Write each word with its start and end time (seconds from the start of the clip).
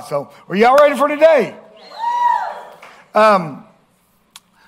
So, 0.00 0.30
are 0.48 0.56
y'all 0.56 0.76
ready 0.76 0.96
for 0.96 1.08
today? 1.08 1.56
Um, 3.14 3.64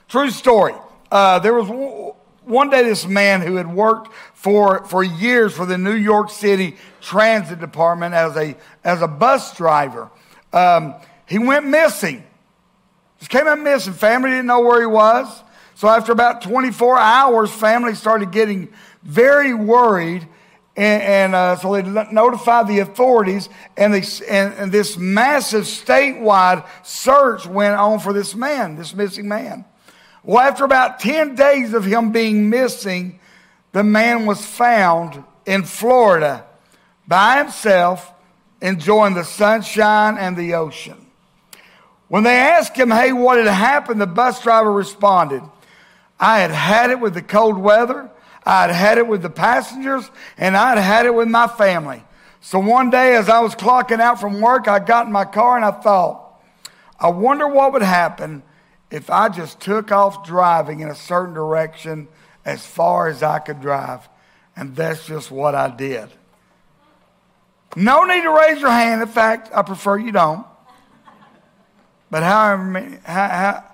true 0.08 0.30
story. 0.30 0.75
Uh, 1.10 1.38
there 1.41 1.52
was 1.52 1.67
w- 1.67 2.14
one 2.45 2.71
day 2.71 2.84
this 2.84 3.06
man 3.06 3.41
who 3.41 3.57
had 3.57 3.73
worked 3.73 4.12
for, 4.34 4.84
for 4.84 5.02
years 5.02 5.52
for 5.52 5.67
the 5.67 5.76
New 5.76 5.94
York 5.94 6.31
City 6.31 6.76
Transit 7.00 7.58
Department 7.58 8.14
as 8.14 8.36
a, 8.36 8.57
as 8.84 9.02
a 9.02 9.09
bus 9.09 9.57
driver. 9.57 10.11
Um, 10.52 10.95
he 11.27 11.38
went 11.38 11.66
missing. 11.66 12.24
Just 13.18 13.30
came 13.30 13.48
up 13.48 13.58
missing. 13.58 13.93
Family 13.93 14.30
didn't 14.30 14.46
know 14.46 14.61
where 14.61 14.80
he 14.80 14.86
was. 14.86 15.43
So 15.74 15.88
after 15.88 16.12
about 16.12 16.43
24 16.43 16.98
hours, 16.98 17.50
family 17.50 17.95
started 17.95 18.30
getting 18.30 18.72
very 19.02 19.52
worried. 19.52 20.27
And, 20.77 21.02
and 21.02 21.34
uh, 21.34 21.56
so 21.56 21.72
they 21.72 21.82
notified 22.12 22.68
the 22.68 22.80
authorities, 22.80 23.48
and, 23.76 23.95
they, 23.95 24.02
and, 24.29 24.52
and 24.54 24.70
this 24.70 24.98
massive 24.98 25.64
statewide 25.64 26.66
search 26.82 27.46
went 27.46 27.76
on 27.76 27.99
for 27.99 28.12
this 28.12 28.35
man, 28.35 28.76
this 28.76 28.94
missing 28.94 29.26
man. 29.26 29.64
Well, 30.22 30.40
after 30.40 30.64
about 30.64 31.00
10 31.00 31.35
days 31.35 31.72
of 31.72 31.85
him 31.85 32.12
being 32.12 32.51
missing, 32.51 33.21
the 33.73 33.85
man 33.85 34.27
was 34.27 34.45
found 34.45 35.23
in 35.47 35.62
Florida 35.62 36.45
by 37.07 37.38
himself, 37.38 38.13
enjoying 38.61 39.15
the 39.15 39.24
sunshine 39.24 40.19
and 40.19 40.37
the 40.37 40.55
ocean. 40.55 41.07
When 42.09 42.23
they 42.23 42.37
asked 42.37 42.77
him, 42.77 42.91
hey, 42.91 43.13
what 43.13 43.38
had 43.38 43.47
happened, 43.47 44.01
the 44.01 44.07
bus 44.07 44.43
driver 44.43 44.73
responded, 44.73 45.43
I 46.19 46.41
had 46.41 46.51
had 46.51 46.91
it 46.91 47.01
with 47.01 47.15
the 47.15 47.23
cold 47.23 47.59
weather, 47.59 48.11
I 48.47 48.73
had 48.73 48.99
it 48.99 49.07
with 49.07 49.23
the 49.23 49.31
passengers, 49.31 50.09
and 50.39 50.57
I'd 50.57 50.79
had 50.79 51.05
it 51.05 51.15
with 51.15 51.29
my 51.29 51.49
family. 51.49 52.03
So 52.41 52.61
one 52.61 52.91
day, 52.91 53.17
as 53.17 53.29
I 53.29 53.41
was 53.41 53.57
clocking 53.57 54.01
out 54.01 54.21
from 54.21 54.41
work, 54.41 54.69
I 54.69 54.79
got 54.79 55.07
in 55.07 55.13
my 55.13 55.25
car 55.25 55.57
and 55.57 55.65
I 55.65 55.73
thought, 55.73 56.41
I 56.99 57.09
wonder 57.09 57.49
what 57.49 57.73
would 57.73 57.83
happen 57.83 58.45
if 58.91 59.11
I 59.11 59.29
just 59.29 59.59
took 59.59 59.91
off 59.91 60.25
driving 60.25 60.80
in 60.80 60.88
a 60.88 60.95
certain 60.95 61.35
direction 61.35 62.07
as 62.45 62.65
far 62.65 63.09
as 63.09 63.23
I 63.23 63.41
could 63.41 63.61
drive. 63.61 64.08
And 64.55 64.77
that's 64.77 65.05
just 65.06 65.31
what 65.31 65.56
I 65.56 65.69
did. 65.69 66.08
No 67.75 68.05
need 68.05 68.22
to 68.22 68.31
raise 68.31 68.60
your 68.60 68.70
hand. 68.70 69.03
In 69.03 69.08
fact, 69.08 69.50
I 69.53 69.62
prefer 69.62 69.98
you 69.98 70.12
don't. 70.12 70.47
But 72.10 72.22
how, 72.22 72.56
how, 73.05 73.64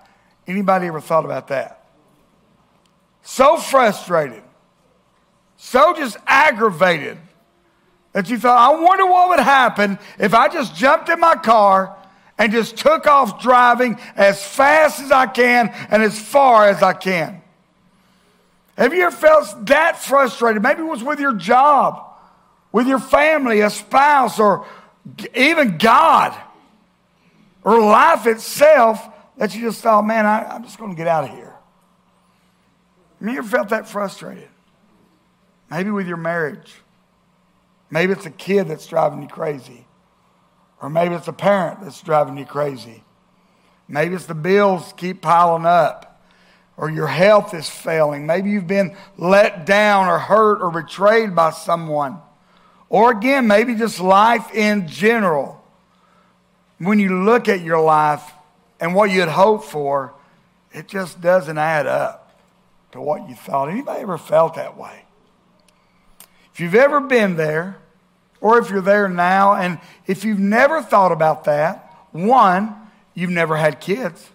anybody 0.47 0.87
ever 0.87 1.01
thought 1.01 1.25
about 1.25 1.49
that? 1.49 1.87
So 3.23 3.59
frustrated, 3.59 4.43
so 5.65 5.95
just 5.95 6.17
aggravated 6.27 7.19
that 8.11 8.29
you 8.29 8.37
thought, 8.37 8.59
I 8.59 8.83
wonder 8.83 9.07
what 9.07 9.29
would 9.29 9.39
happen 9.39 9.97
if 10.19 10.35
I 10.35 10.49
just 10.49 10.75
jumped 10.75 11.09
in 11.09 11.21
my 11.21 11.37
car 11.37 11.97
and 12.37 12.51
just 12.51 12.77
took 12.77 13.07
off 13.07 13.41
driving 13.41 13.97
as 14.17 14.45
fast 14.45 14.99
as 15.01 15.13
I 15.13 15.27
can 15.27 15.69
and 15.89 16.03
as 16.03 16.19
far 16.19 16.69
as 16.69 16.83
I 16.83 16.95
can. 16.95 17.41
Have 18.77 18.93
you 18.93 19.05
ever 19.05 19.15
felt 19.15 19.67
that 19.67 20.03
frustrated? 20.03 20.65
Maybe 20.65 20.81
it 20.81 20.85
was 20.85 21.05
with 21.05 21.21
your 21.21 21.35
job, 21.35 22.13
with 22.73 22.89
your 22.89 22.99
family, 22.99 23.61
a 23.61 23.71
spouse, 23.71 24.41
or 24.41 24.67
even 25.33 25.79
God 25.79 26.37
or 27.63 27.81
life 27.81 28.27
itself 28.27 29.09
that 29.37 29.55
you 29.55 29.61
just 29.61 29.81
thought, 29.81 30.05
man, 30.05 30.27
I, 30.27 30.57
am 30.57 30.65
just 30.65 30.77
going 30.77 30.91
to 30.91 30.97
get 30.97 31.07
out 31.07 31.23
of 31.23 31.31
here. 31.31 31.55
Have 33.21 33.33
you 33.33 33.39
ever 33.39 33.49
felt 33.49 33.69
that 33.69 33.89
frustrated? 33.89 34.49
Maybe 35.73 35.91
with 35.91 36.07
your 36.07 36.19
marriage. 36.19 36.75
Maybe 37.91 38.13
it's 38.13 38.27
a 38.27 38.31
kid 38.31 38.69
that's 38.69 38.87
driving 38.87 39.23
you 39.23 39.29
crazy. 39.29 39.87
Or 40.83 40.91
maybe 40.91 41.15
it's 41.15 41.29
a 41.29 41.33
parent 41.33 41.81
that's 41.81 42.03
driving 42.03 42.37
you 42.37 42.45
crazy. 42.45 43.03
Maybe 43.89 44.15
it's 44.15 44.27
the 44.27 44.35
bills 44.35 44.93
keep 44.99 45.23
piling 45.23 45.65
up. 45.65 46.23
Or 46.77 46.91
your 46.91 47.07
health 47.07 47.55
is 47.55 47.71
failing. 47.71 48.27
Maybe 48.27 48.51
you've 48.51 48.67
been 48.67 48.95
let 49.17 49.65
down 49.65 50.09
or 50.09 50.19
hurt 50.19 50.61
or 50.61 50.71
betrayed 50.71 51.35
by 51.35 51.53
someone. 51.53 52.19
Or 52.91 53.11
again, 53.11 53.47
maybe 53.47 53.75
just 53.75 53.99
life 53.99 54.55
in 54.55 54.89
general 54.89 55.65
when 56.77 56.99
you 56.99 57.25
look 57.25 57.49
at 57.49 57.63
your 57.63 57.81
life 57.81 58.31
and 58.79 58.95
what 58.95 59.11
you 59.11 59.21
had 59.21 59.31
hoped 59.31 59.65
for, 59.65 60.13
it 60.71 60.87
just 60.87 61.23
doesn't 61.23 61.57
add 61.57 61.87
up 61.87 62.39
to 62.91 63.01
what 63.01 63.27
you 63.31 63.37
thought. 63.37 63.71
Anybody 63.71 64.03
ever 64.03 64.19
felt 64.19 64.57
that 64.57 64.77
way? 64.77 65.07
If 66.53 66.61
you've 66.61 66.75
ever 66.75 67.01
been 67.01 67.37
there, 67.37 67.77
or 68.41 68.59
if 68.59 68.71
you're 68.71 68.83
there 68.83 69.09
now, 69.09 69.55
and 69.55 69.79
if 70.07 70.25
you've 70.25 70.39
never 70.39 70.83
thought 70.83 71.13
about 71.13 71.45
that, 71.45 72.07
one, 72.11 72.75
you've 73.15 73.31
never 73.31 73.57
had 73.57 73.81
kids. 73.81 74.29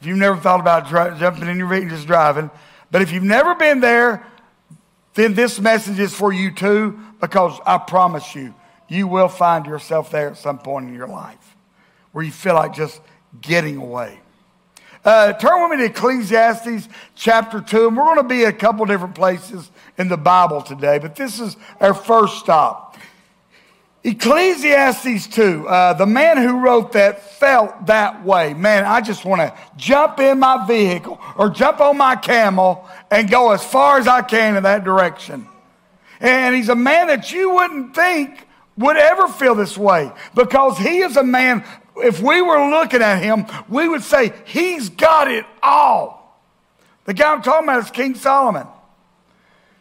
If 0.00 0.06
you've 0.06 0.18
never 0.18 0.36
thought 0.36 0.60
about 0.60 0.88
jumping 1.18 1.48
in 1.48 1.58
your 1.58 1.68
vehicle 1.68 1.88
and 1.88 1.96
just 1.96 2.06
driving, 2.06 2.50
but 2.90 3.02
if 3.02 3.10
you've 3.12 3.22
never 3.22 3.54
been 3.54 3.80
there, 3.80 4.24
then 5.14 5.34
this 5.34 5.58
message 5.58 5.98
is 5.98 6.14
for 6.14 6.32
you 6.32 6.52
too, 6.52 6.98
because 7.20 7.58
I 7.66 7.78
promise 7.78 8.34
you, 8.34 8.54
you 8.88 9.08
will 9.08 9.28
find 9.28 9.66
yourself 9.66 10.10
there 10.10 10.28
at 10.28 10.36
some 10.36 10.58
point 10.58 10.88
in 10.88 10.94
your 10.94 11.08
life 11.08 11.56
where 12.12 12.24
you 12.24 12.30
feel 12.30 12.54
like 12.54 12.74
just 12.74 13.00
getting 13.40 13.76
away. 13.76 14.18
Uh, 15.08 15.32
turn 15.32 15.62
with 15.62 15.70
me 15.70 15.86
to 15.86 15.90
Ecclesiastes 15.90 16.86
chapter 17.14 17.62
2, 17.62 17.88
and 17.88 17.96
we're 17.96 18.04
going 18.04 18.18
to 18.18 18.22
be 18.24 18.44
a 18.44 18.52
couple 18.52 18.84
different 18.84 19.14
places 19.14 19.70
in 19.96 20.06
the 20.06 20.18
Bible 20.18 20.60
today, 20.60 20.98
but 20.98 21.16
this 21.16 21.40
is 21.40 21.56
our 21.80 21.94
first 21.94 22.36
stop. 22.36 22.94
Ecclesiastes 24.04 25.26
2, 25.28 25.66
uh, 25.66 25.94
the 25.94 26.04
man 26.04 26.36
who 26.36 26.60
wrote 26.60 26.92
that 26.92 27.22
felt 27.38 27.86
that 27.86 28.22
way. 28.22 28.52
Man, 28.52 28.84
I 28.84 29.00
just 29.00 29.24
want 29.24 29.40
to 29.40 29.54
jump 29.78 30.20
in 30.20 30.40
my 30.40 30.66
vehicle 30.66 31.18
or 31.38 31.48
jump 31.48 31.80
on 31.80 31.96
my 31.96 32.14
camel 32.14 32.86
and 33.10 33.30
go 33.30 33.52
as 33.52 33.64
far 33.64 33.98
as 33.98 34.06
I 34.06 34.20
can 34.20 34.56
in 34.56 34.64
that 34.64 34.84
direction. 34.84 35.48
And 36.20 36.54
he's 36.54 36.68
a 36.68 36.76
man 36.76 37.06
that 37.06 37.32
you 37.32 37.54
wouldn't 37.54 37.94
think 37.94 38.46
would 38.76 38.98
ever 38.98 39.26
feel 39.28 39.54
this 39.54 39.78
way 39.78 40.12
because 40.34 40.76
he 40.76 40.98
is 40.98 41.16
a 41.16 41.24
man, 41.24 41.64
if 42.04 42.20
we 42.20 42.40
were 42.42 42.70
looking 42.70 43.02
at 43.02 43.22
him, 43.22 43.46
we 43.68 43.88
would 43.88 44.02
say, 44.02 44.32
he's 44.44 44.88
got 44.88 45.30
it 45.30 45.44
all. 45.62 46.40
The 47.04 47.14
guy 47.14 47.32
I'm 47.32 47.42
talking 47.42 47.68
about 47.68 47.84
is 47.84 47.90
King 47.90 48.14
Solomon. 48.14 48.66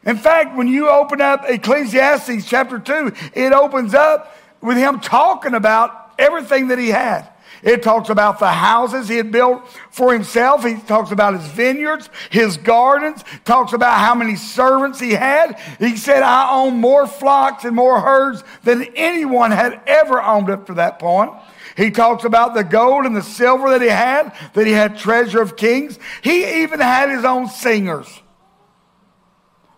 In 0.05 0.17
fact, 0.17 0.55
when 0.55 0.67
you 0.67 0.89
open 0.89 1.19
up 1.19 1.43
Ecclesiastes 1.47 2.47
chapter 2.47 2.79
2, 2.79 3.11
it 3.33 3.51
opens 3.51 3.93
up 3.93 4.35
with 4.61 4.77
him 4.77 4.99
talking 4.99 5.53
about 5.53 6.13
everything 6.17 6.69
that 6.69 6.79
he 6.79 6.89
had. 6.89 7.27
It 7.63 7.81
talks 7.81 8.09
about 8.09 8.39
the 8.39 8.47
houses 8.47 9.07
he 9.07 9.17
had 9.17 9.31
built 9.31 9.67
for 9.91 10.13
himself. 10.13 10.63
He 10.63 10.75
talks 10.75 11.11
about 11.11 11.33
his 11.33 11.47
vineyards, 11.47 12.09
his 12.29 12.57
gardens, 12.57 13.23
talks 13.45 13.73
about 13.73 13.99
how 13.99 14.15
many 14.15 14.35
servants 14.35 14.99
he 14.99 15.11
had. 15.11 15.59
He 15.79 15.97
said, 15.97 16.23
I 16.23 16.51
own 16.51 16.77
more 16.77 17.07
flocks 17.07 17.65
and 17.65 17.75
more 17.75 17.99
herds 17.99 18.43
than 18.63 18.83
anyone 18.95 19.51
had 19.51 19.81
ever 19.87 20.21
owned 20.21 20.49
up 20.49 20.67
to 20.67 20.75
that 20.75 20.99
point. 20.99 21.31
He 21.77 21.91
talks 21.91 22.23
about 22.23 22.55
the 22.55 22.63
gold 22.63 23.05
and 23.05 23.15
the 23.15 23.21
silver 23.21 23.69
that 23.69 23.83
he 23.83 23.87
had, 23.87 24.35
that 24.55 24.65
he 24.65 24.73
had 24.73 24.97
treasure 24.97 25.43
of 25.43 25.55
kings. 25.55 25.99
He 26.23 26.63
even 26.63 26.79
had 26.79 27.11
his 27.11 27.23
own 27.23 27.47
singers. 27.47 28.07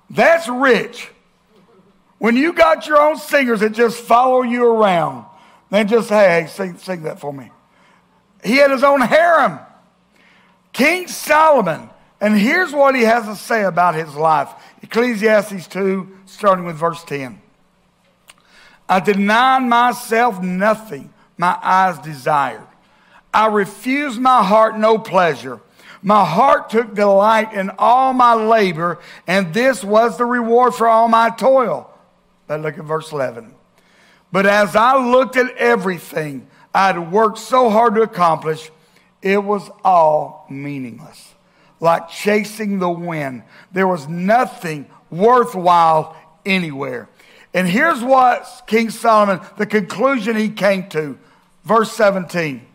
That's 0.10 0.48
rich. 0.48 1.10
When 2.18 2.38
you 2.38 2.54
got 2.54 2.88
your 2.88 3.02
own 3.02 3.18
singers 3.18 3.60
that 3.60 3.74
just 3.74 3.98
follow 3.98 4.44
you 4.44 4.66
around, 4.66 5.26
then 5.70 5.90
just, 5.90 6.08
hey, 6.08 6.42
hey, 6.42 6.48
sing, 6.48 6.78
sing 6.78 7.04
that 7.04 7.20
for 7.20 7.34
me. 7.34 7.52
He 8.46 8.56
had 8.56 8.72
his 8.72 8.84
own 8.84 9.02
harem. 9.02 9.60
King 10.72 11.06
Solomon. 11.10 11.90
And 12.22 12.38
here's 12.38 12.72
what 12.72 12.96
he 12.96 13.02
has 13.02 13.26
to 13.26 13.36
say 13.36 13.64
about 13.64 13.96
his 13.96 14.16
life 14.16 14.50
Ecclesiastes 14.81 15.68
2, 15.68 16.20
starting 16.26 16.64
with 16.64 16.78
verse 16.78 17.04
10. 17.04 17.42
I 18.88 19.02
denied 19.02 19.68
myself 19.68 20.42
nothing 20.42 21.14
my 21.39 21.57
eyes 21.63 21.97
desired. 22.00 22.68
I 23.33 23.47
refused 23.47 24.19
my 24.19 24.44
heart 24.44 24.77
no 24.77 25.00
pleasure. 25.00 25.62
My 26.01 26.25
heart 26.25 26.69
took 26.69 26.94
delight 26.94 27.53
in 27.53 27.71
all 27.80 28.13
my 28.13 28.33
labor, 28.33 29.00
and 29.25 29.53
this 29.53 29.83
was 29.83 30.18
the 30.18 30.25
reward 30.25 30.75
for 30.75 30.88
all 30.88 31.07
my 31.07 31.30
toil. 31.30 31.89
But 32.45 32.62
look 32.62 32.77
at 32.77 32.83
verse 32.83 33.12
11. 33.13 33.53
But 34.31 34.45
as 34.45 34.75
I 34.75 34.97
looked 34.97 35.38
at 35.38 35.56
everything, 35.56 36.47
I 36.74 36.88
had 36.88 37.12
worked 37.12 37.38
so 37.38 37.69
hard 37.69 37.95
to 37.95 38.01
accomplish, 38.01 38.69
it 39.21 39.42
was 39.42 39.69
all 39.83 40.45
meaningless. 40.50 41.33
Like 41.80 42.09
chasing 42.09 42.80
the 42.80 42.89
wind. 42.89 43.44
There 43.71 43.88
was 43.88 44.09
nothing 44.09 44.88
worthwhile 45.09 46.18
anywhere. 46.45 47.07
And 47.53 47.68
here's 47.68 48.01
what 48.01 48.63
King 48.68 48.89
Solomon, 48.89 49.39
the 49.57 49.65
conclusion 49.65 50.35
he 50.35 50.50
came 50.50 50.89
to. 50.89 51.18
Verse 51.69 51.92
17. 51.92 52.66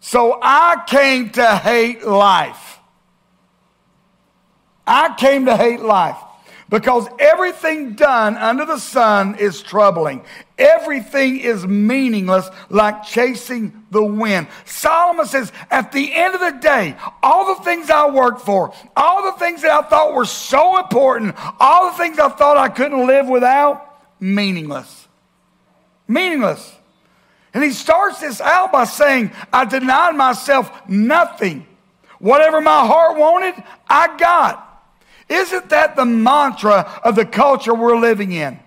So 0.00 0.38
I 0.42 0.82
came 0.86 1.30
to 1.30 1.56
hate 1.56 2.06
life. 2.06 2.78
I 4.86 5.14
came 5.14 5.46
to 5.46 5.56
hate 5.56 5.80
life 5.80 6.18
because 6.68 7.08
everything 7.18 7.94
done 7.94 8.36
under 8.36 8.66
the 8.66 8.76
sun 8.76 9.36
is 9.36 9.62
troubling. 9.62 10.22
Everything 10.58 11.38
is 11.38 11.66
meaningless 11.66 12.50
like 12.68 13.04
chasing 13.04 13.82
the 13.90 14.04
wind. 14.04 14.48
Solomon 14.66 15.24
says, 15.24 15.50
at 15.70 15.92
the 15.92 16.14
end 16.14 16.34
of 16.34 16.40
the 16.42 16.58
day, 16.60 16.96
all 17.22 17.56
the 17.56 17.64
things 17.64 17.88
I 17.88 18.10
worked 18.10 18.42
for, 18.42 18.74
all 18.94 19.32
the 19.32 19.38
things 19.38 19.62
that 19.62 19.70
I 19.70 19.88
thought 19.88 20.12
were 20.12 20.26
so 20.26 20.78
important, 20.78 21.34
all 21.58 21.90
the 21.92 21.96
things 21.96 22.18
I 22.18 22.28
thought 22.28 22.58
I 22.58 22.68
couldn't 22.68 23.06
live 23.06 23.26
without, 23.26 24.20
meaningless. 24.20 25.08
Meaningless. 26.06 26.83
And 27.54 27.62
he 27.62 27.70
starts 27.70 28.20
this 28.20 28.40
out 28.40 28.72
by 28.72 28.84
saying, 28.84 29.30
I 29.52 29.64
denied 29.64 30.16
myself 30.16 30.88
nothing. 30.88 31.66
Whatever 32.18 32.60
my 32.60 32.84
heart 32.84 33.16
wanted, 33.16 33.54
I 33.88 34.16
got. 34.16 34.60
Isn't 35.28 35.70
that 35.70 35.96
the 35.96 36.04
mantra 36.04 37.00
of 37.04 37.14
the 37.14 37.24
culture 37.24 37.74
we're 37.74 37.98
living 37.98 38.32
in? 38.32 38.58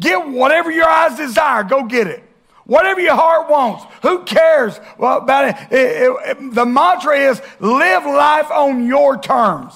Get 0.00 0.26
whatever 0.26 0.70
your 0.70 0.88
eyes 0.88 1.16
desire, 1.16 1.62
go 1.62 1.84
get 1.84 2.06
it. 2.06 2.24
Whatever 2.64 3.00
your 3.00 3.16
heart 3.16 3.50
wants. 3.50 3.84
Who 4.02 4.24
cares 4.24 4.78
about 4.96 5.48
it? 5.48 5.72
It, 5.72 6.02
it, 6.02 6.38
it? 6.38 6.54
The 6.54 6.64
mantra 6.64 7.18
is 7.18 7.42
live 7.60 8.04
life 8.04 8.50
on 8.50 8.86
your 8.86 9.20
terms. 9.20 9.74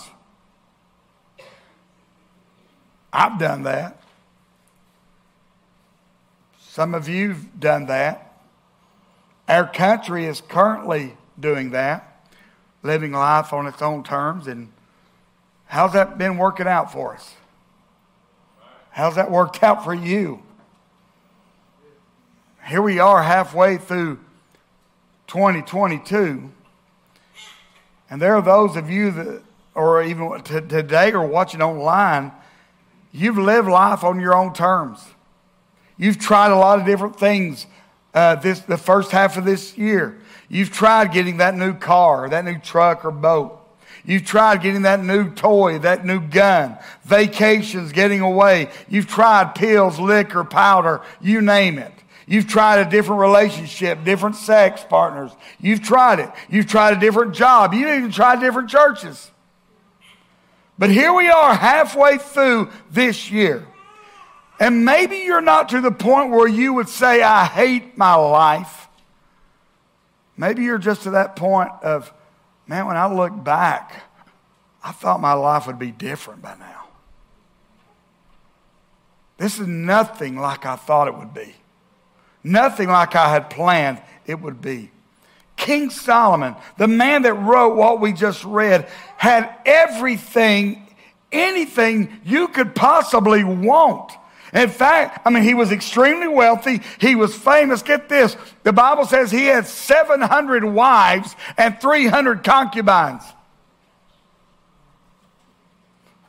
I've 3.12 3.38
done 3.38 3.64
that. 3.64 3.95
Some 6.76 6.94
of 6.94 7.08
you've 7.08 7.58
done 7.58 7.86
that. 7.86 8.34
Our 9.48 9.66
country 9.66 10.26
is 10.26 10.42
currently 10.42 11.16
doing 11.40 11.70
that, 11.70 12.28
living 12.82 13.12
life 13.12 13.54
on 13.54 13.66
its 13.66 13.80
own 13.80 14.04
terms 14.04 14.46
and 14.46 14.68
How's 15.68 15.94
that 15.94 16.18
been 16.18 16.36
working 16.36 16.66
out 16.66 16.92
for 16.92 17.14
us? 17.14 17.32
How's 18.90 19.14
that 19.14 19.30
worked 19.30 19.62
out 19.62 19.84
for 19.84 19.94
you? 19.94 20.42
Here 22.66 22.82
we 22.82 22.98
are 22.98 23.22
halfway 23.22 23.78
through 23.78 24.18
2022. 25.28 26.52
And 28.10 28.20
there 28.20 28.34
are 28.36 28.42
those 28.42 28.76
of 28.76 28.90
you 28.90 29.10
that, 29.12 29.42
or 29.74 30.02
even 30.02 30.42
t- 30.42 30.60
today 30.60 31.10
or 31.12 31.26
watching 31.26 31.62
online, 31.62 32.32
you've 33.12 33.38
lived 33.38 33.66
life 33.66 34.04
on 34.04 34.20
your 34.20 34.34
own 34.34 34.52
terms. 34.52 35.02
You've 35.96 36.18
tried 36.18 36.50
a 36.50 36.56
lot 36.56 36.78
of 36.78 36.86
different 36.86 37.18
things 37.18 37.66
uh, 38.16 38.34
this, 38.36 38.60
the 38.60 38.78
first 38.78 39.10
half 39.10 39.36
of 39.36 39.44
this 39.44 39.76
year. 39.76 40.18
You've 40.48 40.70
tried 40.70 41.12
getting 41.12 41.36
that 41.36 41.54
new 41.54 41.74
car, 41.74 42.28
that 42.30 42.44
new 42.44 42.58
truck 42.58 43.04
or 43.04 43.10
boat. 43.10 43.60
You've 44.06 44.24
tried 44.24 44.62
getting 44.62 44.82
that 44.82 45.02
new 45.02 45.30
toy, 45.30 45.80
that 45.80 46.06
new 46.06 46.20
gun, 46.20 46.78
vacations, 47.04 47.92
getting 47.92 48.20
away. 48.20 48.70
You've 48.88 49.08
tried 49.08 49.54
pills, 49.54 49.98
liquor, 49.98 50.44
powder, 50.44 51.02
you 51.20 51.42
name 51.42 51.78
it. 51.78 51.92
You've 52.26 52.46
tried 52.48 52.86
a 52.86 52.90
different 52.90 53.20
relationship, 53.20 54.02
different 54.04 54.36
sex 54.36 54.84
partners. 54.88 55.32
You've 55.60 55.82
tried 55.82 56.20
it. 56.20 56.30
You've 56.48 56.66
tried 56.66 56.96
a 56.96 57.00
different 57.00 57.34
job. 57.34 57.74
You 57.74 57.88
even 57.88 58.10
tried 58.10 58.40
different 58.40 58.70
churches. 58.70 59.30
But 60.78 60.90
here 60.90 61.12
we 61.12 61.28
are 61.28 61.54
halfway 61.54 62.18
through 62.18 62.70
this 62.90 63.30
year. 63.30 63.66
And 64.58 64.84
maybe 64.84 65.18
you're 65.18 65.40
not 65.40 65.68
to 65.70 65.80
the 65.80 65.90
point 65.90 66.30
where 66.30 66.48
you 66.48 66.72
would 66.74 66.88
say, 66.88 67.22
I 67.22 67.44
hate 67.44 67.98
my 67.98 68.14
life. 68.14 68.88
Maybe 70.36 70.62
you're 70.64 70.78
just 70.78 71.02
to 71.02 71.10
that 71.12 71.36
point 71.36 71.70
of, 71.82 72.12
man, 72.66 72.86
when 72.86 72.96
I 72.96 73.12
look 73.12 73.44
back, 73.44 74.04
I 74.82 74.92
thought 74.92 75.20
my 75.20 75.32
life 75.32 75.66
would 75.66 75.78
be 75.78 75.90
different 75.90 76.42
by 76.42 76.54
now. 76.58 76.84
This 79.38 79.58
is 79.58 79.66
nothing 79.66 80.38
like 80.38 80.64
I 80.64 80.76
thought 80.76 81.08
it 81.08 81.14
would 81.14 81.34
be, 81.34 81.54
nothing 82.42 82.88
like 82.88 83.14
I 83.14 83.28
had 83.28 83.50
planned 83.50 84.00
it 84.24 84.40
would 84.40 84.62
be. 84.62 84.90
King 85.56 85.90
Solomon, 85.90 86.54
the 86.78 86.88
man 86.88 87.22
that 87.22 87.34
wrote 87.34 87.76
what 87.76 88.00
we 88.00 88.12
just 88.12 88.44
read, 88.44 88.88
had 89.16 89.54
everything, 89.64 90.86
anything 91.32 92.20
you 92.24 92.48
could 92.48 92.74
possibly 92.74 93.42
want. 93.42 94.12
In 94.52 94.68
fact, 94.68 95.20
I 95.26 95.30
mean, 95.30 95.42
he 95.42 95.54
was 95.54 95.72
extremely 95.72 96.28
wealthy. 96.28 96.80
He 97.00 97.14
was 97.14 97.34
famous. 97.34 97.82
Get 97.82 98.08
this. 98.08 98.36
The 98.62 98.72
Bible 98.72 99.04
says 99.04 99.30
he 99.30 99.46
had 99.46 99.66
700 99.66 100.64
wives 100.64 101.34
and 101.58 101.80
300 101.80 102.44
concubines. 102.44 103.22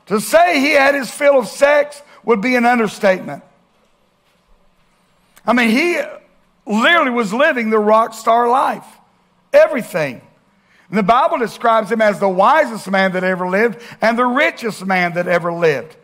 To 0.08 0.20
say 0.20 0.60
he 0.60 0.72
had 0.72 0.96
his 0.96 1.12
fill 1.12 1.38
of 1.38 1.48
sex 1.48 2.02
would 2.24 2.42
be 2.42 2.56
an 2.56 2.66
understatement. 2.66 3.44
I 5.46 5.54
mean, 5.54 5.70
he 5.70 6.02
literally 6.66 7.12
was 7.12 7.34
living 7.34 7.70
the 7.70 7.80
rock 7.80 8.14
star 8.14 8.50
life. 8.50 8.86
Everything. 9.54 10.22
And 10.90 10.98
the 10.98 11.04
Bible 11.04 11.38
describes 11.38 11.92
him 11.92 12.02
as 12.02 12.20
the 12.20 12.30
wisest 12.30 12.90
man 12.90 13.14
that 13.14 13.24
ever 13.24 13.48
lived 13.48 13.82
and 14.02 14.18
the 14.18 14.26
richest 14.26 14.86
man 14.86 15.14
that 15.14 15.28
ever 15.28 15.52
lived. 15.52 15.96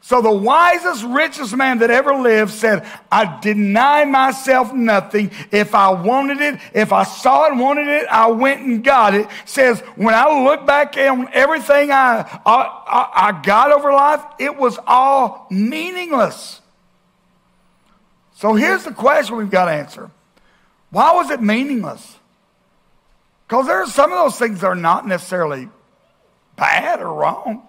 So 0.00 0.22
the 0.22 0.32
wisest, 0.32 1.04
richest 1.04 1.54
man 1.54 1.78
that 1.78 1.90
ever 1.90 2.14
lived 2.14 2.52
said, 2.52 2.86
I 3.12 3.40
deny 3.40 4.04
myself 4.04 4.72
nothing. 4.72 5.30
If 5.50 5.74
I 5.74 5.90
wanted 5.90 6.40
it, 6.40 6.60
if 6.72 6.92
I 6.92 7.02
saw 7.02 7.46
it 7.46 7.56
wanted 7.56 7.88
it, 7.88 8.06
I 8.08 8.28
went 8.28 8.62
and 8.62 8.82
got 8.82 9.14
it. 9.14 9.26
Says, 9.44 9.80
when 9.96 10.14
I 10.14 10.44
look 10.44 10.64
back 10.64 10.96
on 10.96 11.28
everything 11.32 11.90
I, 11.90 12.40
I, 12.46 13.10
I 13.14 13.42
got 13.42 13.72
over 13.72 13.92
life, 13.92 14.22
it 14.38 14.56
was 14.56 14.78
all 14.86 15.46
meaningless. 15.50 16.62
So 18.36 18.54
here's 18.54 18.84
the 18.84 18.92
question 18.92 19.36
we've 19.36 19.50
got 19.50 19.66
to 19.66 19.72
answer. 19.72 20.10
Why 20.90 21.12
was 21.12 21.30
it 21.30 21.42
meaningless? 21.42 22.16
Because 23.46 23.66
there 23.66 23.82
are 23.82 23.86
some 23.86 24.12
of 24.12 24.18
those 24.18 24.38
things 24.38 24.60
that 24.60 24.68
are 24.68 24.74
not 24.74 25.06
necessarily 25.06 25.68
bad 26.56 27.00
or 27.00 27.12
wrong. 27.12 27.67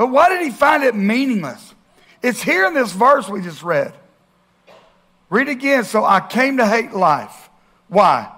But 0.00 0.06
why 0.06 0.30
did 0.30 0.40
he 0.40 0.48
find 0.48 0.82
it 0.82 0.94
meaningless? 0.94 1.74
It's 2.22 2.42
here 2.42 2.66
in 2.66 2.72
this 2.72 2.90
verse 2.90 3.28
we 3.28 3.42
just 3.42 3.62
read. 3.62 3.92
Read 5.28 5.50
again. 5.50 5.84
So 5.84 6.06
I 6.06 6.20
came 6.20 6.56
to 6.56 6.66
hate 6.66 6.92
life. 6.92 7.50
Why? 7.88 8.32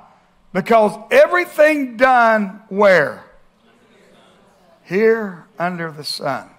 Because 0.52 0.98
everything 1.12 1.96
done 1.96 2.62
where? 2.68 3.24
Here 4.86 5.46
under 5.56 5.92
the 5.92 6.02
sun. 6.02 6.50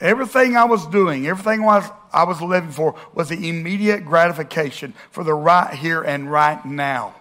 Everything 0.00 0.56
I 0.56 0.64
was 0.64 0.86
doing, 0.86 1.26
everything 1.26 1.68
I 1.68 2.24
was 2.24 2.40
living 2.40 2.70
for 2.70 2.94
was 3.12 3.28
the 3.28 3.46
immediate 3.46 4.06
gratification 4.06 4.94
for 5.10 5.22
the 5.22 5.34
right 5.34 5.74
here 5.74 6.00
and 6.00 6.32
right 6.32 6.64
now. 6.64 7.14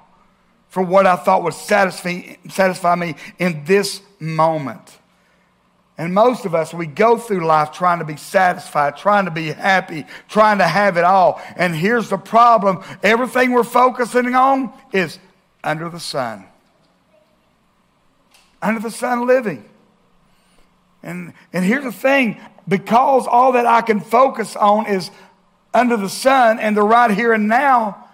For 0.69 0.81
what 0.81 1.05
I 1.05 1.17
thought 1.17 1.43
would 1.43 1.53
satisfy, 1.53 2.35
satisfy 2.47 2.95
me 2.95 3.15
in 3.39 3.65
this 3.65 4.03
moment. 4.19 4.97
And 5.97 6.13
most 6.13 6.45
of 6.45 6.55
us, 6.55 6.73
we 6.73 6.85
go 6.85 7.17
through 7.17 7.45
life 7.45 7.73
trying 7.73 7.99
to 7.99 8.05
be 8.05 8.15
satisfied, 8.15 8.95
trying 8.95 9.25
to 9.25 9.31
be 9.31 9.47
happy, 9.47 10.05
trying 10.29 10.59
to 10.59 10.67
have 10.67 10.95
it 10.95 11.03
all. 11.03 11.41
And 11.57 11.75
here's 11.75 12.09
the 12.09 12.17
problem 12.17 12.81
everything 13.03 13.51
we're 13.51 13.65
focusing 13.65 14.33
on 14.33 14.71
is 14.93 15.19
under 15.61 15.89
the 15.89 15.99
sun. 15.99 16.45
Under 18.61 18.79
the 18.79 18.91
sun 18.91 19.27
living. 19.27 19.65
And, 21.03 21.33
and 21.51 21.65
here's 21.65 21.83
the 21.83 21.91
thing 21.91 22.39
because 22.65 23.27
all 23.27 23.53
that 23.53 23.65
I 23.65 23.81
can 23.81 23.99
focus 23.99 24.55
on 24.55 24.87
is 24.87 25.11
under 25.73 25.97
the 25.97 26.09
sun 26.09 26.59
and 26.59 26.77
the 26.77 26.83
right 26.83 27.11
here 27.11 27.33
and 27.33 27.49
now, 27.49 28.09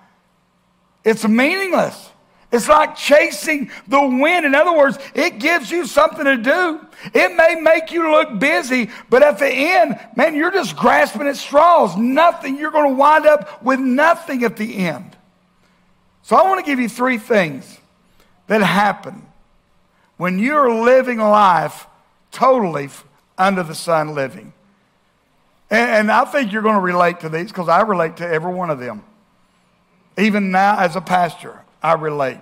it's 1.03 1.27
meaningless. 1.27 2.09
It's 2.55 2.69
like 2.69 2.95
chasing 2.95 3.69
the 3.85 3.99
wind. 3.99 4.45
In 4.45 4.55
other 4.55 4.73
words, 4.73 4.97
it 5.13 5.39
gives 5.39 5.69
you 5.69 5.85
something 5.85 6.23
to 6.23 6.37
do. 6.37 6.79
It 7.13 7.35
may 7.35 7.55
make 7.59 7.91
you 7.91 8.09
look 8.09 8.39
busy, 8.39 8.89
but 9.09 9.21
at 9.21 9.39
the 9.39 9.49
end, 9.49 9.99
man, 10.15 10.35
you're 10.35 10.51
just 10.51 10.77
grasping 10.77 11.27
at 11.27 11.35
straws. 11.35 11.97
Nothing. 11.97 12.57
You're 12.57 12.71
going 12.71 12.91
to 12.91 12.95
wind 12.95 13.25
up 13.25 13.61
with 13.61 13.81
nothing 13.81 14.45
at 14.45 14.55
the 14.55 14.77
end. 14.77 15.17
So 16.23 16.37
I 16.37 16.43
want 16.43 16.63
to 16.63 16.71
give 16.71 16.79
you 16.79 16.87
three 16.87 17.17
things 17.17 17.77
that 18.47 18.61
happen 18.61 19.23
when 20.15 20.39
you're 20.39 20.81
living 20.81 21.17
life 21.17 21.87
totally 22.31 22.87
under 23.37 23.63
the 23.63 23.75
sun 23.75 24.15
living. 24.15 24.53
And, 25.69 25.89
and 25.89 26.11
I 26.11 26.23
think 26.23 26.53
you're 26.53 26.61
going 26.61 26.75
to 26.75 26.81
relate 26.81 27.19
to 27.19 27.27
these 27.27 27.47
because 27.47 27.67
I 27.67 27.81
relate 27.81 28.15
to 28.17 28.25
every 28.25 28.53
one 28.53 28.69
of 28.69 28.79
them. 28.79 29.03
Even 30.17 30.51
now, 30.51 30.79
as 30.79 30.95
a 30.95 31.01
pastor, 31.01 31.64
I 31.85 31.93
relate. 31.93 32.39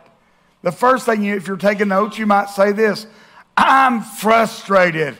The 0.61 0.71
first 0.71 1.05
thing, 1.05 1.21
you, 1.21 1.35
if 1.35 1.47
you're 1.47 1.57
taking 1.57 1.89
notes, 1.89 2.17
you 2.17 2.25
might 2.25 2.49
say 2.49 2.71
this 2.71 3.05
I'm 3.57 4.01
frustrated. 4.01 5.17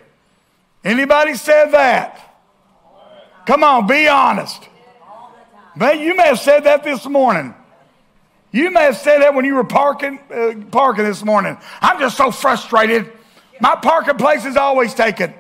Anybody 0.82 1.36
said 1.36 1.72
that? 1.72 2.40
Come 3.46 3.66
on, 3.66 3.86
be 3.86 4.08
honest. 4.08 4.70
Man, 5.76 6.00
you 6.00 6.16
may 6.16 6.28
have 6.28 6.40
said 6.40 6.62
that 6.62 6.86
this 6.86 7.06
morning. 7.06 7.54
You 8.52 8.72
may 8.72 8.84
have 8.84 8.96
said 8.96 9.20
that 9.20 9.34
when 9.34 9.44
you 9.44 9.56
were 9.56 9.66
parking, 9.66 10.20
uh, 10.32 10.54
parking 10.72 11.04
this 11.04 11.24
morning. 11.24 11.58
I'm 11.82 12.00
just 12.00 12.16
so 12.16 12.32
frustrated. 12.32 13.12
My 13.60 13.76
parking 13.76 14.16
place 14.16 14.46
is 14.46 14.56
always 14.56 14.94
taken. 14.94 15.34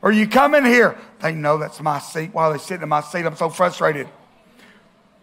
Or 0.00 0.10
you 0.10 0.26
come 0.26 0.54
in 0.54 0.64
here, 0.64 0.96
they 1.20 1.34
know 1.34 1.58
that's 1.58 1.80
my 1.80 1.98
seat. 1.98 2.32
While 2.32 2.50
they're 2.50 2.58
sitting 2.58 2.82
in 2.82 2.88
my 2.88 3.02
seat, 3.02 3.26
I'm 3.26 3.36
so 3.36 3.50
frustrated. 3.50 4.08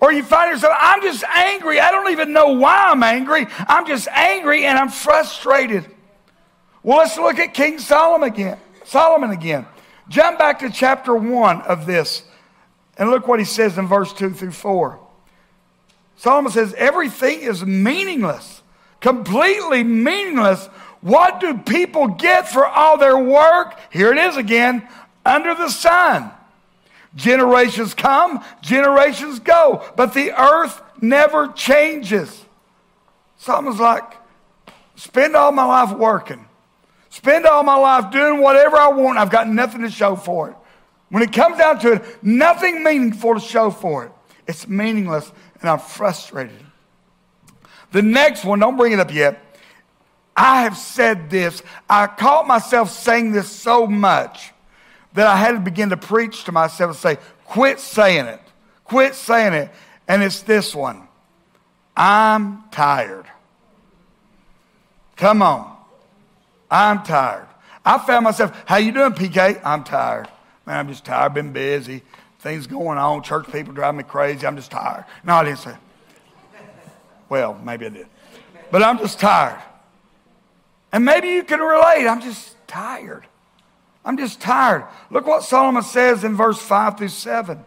Or 0.01 0.13
you 0.13 0.23
find 0.23 0.51
yourself, 0.51 0.73
I'm 0.79 1.01
just 1.01 1.23
angry. 1.25 1.79
I 1.79 1.91
don't 1.91 2.11
even 2.11 2.31
know 2.31 2.53
why 2.53 2.87
I'm 2.89 3.03
angry. 3.03 3.47
I'm 3.67 3.85
just 3.85 4.07
angry 4.07 4.65
and 4.65 4.77
I'm 4.77 4.89
frustrated. 4.89 5.85
Well, 6.83 6.99
let's 6.99 7.17
look 7.17 7.37
at 7.39 7.53
King 7.53 7.79
Solomon 7.79 8.29
again. 8.29 8.57
Solomon 8.85 9.31
again. 9.31 9.65
Jump 10.07 10.39
back 10.39 10.59
to 10.59 10.69
chapter 10.69 11.13
1 11.13 11.61
of 11.63 11.85
this 11.85 12.23
and 12.97 13.09
look 13.09 13.27
what 13.27 13.39
he 13.39 13.45
says 13.45 13.77
in 13.77 13.87
verse 13.87 14.13
2 14.13 14.31
through 14.31 14.51
4. 14.51 14.99
Solomon 16.15 16.51
says, 16.51 16.73
Everything 16.75 17.41
is 17.41 17.65
meaningless, 17.65 18.61
completely 19.01 19.83
meaningless. 19.83 20.67
What 21.01 21.39
do 21.39 21.57
people 21.57 22.07
get 22.07 22.49
for 22.49 22.65
all 22.65 22.97
their 22.97 23.17
work? 23.17 23.79
Here 23.89 24.11
it 24.11 24.17
is 24.17 24.35
again 24.35 24.87
under 25.25 25.55
the 25.55 25.69
sun. 25.69 26.31
Generations 27.15 27.93
come, 27.93 28.43
generations 28.61 29.39
go, 29.39 29.83
but 29.95 30.13
the 30.13 30.31
earth 30.39 30.81
never 31.01 31.47
changes. 31.47 32.45
Someone's 33.37 33.79
like, 33.79 34.03
spend 34.95 35.35
all 35.35 35.51
my 35.51 35.65
life 35.65 35.97
working, 35.97 36.45
spend 37.09 37.45
all 37.45 37.63
my 37.63 37.75
life 37.75 38.11
doing 38.11 38.41
whatever 38.41 38.77
I 38.77 38.89
want. 38.89 39.17
I've 39.17 39.31
got 39.31 39.47
nothing 39.47 39.81
to 39.81 39.89
show 39.89 40.15
for 40.15 40.51
it. 40.51 40.55
When 41.09 41.23
it 41.23 41.33
comes 41.33 41.57
down 41.57 41.79
to 41.79 41.93
it, 41.93 42.23
nothing 42.23 42.83
meaningful 42.83 43.33
to 43.33 43.39
show 43.39 43.71
for 43.71 44.05
it. 44.05 44.11
It's 44.47 44.67
meaningless, 44.67 45.31
and 45.61 45.69
I'm 45.69 45.79
frustrated. 45.79 46.63
The 47.91 48.03
next 48.03 48.45
one, 48.45 48.59
don't 48.59 48.77
bring 48.77 48.93
it 48.93 48.99
up 48.99 49.11
yet. 49.11 49.43
I 50.37 50.61
have 50.61 50.77
said 50.77 51.29
this. 51.29 51.63
I 51.89 52.05
caught 52.05 52.47
myself 52.47 52.91
saying 52.91 53.31
this 53.31 53.49
so 53.49 53.87
much 53.87 54.53
that 55.13 55.27
I 55.27 55.35
had 55.35 55.53
to 55.53 55.59
begin 55.59 55.89
to 55.89 55.97
preach 55.97 56.43
to 56.45 56.51
myself 56.51 56.91
and 56.91 56.97
say, 56.97 57.17
quit 57.45 57.79
saying 57.79 58.25
it. 58.25 58.41
Quit 58.83 59.15
saying 59.15 59.53
it. 59.53 59.71
And 60.07 60.23
it's 60.23 60.41
this 60.41 60.75
one. 60.75 61.07
I'm 61.95 62.63
tired. 62.71 63.25
Come 65.15 65.41
on. 65.41 65.77
I'm 66.71 67.03
tired. 67.03 67.47
I 67.85 67.97
found 67.97 68.23
myself, 68.23 68.55
how 68.65 68.77
you 68.77 68.91
doing, 68.91 69.13
PK? 69.13 69.59
I'm 69.63 69.83
tired. 69.83 70.27
Man, 70.65 70.77
I'm 70.77 70.87
just 70.87 71.05
tired. 71.05 71.33
Been 71.33 71.51
busy. 71.51 72.03
Things 72.39 72.67
going 72.67 72.97
on. 72.97 73.23
Church 73.23 73.51
people 73.51 73.73
drive 73.73 73.95
me 73.95 74.03
crazy. 74.03 74.45
I'm 74.45 74.55
just 74.55 74.71
tired. 74.71 75.05
No, 75.23 75.35
I 75.35 75.43
didn't 75.43 75.59
say. 75.59 75.75
Well, 77.27 77.59
maybe 77.63 77.85
I 77.85 77.89
did. 77.89 78.07
But 78.71 78.83
I'm 78.83 78.97
just 78.97 79.19
tired. 79.19 79.61
And 80.91 81.03
maybe 81.05 81.29
you 81.29 81.43
can 81.43 81.59
relate. 81.59 82.07
I'm 82.07 82.21
just 82.21 82.55
tired. 82.67 83.25
I'm 84.09 84.17
just 84.17 84.41
tired. 84.41 84.85
Look 85.11 85.27
what 85.27 85.43
Solomon 85.43 85.83
says 85.83 86.23
in 86.23 86.35
verse 86.35 86.59
5 86.59 86.97
through 86.97 87.09
7. 87.09 87.63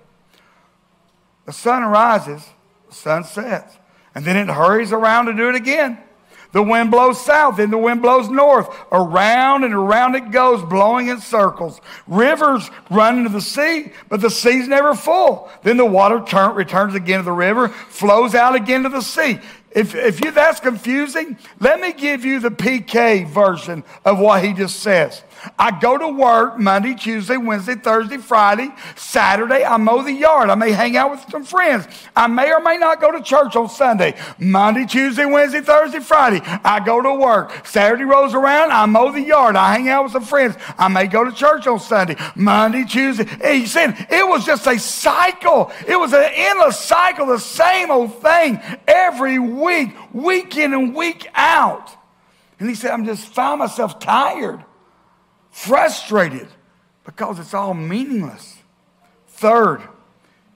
The 1.47 1.53
sun 1.53 1.85
rises, 1.85 2.45
the 2.89 2.95
sun 2.97 3.23
sets, 3.23 3.77
and 4.13 4.25
then 4.25 4.37
it 4.37 4.53
hurries 4.53 4.91
around 4.91 5.27
to 5.27 5.35
do 5.35 5.49
it 5.51 5.55
again. 5.55 5.99
The 6.51 6.61
wind 6.61 6.91
blows 6.91 7.25
south, 7.25 7.61
and 7.61 7.73
the 7.73 7.79
wind 7.79 8.03
blows 8.03 8.29
north. 8.29 8.69
Around 8.91 9.63
and 9.63 9.73
around 9.73 10.17
it 10.17 10.33
goes, 10.33 10.65
blowing 10.65 11.07
in 11.07 11.21
circles. 11.21 11.81
Rivers 12.09 12.69
run 12.91 13.19
into 13.19 13.31
the 13.31 13.41
sea, 13.41 13.93
but 14.09 14.21
the 14.21 14.29
sea's 14.29 14.67
never 14.67 14.95
full. 14.95 15.49
Then 15.63 15.77
the 15.77 15.87
water 15.87 16.25
turn, 16.27 16.57
returns 16.57 16.97
again 16.97 17.21
to 17.21 17.25
the 17.25 17.31
river, 17.31 17.69
flows 17.69 18.35
out 18.35 18.57
again 18.57 18.83
to 18.83 18.89
the 18.89 19.01
sea. 19.01 19.39
If, 19.71 19.95
if 19.95 20.23
you, 20.25 20.33
that's 20.33 20.59
confusing, 20.59 21.39
let 21.61 21.81
me 21.81 21.93
give 21.93 22.25
you 22.25 22.41
the 22.41 22.51
PK 22.51 23.29
version 23.29 23.85
of 24.05 24.19
what 24.19 24.45
he 24.45 24.53
just 24.53 24.81
says. 24.81 25.23
I 25.59 25.79
go 25.79 25.99
to 25.99 26.09
work 26.09 26.59
Monday, 26.59 26.95
Tuesday, 26.95 27.37
Wednesday, 27.37 27.75
Thursday, 27.75 28.19
Friday, 28.19 28.71
Saturday. 28.95 29.65
I 29.65 29.77
mow 29.77 30.03
the 30.03 30.13
yard. 30.13 30.51
I 30.51 30.55
may 30.55 30.71
hang 30.71 30.97
out 30.97 31.11
with 31.11 31.25
some 31.31 31.45
friends. 31.45 31.87
I 32.15 32.27
may 32.29 32.53
or 32.53 32.61
may 32.61 32.79
not 32.79 33.01
go 33.01 33.11
to 33.11 33.23
church 33.23 33.57
on 33.57 33.69
Sunday. 33.69 34.15
Monday, 34.39 34.87
Tuesday, 34.87 35.25
Wednesday, 35.25 35.61
Thursday, 35.61 36.01
Friday. 36.01 36.41
I 36.45 36.81
go 36.85 37.01
to 37.03 37.15
work. 37.15 37.67
Saturday 37.67 38.05
rolls 38.05 38.35
around. 38.35 38.71
I 38.71 38.87
mow 38.87 39.11
the 39.11 39.21
yard. 39.21 39.57
I 39.57 39.73
hang 39.73 39.89
out 39.89 40.05
with 40.05 40.13
some 40.13 40.25
friends. 40.25 40.57
I 40.79 40.89
may 40.89 41.07
go 41.07 41.25
to 41.25 41.33
church 41.33 41.67
on 41.67 41.81
Sunday. 41.81 42.17
Monday, 42.37 42.85
Tuesday. 42.85 43.25
He 43.59 43.67
said 43.67 44.07
it 44.11 44.27
was 44.27 44.45
just 44.45 44.67
a 44.67 44.79
cycle. 44.79 45.73
It 45.87 45.97
was 45.97 46.13
an 46.13 46.29
endless 46.33 46.79
cycle, 46.79 47.27
the 47.27 47.39
same 47.39 47.91
old 47.91 48.23
thing 48.23 48.61
every 48.87 49.39
week, 49.39 49.91
week 50.13 50.57
in 50.57 50.73
and 50.73 50.95
week 50.95 51.27
out. 51.35 51.91
And 52.61 52.69
he 52.69 52.77
said, 52.77 52.93
I'm 52.93 53.05
just 53.05 53.27
found 53.27 53.59
myself 53.59 53.99
tired 53.99 54.65
frustrated 55.53 56.49
because 57.05 57.39
it's 57.39 57.55
all 57.55 57.75
meaningless. 57.75 58.59
Third, 59.29 59.83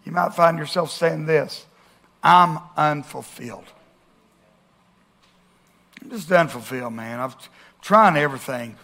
you 0.04 0.10
might 0.10 0.34
find 0.34 0.58
yourself 0.58 0.90
saying 0.90 1.26
this 1.26 1.64
I'm 2.22 2.58
unfulfilled. 2.76 3.66
I'm 6.02 6.10
just 6.10 6.32
unfulfilled, 6.32 6.92
man. 6.92 7.20
I'm 7.20 7.32
trying 7.80 8.16
everything. 8.16 8.76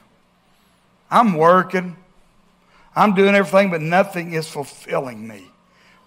I'm 1.10 1.34
working. 1.34 1.96
I'm 2.94 3.14
doing 3.14 3.34
everything, 3.34 3.70
but 3.70 3.80
nothing 3.80 4.32
is 4.34 4.48
fulfilling 4.48 5.26
me. 5.26 5.46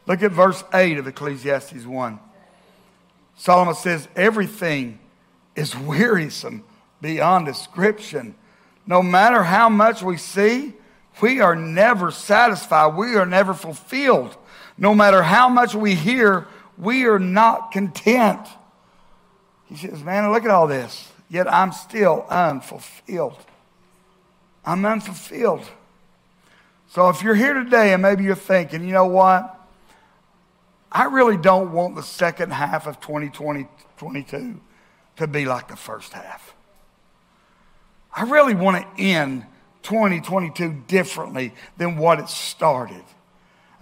Look 0.08 0.22
at 0.22 0.32
verse 0.32 0.64
8 0.74 1.00
of 1.00 1.08
Ecclesiastes 1.08 1.86
1. 1.86 2.20
Solomon 3.38 3.76
says, 3.76 4.08
Everything 4.16 5.00
is 5.56 5.76
wearisome 5.76 6.64
beyond 7.02 7.46
description 7.46 8.36
no 8.88 9.01
matter 9.01 9.44
how 9.44 9.70
much 9.70 10.04
we 10.04 10.18
see, 10.18 10.74
we 11.22 11.42
are 11.42 11.56
never 11.56 12.12
satisfied. 12.12 12.96
We 12.96 13.15
are 13.15 13.25
never 13.25 13.54
fulfilled. 13.54 14.36
No 14.77 14.94
matter 14.94 15.24
how 15.24 15.50
much 15.50 15.74
we 15.74 15.96
hear, 15.96 16.48
we 16.77 17.06
are 17.06 17.20
not 17.20 17.72
content. 17.72 18.46
He 19.65 19.75
says, 19.75 20.04
Man, 20.04 20.32
look 20.32 20.44
at 20.44 20.51
all 20.51 20.68
this. 20.68 21.12
Yet 21.30 21.51
I'm 21.51 21.72
still 21.72 22.25
unfulfilled. 22.30 23.39
I'm 24.63 24.86
unfulfilled. 24.86 25.65
So 26.89 27.10
if 27.10 27.24
you're 27.24 27.36
here 27.36 27.54
today 27.54 27.94
and 27.94 28.01
maybe 28.01 28.24
you're 28.24 28.36
thinking, 28.36 28.86
you 28.86 28.94
know 28.94 29.06
what? 29.06 29.51
I 30.92 31.06
really 31.06 31.38
don't 31.38 31.74
want 31.74 31.96
the 31.96 32.04
second 32.04 32.51
half 32.54 32.88
of 32.88 33.01
2022 33.01 34.62
to 35.18 35.27
be 35.27 35.46
like 35.46 35.68
the 35.68 35.75
first 35.75 36.13
half. 36.13 36.55
I 38.15 38.24
really 38.24 38.55
want 38.55 38.81
to 38.81 39.01
end 39.01 39.45
2022 39.84 40.84
differently 40.88 41.53
than 41.77 41.98
what 41.98 42.19
it 42.19 42.29
started. 42.29 43.03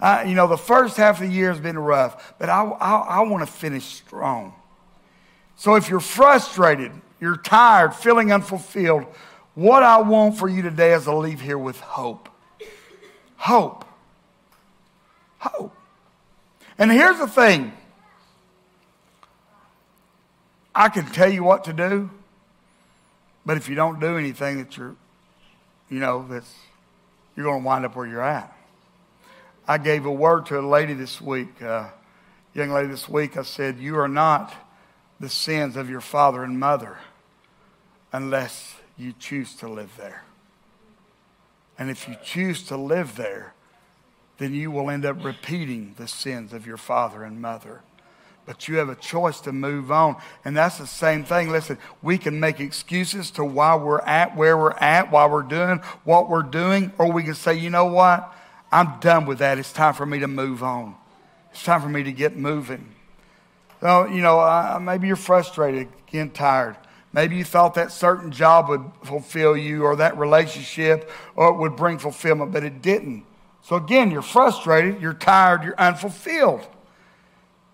Uh, 0.00 0.24
you 0.26 0.34
know, 0.34 0.48
the 0.48 0.58
first 0.58 0.96
half 0.96 1.20
of 1.20 1.28
the 1.28 1.32
year 1.32 1.50
has 1.50 1.60
been 1.60 1.78
rough, 1.78 2.34
but 2.38 2.48
I, 2.48 2.62
I, 2.64 2.94
I 2.96 3.20
want 3.20 3.46
to 3.46 3.50
finish 3.50 3.84
strong. 3.84 4.54
So 5.56 5.76
if 5.76 5.88
you're 5.88 6.00
frustrated, 6.00 6.92
you're 7.20 7.36
tired, 7.36 7.94
feeling 7.94 8.32
unfulfilled, 8.32 9.06
what 9.54 9.84
I 9.84 9.98
want 9.98 10.36
for 10.36 10.48
you 10.48 10.62
today 10.62 10.92
is 10.92 11.04
to 11.04 11.16
leave 11.16 11.40
here 11.40 11.56
with 11.56 11.78
hope. 11.78 12.28
Hope. 13.36 13.84
Hope. 15.38 15.76
And 16.76 16.90
here's 16.90 17.18
the 17.18 17.28
thing 17.28 17.72
I 20.74 20.88
can 20.88 21.06
tell 21.06 21.32
you 21.32 21.44
what 21.44 21.64
to 21.64 21.72
do. 21.72 22.10
But 23.46 23.56
if 23.56 23.68
you 23.68 23.74
don't 23.74 24.00
do 24.00 24.16
anything 24.16 24.58
that 24.58 24.76
you're, 24.76 24.96
you 25.90 25.98
know, 25.98 26.26
that's, 26.28 26.52
you're 27.36 27.44
going 27.44 27.62
to 27.62 27.66
wind 27.66 27.84
up 27.84 27.96
where 27.96 28.06
you're 28.06 28.22
at. 28.22 28.56
I 29.66 29.78
gave 29.78 30.06
a 30.06 30.12
word 30.12 30.46
to 30.46 30.58
a 30.58 30.62
lady 30.62 30.94
this 30.94 31.20
week, 31.20 31.62
uh, 31.62 31.88
young 32.54 32.70
lady 32.70 32.88
this 32.88 33.08
week. 33.08 33.36
I 33.36 33.42
said, 33.42 33.78
You 33.78 33.98
are 33.98 34.08
not 34.08 34.54
the 35.20 35.28
sins 35.28 35.76
of 35.76 35.88
your 35.88 36.00
father 36.00 36.42
and 36.42 36.58
mother 36.58 36.98
unless 38.12 38.76
you 38.96 39.14
choose 39.18 39.54
to 39.56 39.68
live 39.68 39.92
there. 39.96 40.24
And 41.78 41.90
if 41.90 42.08
you 42.08 42.16
choose 42.22 42.62
to 42.64 42.76
live 42.76 43.16
there, 43.16 43.54
then 44.38 44.54
you 44.54 44.70
will 44.70 44.90
end 44.90 45.04
up 45.04 45.24
repeating 45.24 45.94
the 45.96 46.08
sins 46.08 46.52
of 46.52 46.66
your 46.66 46.76
father 46.76 47.24
and 47.24 47.40
mother 47.40 47.82
but 48.46 48.68
you 48.68 48.76
have 48.76 48.88
a 48.88 48.94
choice 48.94 49.40
to 49.42 49.52
move 49.52 49.90
on. 49.90 50.16
And 50.44 50.56
that's 50.56 50.78
the 50.78 50.86
same 50.86 51.24
thing. 51.24 51.50
Listen, 51.50 51.78
we 52.02 52.18
can 52.18 52.40
make 52.40 52.60
excuses 52.60 53.30
to 53.32 53.44
why 53.44 53.74
we're 53.76 54.00
at 54.00 54.36
where 54.36 54.56
we're 54.56 54.72
at, 54.72 55.10
why 55.10 55.26
we're 55.26 55.42
doing 55.42 55.78
what 56.04 56.28
we're 56.28 56.42
doing, 56.42 56.92
or 56.98 57.10
we 57.10 57.22
can 57.22 57.34
say, 57.34 57.54
you 57.54 57.70
know 57.70 57.86
what? 57.86 58.32
I'm 58.70 58.98
done 59.00 59.26
with 59.26 59.38
that. 59.38 59.58
It's 59.58 59.72
time 59.72 59.94
for 59.94 60.04
me 60.04 60.18
to 60.20 60.28
move 60.28 60.62
on. 60.62 60.96
It's 61.52 61.62
time 61.62 61.80
for 61.80 61.88
me 61.88 62.02
to 62.02 62.12
get 62.12 62.36
moving. 62.36 62.94
So, 63.80 64.06
you 64.06 64.20
know, 64.20 64.40
uh, 64.40 64.78
maybe 64.80 65.06
you're 65.06 65.16
frustrated, 65.16 65.88
getting 66.06 66.30
tired. 66.30 66.76
Maybe 67.12 67.36
you 67.36 67.44
thought 67.44 67.74
that 67.74 67.92
certain 67.92 68.32
job 68.32 68.68
would 68.68 68.90
fulfill 69.04 69.56
you 69.56 69.84
or 69.84 69.94
that 69.96 70.18
relationship 70.18 71.08
or 71.36 71.50
it 71.50 71.56
would 71.58 71.76
bring 71.76 71.98
fulfillment, 71.98 72.50
but 72.50 72.64
it 72.64 72.82
didn't. 72.82 73.24
So 73.62 73.76
again, 73.76 74.10
you're 74.10 74.20
frustrated, 74.20 75.00
you're 75.00 75.14
tired, 75.14 75.62
you're 75.62 75.78
unfulfilled. 75.78 76.66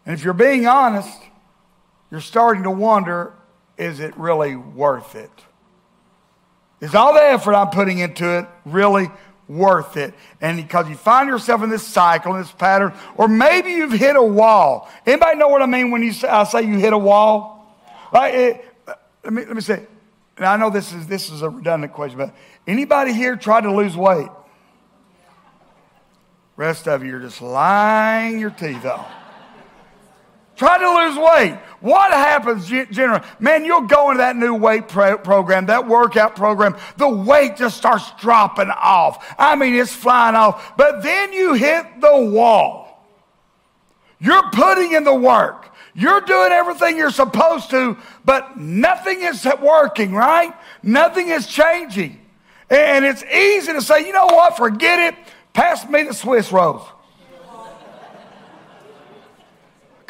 And 0.07 0.15
if 0.15 0.25
you're 0.25 0.35
being 0.35 0.67
honest, 0.67 1.19
you're 2.11 2.21
starting 2.21 2.65
to 2.65 2.71
wonder 2.71 3.33
is 3.77 3.99
it 3.99 4.15
really 4.19 4.57
worth 4.57 5.15
it? 5.15 5.31
Is 6.81 6.95
all 6.95 7.15
the 7.15 7.23
effort 7.23 7.55
I'm 7.55 7.71
putting 7.71 7.99
into 7.99 8.39
it 8.39 8.47
really 8.65 9.09
worth 9.49 9.97
it? 9.97 10.15
And 10.41 10.59
because 10.59 10.89
you 10.89 10.97
find 10.97 11.29
yourself 11.29 11.63
in 11.63 11.71
this 11.71 11.87
cycle, 11.87 12.35
in 12.35 12.43
this 12.43 12.53
pattern, 12.53 12.93
or 13.17 13.29
maybe 13.29 13.71
you've 13.71 13.93
hit 13.93 14.17
a 14.17 14.23
wall. 14.23 14.89
Anybody 15.07 15.39
know 15.39 15.49
what 15.49 15.63
I 15.63 15.67
mean 15.67 15.91
when 15.91 16.03
you 16.03 16.13
say, 16.13 16.29
I 16.29 16.45
say 16.45 16.63
you 16.63 16.79
hit 16.79 16.93
a 16.93 16.99
wall? 16.99 17.75
Right? 18.13 18.35
It, 18.35 18.65
uh, 18.87 18.95
let 19.25 19.33
me 19.33 19.45
let 19.45 19.55
me 19.55 19.63
say. 19.63 19.87
And 20.37 20.47
I 20.47 20.57
know 20.57 20.71
this 20.71 20.93
is 20.93 21.07
this 21.07 21.31
is 21.31 21.43
a 21.43 21.51
redundant 21.51 21.93
question, 21.93 22.19
but 22.19 22.35
anybody 22.67 23.13
here 23.13 23.37
tried 23.37 23.63
to 23.63 23.75
lose 23.75 23.97
weight? 23.97 24.29
Rest 26.57 26.89
of 26.89 27.05
you 27.05 27.17
are 27.17 27.21
just 27.21 27.41
lying 27.41 28.39
your 28.39 28.51
teeth 28.51 28.85
off. 28.85 29.11
Try 30.61 30.77
to 30.77 30.91
lose 30.91 31.17
weight. 31.17 31.59
What 31.81 32.13
happens 32.13 32.67
generally? 32.69 33.25
Man, 33.39 33.65
you'll 33.65 33.87
go 33.87 34.11
into 34.11 34.19
that 34.19 34.37
new 34.37 34.55
weight 34.55 34.89
pro- 34.89 35.17
program, 35.17 35.65
that 35.65 35.89
workout 35.89 36.37
program, 36.37 36.77
the 36.99 37.09
weight 37.09 37.57
just 37.57 37.79
starts 37.79 38.13
dropping 38.21 38.69
off. 38.69 39.35
I 39.39 39.57
mean, 39.57 39.75
it's 39.75 39.95
flying 39.95 40.37
off. 40.37 40.77
But 40.77 41.03
then 41.03 41.33
you 41.33 41.55
hit 41.55 42.03
the 42.03 42.15
wall. 42.15 43.07
You're 44.19 44.51
putting 44.51 44.93
in 44.93 45.05
the 45.05 45.15
work. 45.15 45.75
You're 45.95 46.21
doing 46.21 46.53
everything 46.53 46.99
you're 46.99 47.11
supposed 47.11 47.71
to, 47.71 47.97
but 48.27 48.59
nothing 48.59 49.23
is 49.23 49.49
working, 49.63 50.13
right? 50.13 50.53
Nothing 50.83 51.29
is 51.29 51.47
changing. 51.47 52.21
And 52.69 53.07
it's 53.07 53.25
easy 53.25 53.73
to 53.73 53.81
say, 53.81 54.07
you 54.07 54.13
know 54.13 54.27
what, 54.27 54.59
forget 54.59 55.15
it. 55.15 55.19
Pass 55.55 55.89
me 55.89 56.03
the 56.03 56.13
Swiss 56.13 56.53
rolls. 56.53 56.87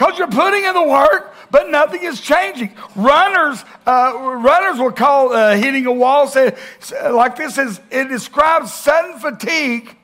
Because 0.01 0.19
you're 0.19 0.29
putting 0.29 0.65
in 0.65 0.73
the 0.73 0.83
work, 0.83 1.35
but 1.51 1.69
nothing 1.69 2.03
is 2.03 2.23
changing. 2.23 2.75
Runners, 2.97 3.63
uh, 3.87 4.15
runners 4.17 4.79
will 4.79 4.93
call 4.93 5.35
uh, 5.35 5.55
hitting 5.57 5.85
a 5.85 5.93
wall 5.93 6.27
say, 6.27 6.57
like 7.03 7.37
this 7.37 7.59
is 7.59 7.79
it 7.91 8.09
describes 8.09 8.73
sudden 8.73 9.19
fatigue 9.19 9.95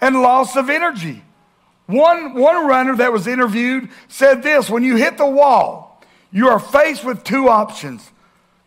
and 0.00 0.22
loss 0.22 0.56
of 0.56 0.70
energy. 0.70 1.22
One, 1.84 2.32
one 2.32 2.66
runner 2.66 2.96
that 2.96 3.12
was 3.12 3.26
interviewed 3.26 3.90
said 4.08 4.42
this 4.42 4.70
when 4.70 4.82
you 4.82 4.96
hit 4.96 5.18
the 5.18 5.26
wall, 5.26 6.02
you 6.32 6.48
are 6.48 6.58
faced 6.58 7.04
with 7.04 7.22
two 7.22 7.50
options 7.50 8.10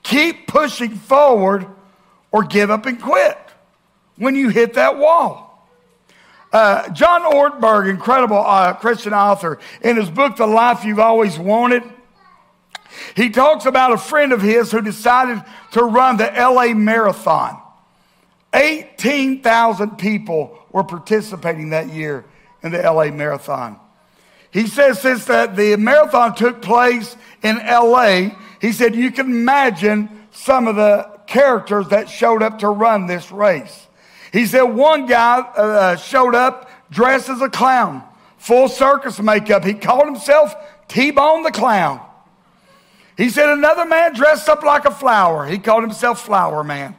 keep 0.03 0.45
pushing 0.45 0.93
forward 0.93 1.65
or 2.31 2.43
give 2.43 2.69
up 2.69 2.85
and 2.85 3.01
quit 3.01 3.39
when 4.15 4.35
you 4.35 4.49
hit 4.49 4.75
that 4.75 4.99
wall. 4.99 5.50
Uh, 6.51 6.89
John 6.89 7.22
Ortberg, 7.22 7.89
incredible 7.89 8.38
uh, 8.38 8.74
Christian 8.74 9.13
author, 9.13 9.60
in 9.81 9.96
his 9.96 10.10
book, 10.10 10.36
The 10.36 10.48
Life 10.48 10.84
You've 10.84 11.00
Always 11.00 11.39
Wanted, 11.39 11.84
he 13.15 13.29
talks 13.29 13.65
about 13.65 13.93
a 13.93 13.98
friend 13.98 14.34
of 14.34 14.41
his 14.41 14.72
who 14.72 14.81
decided 14.81 15.41
to 15.72 15.84
run 15.84 16.17
the 16.17 16.31
LA 16.36 16.74
Marathon. 16.74 17.62
18,000 18.53 19.98
people 19.98 20.60
were 20.72 20.84
participating 20.84 21.70
that 21.70 21.89
year 21.89 22.25
in 22.63 22.72
the 22.72 22.79
LA 22.79 23.05
Marathon. 23.05 23.79
He 24.51 24.67
says 24.67 25.01
since 25.01 25.25
that 25.25 25.55
the 25.55 25.77
marathon 25.77 26.36
took 26.36 26.62
place 26.62 27.15
in 27.41 27.58
LA, 27.58 28.31
he 28.60 28.74
said 28.74 28.96
you 28.96 29.12
can 29.12 29.27
imagine 29.27 30.27
some 30.31 30.67
of 30.67 30.75
the 30.75 31.10
characters 31.27 31.88
that 31.88 32.10
showed 32.10 32.43
up 32.43 32.60
to 32.60 32.67
run 32.67 33.08
this 33.08 33.31
race. 33.31 33.88
He 34.31 34.45
said 34.45 34.63
one 34.63 35.05
guy 35.05 35.39
uh, 35.39 35.61
uh, 35.61 35.95
showed 35.97 36.35
up 36.35 36.69
dressed 36.89 37.29
as 37.29 37.41
a 37.41 37.50
clown, 37.50 38.03
full 38.38 38.67
circus 38.67 39.19
makeup. 39.19 39.63
He 39.63 39.73
called 39.73 40.05
himself 40.05 40.55
T-Bone 40.88 41.43
the 41.43 41.51
Clown. 41.51 42.01
He 43.17 43.29
said 43.29 43.50
another 43.50 43.85
man 43.85 44.13
dressed 44.13 44.50
up 44.50 44.63
like 44.63 44.85
a 44.85 44.91
flower. 44.91 45.45
He 45.45 45.57
called 45.57 45.83
himself 45.83 46.21
Flower 46.25 46.63
Man. 46.63 46.95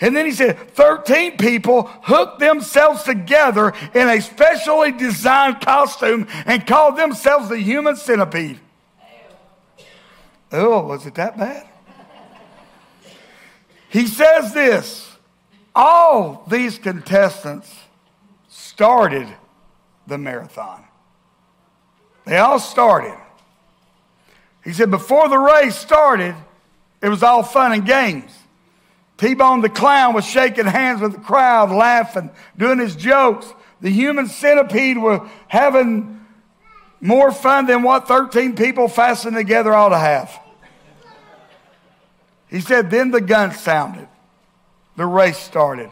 And 0.00 0.16
then 0.16 0.24
he 0.24 0.32
said 0.32 0.58
13 0.74 1.36
people 1.36 1.84
hooked 2.02 2.40
themselves 2.40 3.02
together 3.02 3.74
in 3.94 4.08
a 4.08 4.20
specially 4.20 4.92
designed 4.92 5.60
costume 5.60 6.26
and 6.46 6.66
called 6.66 6.96
themselves 6.96 7.48
the 7.48 7.58
human 7.58 7.96
centipede. 7.96 8.58
Oh, 10.52 10.86
was 10.86 11.06
it 11.06 11.14
that 11.14 11.38
bad? 11.38 11.66
He 13.90 14.06
says 14.06 14.54
this 14.54 15.09
all 15.74 16.44
these 16.48 16.78
contestants 16.78 17.72
started 18.48 19.28
the 20.06 20.18
marathon. 20.18 20.84
They 22.24 22.38
all 22.38 22.58
started. 22.58 23.16
He 24.64 24.72
said, 24.72 24.90
before 24.90 25.28
the 25.28 25.38
race 25.38 25.76
started, 25.76 26.34
it 27.02 27.08
was 27.08 27.22
all 27.22 27.42
fun 27.42 27.72
and 27.72 27.86
games. 27.86 28.30
T 29.16 29.34
Bone 29.34 29.60
the 29.60 29.68
clown 29.68 30.14
was 30.14 30.24
shaking 30.24 30.66
hands 30.66 31.00
with 31.00 31.12
the 31.12 31.20
crowd, 31.20 31.70
laughing, 31.70 32.30
doing 32.56 32.78
his 32.78 32.96
jokes. 32.96 33.46
The 33.80 33.90
human 33.90 34.26
centipede 34.26 34.98
was 34.98 35.28
having 35.48 36.24
more 37.00 37.32
fun 37.32 37.66
than 37.66 37.82
what 37.82 38.08
13 38.08 38.56
people 38.56 38.88
fastened 38.88 39.36
together 39.36 39.74
ought 39.74 39.90
to 39.90 39.98
have. 39.98 40.38
He 42.48 42.60
said, 42.60 42.90
then 42.90 43.10
the 43.10 43.20
gun 43.20 43.52
sounded 43.52 44.08
the 45.00 45.06
race 45.06 45.38
started. 45.38 45.90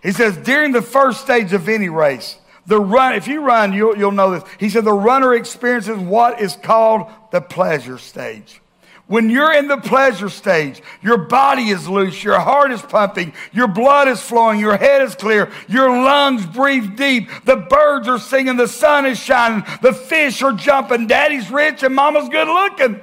He 0.00 0.12
says, 0.12 0.36
during 0.36 0.70
the 0.70 0.80
first 0.80 1.22
stage 1.22 1.52
of 1.52 1.68
any 1.68 1.88
race, 1.88 2.38
the 2.66 2.78
run, 2.78 3.14
if 3.14 3.26
you 3.26 3.40
run, 3.40 3.72
you'll, 3.72 3.98
you'll 3.98 4.12
know 4.12 4.30
this. 4.30 4.44
He 4.60 4.70
said, 4.70 4.84
the 4.84 4.92
runner 4.92 5.34
experiences 5.34 5.98
what 5.98 6.40
is 6.40 6.54
called 6.54 7.10
the 7.32 7.40
pleasure 7.40 7.98
stage. 7.98 8.60
When 9.08 9.28
you're 9.28 9.52
in 9.52 9.66
the 9.66 9.78
pleasure 9.78 10.28
stage, 10.28 10.80
your 11.02 11.18
body 11.18 11.70
is 11.70 11.88
loose, 11.88 12.22
your 12.22 12.38
heart 12.38 12.70
is 12.70 12.80
pumping, 12.80 13.32
your 13.52 13.66
blood 13.66 14.06
is 14.06 14.22
flowing, 14.22 14.60
your 14.60 14.76
head 14.76 15.02
is 15.02 15.16
clear, 15.16 15.50
your 15.66 15.90
lungs 15.90 16.46
breathe 16.46 16.96
deep, 16.96 17.28
the 17.44 17.56
birds 17.56 18.06
are 18.06 18.20
singing, 18.20 18.56
the 18.56 18.68
sun 18.68 19.04
is 19.04 19.18
shining, 19.18 19.64
the 19.82 19.92
fish 19.92 20.42
are 20.42 20.52
jumping, 20.52 21.08
daddy's 21.08 21.50
rich 21.50 21.82
and 21.82 21.92
mama's 21.92 22.28
good 22.28 22.46
looking. 22.46 23.00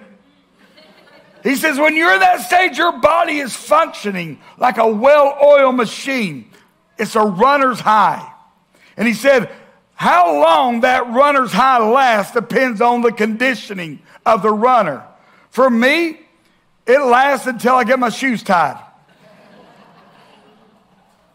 He 1.46 1.56
says, 1.56 1.78
when 1.78 1.96
you're 1.96 2.12
in 2.12 2.22
that 2.22 2.42
stage, 2.42 2.76
your 2.76 3.00
body 3.00 3.38
is 3.38 3.56
functioning 3.56 4.40
like 4.58 4.78
a 4.78 4.88
well 4.88 5.38
oiled 5.44 5.76
machine. 5.76 6.50
It's 6.98 7.16
a 7.16 7.22
runner's 7.22 7.80
high. 7.80 8.34
And 8.98 9.08
he 9.08 9.14
said, 9.14 9.52
how 9.94 10.42
long 10.42 10.82
that 10.82 11.08
runner's 11.08 11.52
high 11.52 11.78
lasts 11.78 12.34
depends 12.34 12.82
on 12.82 13.04
the 13.04 13.12
conditioning 13.12 14.02
of 14.26 14.42
the 14.42 14.50
runner. 14.50 15.06
For 15.52 15.70
me, 15.70 16.20
it 16.88 17.00
lasts 17.00 17.46
until 17.46 17.76
I 17.76 17.84
get 17.84 18.00
my 18.00 18.10
shoes 18.10 18.42
tied. 18.42 18.84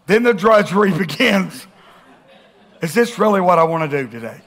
then 0.06 0.24
the 0.24 0.34
drudgery 0.34 0.90
begins. 0.98 1.68
Is 2.82 2.94
this 2.94 3.16
really 3.16 3.40
what 3.40 3.60
I 3.60 3.62
want 3.62 3.88
to 3.88 4.02
do 4.02 4.10
today? 4.10 4.40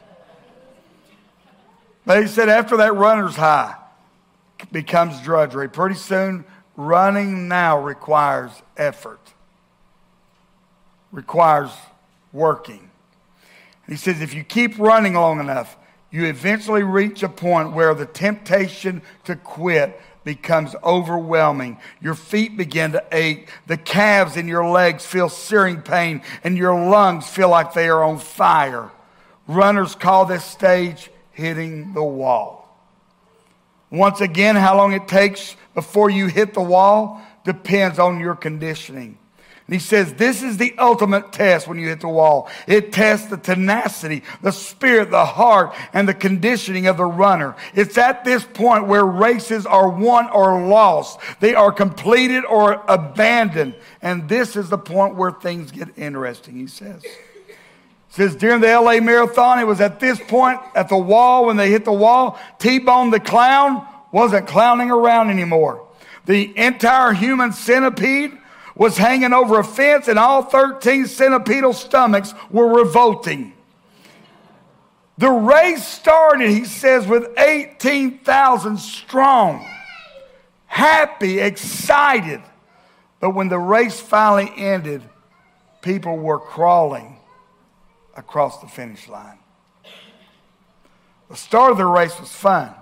He 2.06 2.28
said, 2.28 2.49
after 2.49 2.76
that 2.78 2.95
runner's 2.95 3.38
high, 3.38 3.78
becomes 4.71 5.21
drudgery. 5.21 5.69
Pretty 5.69 5.95
soon, 5.95 6.45
running 6.76 7.47
now 7.47 7.80
requires 7.80 8.52
effort, 8.78 9.34
requires 11.12 11.71
working. 12.32 12.89
He 13.88 13.95
says 13.95 14.21
if 14.21 14.34
you 14.34 14.43
keep 14.43 14.80
running 14.80 15.13
long 15.13 15.39
enough, 15.39 15.78
you 16.12 16.26
eventually 16.26 16.84
reach 16.84 17.23
a 17.23 17.30
point 17.30 17.73
where 17.73 17.93
the 17.93 18.06
temptation 18.06 19.02
to 19.26 19.36
quit 19.36 19.99
becomes 20.23 20.76
overwhelming. 20.84 21.78
Your 22.02 22.15
feet 22.15 22.56
begin 22.56 22.93
to 22.93 23.04
ache. 23.12 23.49
The 23.67 23.78
calves 23.78 24.38
in 24.38 24.47
your 24.47 24.69
legs 24.69 25.06
feel 25.06 25.28
searing 25.28 25.82
pain, 25.82 26.21
and 26.43 26.58
your 26.58 26.73
lungs 26.73 27.28
feel 27.28 27.49
like 27.49 27.73
they 27.73 27.89
are 27.89 28.04
on 28.04 28.19
fire. 28.19 28.91
Runners 29.47 29.95
call 29.95 30.26
this 30.26 30.45
stage 30.45 31.10
hitting 31.32 31.93
the 31.93 32.04
wall. 32.04 32.62
Once 33.94 34.22
again, 34.22 34.56
how 34.56 34.76
long 34.76 34.92
it 34.92 35.08
takes 35.08 35.56
before 35.76 36.10
you 36.10 36.26
hit 36.26 36.56
the 36.56 36.62
wall 36.62 37.22
depends 37.44 38.00
on 38.00 38.20
your 38.20 38.34
conditioning. 38.36 39.20
And 39.68 39.74
he 39.74 39.80
says 39.80 40.16
this 40.16 40.42
is 40.42 40.58
the 40.58 40.74
ultimate 40.80 41.32
test 41.32 41.68
when 41.68 41.78
you 41.78 41.90
hit 41.90 42.02
the 42.02 42.10
wall. 42.10 42.50
It 42.66 42.92
tests 42.92 43.28
the 43.28 43.38
tenacity, 43.38 44.24
the 44.42 44.52
spirit, 44.52 45.12
the 45.12 45.26
heart, 45.26 45.76
and 45.94 46.10
the 46.10 46.16
conditioning 46.16 46.88
of 46.88 46.98
the 46.98 47.06
runner. 47.06 47.56
It's 47.76 47.96
at 48.00 48.26
this 48.26 48.44
point 48.44 48.88
where 48.88 49.06
races 49.06 49.68
are 49.68 49.90
won 49.90 50.28
or 50.32 50.68
lost. 50.68 51.20
They 51.40 51.54
are 51.54 51.72
completed 51.72 52.46
or 52.46 52.84
abandoned. 52.88 53.76
And 54.02 54.28
this 54.28 54.56
is 54.56 54.70
the 54.70 54.78
point 54.80 55.16
where 55.16 55.32
things 55.32 55.72
get 55.72 56.00
interesting, 56.00 56.56
he 56.56 56.66
says. 56.66 57.04
Says 58.13 58.36
during 58.36 58.62
the 58.62 58.67
LA 58.67 58.99
Marathon, 58.99 59.58
it 59.58 59.65
was 59.65 59.82
at 59.82 59.99
this 59.99 60.19
point 60.19 60.60
at 60.76 60.88
the 60.88 60.97
wall 60.97 61.47
when 61.47 61.58
they 61.58 61.71
hit 61.71 61.84
the 61.84 61.91
wall, 61.91 62.39
T-Bone 62.60 63.10
the 63.10 63.19
clown 63.19 63.88
wasn't 64.12 64.47
clowning 64.47 64.91
around 64.91 65.32
anymore. 65.32 65.88
The 66.28 66.56
entire 66.56 67.13
human 67.13 67.54
centipede 67.54 68.38
was 68.76 68.97
hanging 68.97 69.34
over 69.34 69.60
a 69.60 69.63
fence, 69.63 70.08
and 70.08 70.19
all 70.19 70.43
13 70.43 71.06
centipedal 71.06 71.73
stomachs 71.73 72.36
were 72.52 72.84
revolting. 72.84 73.54
The 75.17 75.32
race 75.32 75.84
started, 75.84 76.52
he 76.52 76.65
says, 76.65 77.08
with 77.08 77.28
18,000 77.39 78.78
strong, 78.78 79.67
happy, 80.67 81.39
excited. 81.39 82.43
But 83.19 83.32
when 83.32 83.49
the 83.49 83.58
race 83.58 83.99
finally 83.99 84.54
ended, 84.56 85.02
people 85.82 86.15
were 86.15 86.39
crawling 86.39 87.12
across 88.15 88.60
the 88.62 88.67
finish 88.67 89.08
line. 89.08 89.39
The 91.30 91.36
start 91.36 91.71
of 91.71 91.78
the 91.78 91.86
race 91.86 92.19
was 92.19 92.32
fun. 92.32 92.73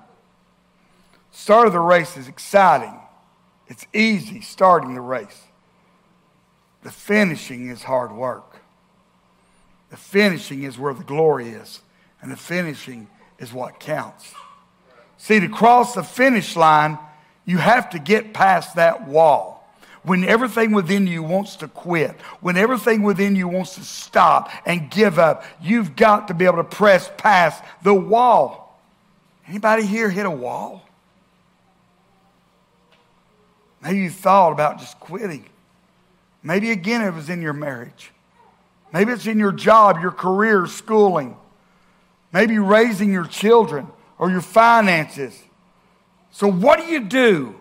Start 1.32 1.68
of 1.68 1.74
the 1.74 1.80
race 1.80 2.18
is 2.18 2.28
exciting. 2.28 3.00
It's 3.68 3.86
easy 3.94 4.42
starting 4.42 4.94
the 4.94 5.02
race. 5.02 5.44
The 6.84 6.92
finishing 6.92 7.70
is 7.70 7.84
hard 7.84 8.12
work. 8.12 8.58
The 9.90 9.98
finishing 9.98 10.64
is 10.64 10.78
where 10.78 10.94
the 10.94 11.04
glory 11.04 11.50
is, 11.50 11.82
and 12.22 12.32
the 12.32 12.38
finishing 12.38 13.08
is 13.40 13.54
what 13.54 13.80
counts. 13.80 14.34
See, 15.18 15.40
to 15.40 15.48
cross 15.48 15.94
the 15.94 16.04
finish 16.04 16.56
line, 16.56 16.98
you 17.46 17.58
have 17.58 17.90
to 17.92 18.00
get 18.00 18.34
past 18.34 18.76
that 18.76 19.08
wall. 19.08 19.61
When 20.04 20.24
everything 20.24 20.72
within 20.72 21.06
you 21.06 21.22
wants 21.22 21.58
to 21.58 21.68
quit, 21.68 22.20
when 22.40 22.58
everything 22.58 23.04
within 23.04 23.36
you 23.36 23.48
wants 23.48 23.76
to 23.76 23.84
stop 23.84 24.50
and 24.66 24.90
give 24.90 25.20
up, 25.20 25.44
you've 25.62 25.96
got 25.96 26.28
to 26.30 26.34
be 26.34 26.46
able 26.46 26.58
to 26.58 26.64
press 26.64 27.12
past 27.18 27.64
the 27.84 27.94
wall. 27.94 28.80
Anybody 29.48 29.86
here 29.86 30.10
hit 30.10 30.26
a 30.26 30.32
wall? 30.32 30.84
Maybe 33.82 34.00
you 34.00 34.10
thought 34.10 34.52
about 34.52 34.80
just 34.80 35.00
quitting. 35.00 35.46
Maybe 36.44 36.72
again 36.72 37.02
it 37.02 37.14
was 37.14 37.30
in 37.30 37.42
your 37.42 37.54
marriage. 37.54 38.12
Maybe 38.94 39.12
it's 39.12 39.28
in 39.28 39.40
your 39.40 39.52
job, 39.52 40.02
your 40.02 40.12
career, 40.12 40.66
schooling. 40.66 41.38
Maybe 42.34 42.58
raising 42.60 43.12
your 43.12 43.26
children 43.26 43.88
or 44.18 44.30
your 44.30 44.42
finances. 44.42 45.40
So, 46.32 46.50
what 46.50 46.80
do 46.80 46.86
you 46.86 47.02
do 47.02 47.56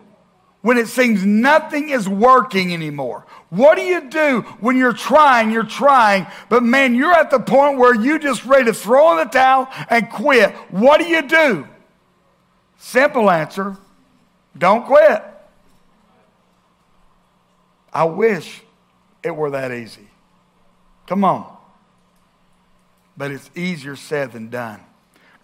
when 0.61 0.77
it 0.77 0.87
seems 0.87 1.25
nothing 1.25 1.89
is 1.89 2.07
working 2.07 2.73
anymore? 2.73 3.25
What 3.49 3.75
do 3.75 3.81
you 3.81 4.09
do 4.09 4.41
when 4.59 4.77
you're 4.77 4.93
trying, 4.93 5.51
you're 5.51 5.63
trying, 5.63 6.27
but 6.49 6.63
man, 6.63 6.95
you're 6.95 7.13
at 7.13 7.31
the 7.31 7.39
point 7.39 7.77
where 7.77 7.95
you 7.95 8.19
just 8.19 8.45
ready 8.45 8.65
to 8.65 8.73
throw 8.73 9.11
in 9.11 9.17
the 9.17 9.31
towel 9.31 9.67
and 9.89 10.09
quit? 10.09 10.51
What 10.69 10.99
do 10.99 11.07
you 11.07 11.21
do? 11.23 11.67
Simple 12.77 13.29
answer 13.29 13.77
don't 14.57 14.85
quit. 14.85 15.23
I 17.93 18.05
wish 18.05 18.61
it 19.23 19.35
were 19.35 19.51
that 19.51 19.71
easy. 19.71 20.07
Come 21.07 21.23
on. 21.23 21.57
But 23.17 23.31
it's 23.31 23.49
easier 23.55 23.95
said 23.95 24.31
than 24.31 24.49
done. 24.49 24.79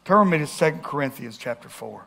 Turn 0.06 0.30
me 0.30 0.38
to 0.40 0.48
2 0.48 0.80
Corinthians 0.84 1.38
chapter 1.38 1.68
4. 1.68 2.06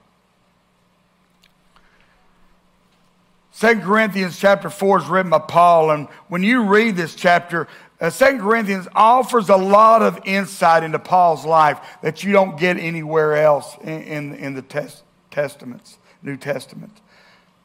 2 3.59 3.81
Corinthians 3.81 4.39
chapter 4.39 4.71
4 4.71 4.99
is 5.01 5.07
written 5.07 5.31
by 5.31 5.41
Paul, 5.41 5.91
and 5.91 6.09
when 6.29 6.43
you 6.43 6.65
read 6.65 6.97
this 6.97 7.15
chapter, 7.15 7.67
uh, 8.01 8.11
2 8.11 8.39
Corinthians 8.39 8.87
offers 8.95 9.49
a 9.49 9.57
lot 9.57 10.03
of 10.03 10.21
insight 10.25 10.83
into 10.83 10.99
Paul's 10.99 11.45
life 11.45 11.79
that 12.03 12.23
you 12.23 12.33
don't 12.33 12.59
get 12.59 12.77
anywhere 12.77 13.37
else 13.37 13.77
in, 13.83 14.03
in, 14.03 14.35
in 14.35 14.55
the 14.55 14.63
tes- 14.63 15.03
Testaments, 15.31 15.99
New 16.23 16.37
Testament. 16.37 17.01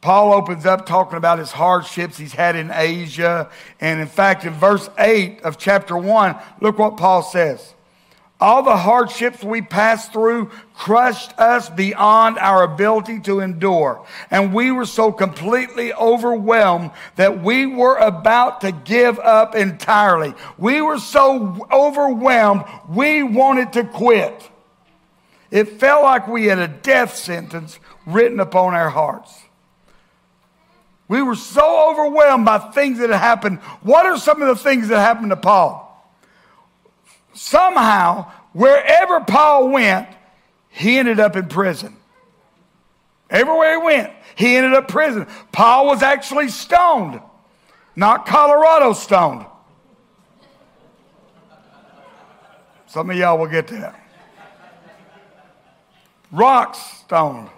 Paul 0.02 0.34
opens 0.34 0.68
up 0.68 0.86
talking 0.86 1.18
about 1.18 1.40
his 1.40 1.52
hardships 1.52 2.18
he's 2.18 2.34
had 2.34 2.56
in 2.56 2.70
Asia. 2.72 3.50
And 3.82 4.00
in 4.00 4.08
fact, 4.08 4.46
in 4.46 4.54
verse 4.54 4.88
8 5.00 5.42
of 5.42 5.58
chapter 5.58 5.98
1, 5.98 6.36
look 6.62 6.78
what 6.78 6.96
Paul 6.96 7.24
says. 7.24 7.74
All 8.42 8.64
the 8.64 8.76
hardships 8.76 9.44
we 9.44 9.62
passed 9.62 10.12
through 10.12 10.52
crushed 10.74 11.32
us 11.40 11.70
beyond 11.70 12.38
our 12.38 12.64
ability 12.64 13.22
to 13.22 13.40
endure. 13.40 14.06
And 14.30 14.54
we 14.54 14.72
were 14.72 14.86
so 14.86 15.14
completely 15.14 15.94
overwhelmed 15.94 16.92
that 17.16 17.42
we 17.42 17.66
were 17.66 17.96
about 17.96 18.62
to 18.62 18.74
give 18.74 19.20
up 19.20 19.56
entirely. 19.56 20.34
We 20.58 20.82
were 20.82 21.00
so 21.00 21.66
overwhelmed, 21.72 22.66
we 22.90 23.24
wanted 23.24 23.72
to 23.74 23.86
quit. 23.86 24.50
It 25.50 25.80
felt 25.80 26.04
like 26.04 26.28
we 26.28 26.48
had 26.48 26.60
a 26.60 26.68
death 26.68 27.16
sentence 27.16 27.80
written 28.06 28.42
upon 28.42 28.74
our 28.74 28.90
hearts. 28.90 29.34
We 31.08 31.22
were 31.22 31.36
so 31.36 31.92
overwhelmed 31.92 32.46
by 32.46 32.58
things 32.58 33.00
that 33.00 33.12
happened. 33.12 33.60
What 33.82 34.06
are 34.06 34.18
some 34.18 34.42
of 34.42 34.50
the 34.50 34.62
things 34.62 34.90
that 34.90 35.00
happened 35.00 35.30
to 35.30 35.38
Paul? 35.38 35.85
Somehow, 37.36 38.32
wherever 38.54 39.20
Paul 39.20 39.70
went, 39.70 40.08
he 40.70 40.98
ended 40.98 41.20
up 41.20 41.36
in 41.36 41.48
prison. 41.48 41.96
Everywhere 43.30 43.80
he 43.80 43.86
went, 43.86 44.14
he 44.36 44.56
ended 44.56 44.74
up 44.74 44.88
prison. 44.88 45.28
Paul 45.52 45.86
was 45.86 46.02
actually 46.02 46.48
stoned, 46.48 47.20
not 47.96 48.26
Colorado 48.26 48.94
stoned. 48.94 49.46
Some 52.88 53.10
of 53.10 53.18
y'all 53.18 53.38
will 53.38 53.48
get 53.48 53.68
that. 53.68 54.00
Rocks 56.32 56.80
stoned. 57.00 57.50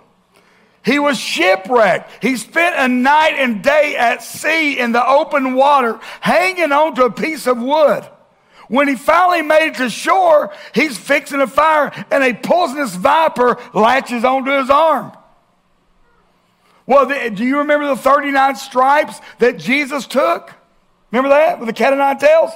He 0.84 0.98
was 0.98 1.20
shipwrecked. 1.20 2.24
He 2.24 2.38
spent 2.38 2.76
a 2.78 2.88
night 2.88 3.36
and 3.38 3.62
day 3.62 3.96
at 3.96 4.24
sea 4.24 4.80
in 4.80 4.92
the 4.94 5.08
open 5.08 5.54
water, 5.54 6.00
hanging 6.22 6.72
onto 6.72 7.04
a 7.04 7.12
piece 7.12 7.46
of 7.46 7.62
wood. 7.62 8.08
When 8.68 8.88
he 8.88 8.96
finally 8.96 9.42
made 9.42 9.70
it 9.70 9.76
to 9.76 9.90
shore, 9.90 10.54
he's 10.74 10.98
fixing 10.98 11.40
a 11.42 11.48
fire, 11.48 11.92
and 12.12 12.24
a 12.24 12.34
poisonous 12.34 12.96
viper 12.96 13.58
latches 13.74 14.24
onto 14.24 14.52
his 14.52 14.70
arm. 14.70 15.12
Well, 16.86 17.06
the, 17.06 17.30
do 17.30 17.44
you 17.46 17.60
remember 17.60 17.88
the 17.88 17.96
39 17.96 18.56
stripes 18.56 19.20
that 19.40 19.58
Jesus 19.58 20.06
took? 20.06 20.54
Remember 21.12 21.30
that 21.30 21.60
with 21.60 21.68
the 21.68 21.74
cat 21.74 21.94
o' 21.94 21.98
nine 21.98 22.18
tails? 22.18 22.52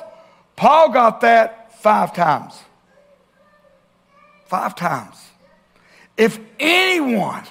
Paul 0.56 0.90
got 0.90 1.22
that 1.22 1.82
five 1.82 2.14
times. 2.14 2.54
Five 4.46 4.76
times. 4.76 5.16
If 6.18 6.40
anyone 6.60 7.44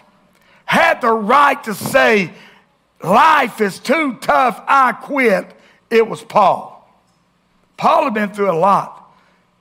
had 0.64 1.00
the 1.00 1.10
right 1.10 1.62
to 1.64 1.74
say, 1.74 2.32
Life 3.02 3.60
is 3.60 3.78
too 3.78 4.16
tough, 4.16 4.62
I 4.66 4.92
quit, 4.92 5.54
it 5.88 6.06
was 6.06 6.22
Paul. 6.22 6.76
Paul 7.80 8.04
had 8.04 8.12
been 8.12 8.28
through 8.28 8.50
a 8.50 8.52
lot. 8.52 9.10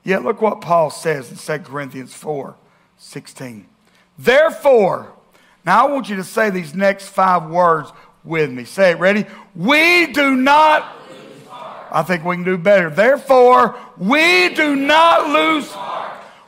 Yet 0.04 0.24
look 0.24 0.42
what 0.42 0.60
Paul 0.60 0.90
says 0.90 1.32
in 1.32 1.38
2 1.38 1.64
Corinthians 1.64 2.14
4 2.14 2.54
16. 2.98 3.66
Therefore, 4.18 5.14
now 5.66 5.88
I 5.88 5.90
want 5.90 6.10
you 6.10 6.18
to 6.18 6.26
say 6.26 6.50
these 6.50 6.76
next 6.76 7.08
five 7.08 7.50
words 7.50 7.94
with 8.26 8.52
me. 8.52 8.66
Say 8.66 8.92
it, 8.92 9.00
ready? 9.00 9.26
We 9.56 10.08
do 10.08 10.36
not. 10.36 10.98
I 11.92 12.04
think 12.04 12.26
we 12.26 12.36
can 12.36 12.44
do 12.44 12.58
better. 12.58 12.90
Therefore, 12.90 13.80
we 13.98 14.54
do 14.54 14.76
not 14.76 15.30
lose 15.30 15.74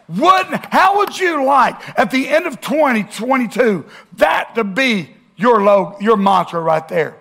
wouldn't, 0.10 0.66
how 0.66 0.98
would 0.98 1.18
you 1.18 1.46
like 1.46 1.98
at 1.98 2.12
the 2.12 2.28
end 2.28 2.48
of 2.48 2.60
2022 2.60 3.86
that 4.18 4.56
to 4.56 4.66
be 4.66 5.16
your, 5.38 5.64
low, 5.64 5.96
your 6.02 6.18
mantra 6.18 6.60
right 6.60 6.86
there? 6.90 7.16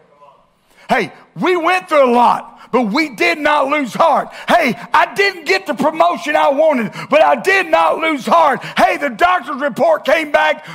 Hey, 0.88 1.12
we 1.36 1.56
went 1.56 1.88
through 1.88 2.10
a 2.10 2.10
lot, 2.10 2.49
but 2.72 2.92
we 2.92 3.10
did 3.10 3.38
not 3.38 3.68
lose 3.68 3.94
heart. 3.94 4.28
Hey, 4.48 4.74
I 4.92 5.14
didn't 5.14 5.44
get 5.44 5.66
the 5.66 5.74
promotion 5.74 6.36
I 6.36 6.50
wanted, 6.50 6.92
but 7.08 7.22
I 7.22 7.36
did 7.36 7.66
not 7.66 7.98
lose 7.98 8.26
heart. 8.26 8.62
Hey, 8.76 8.96
the 8.96 9.10
doctor's 9.10 9.60
report 9.60 10.04
came 10.04 10.30
back 10.32 10.66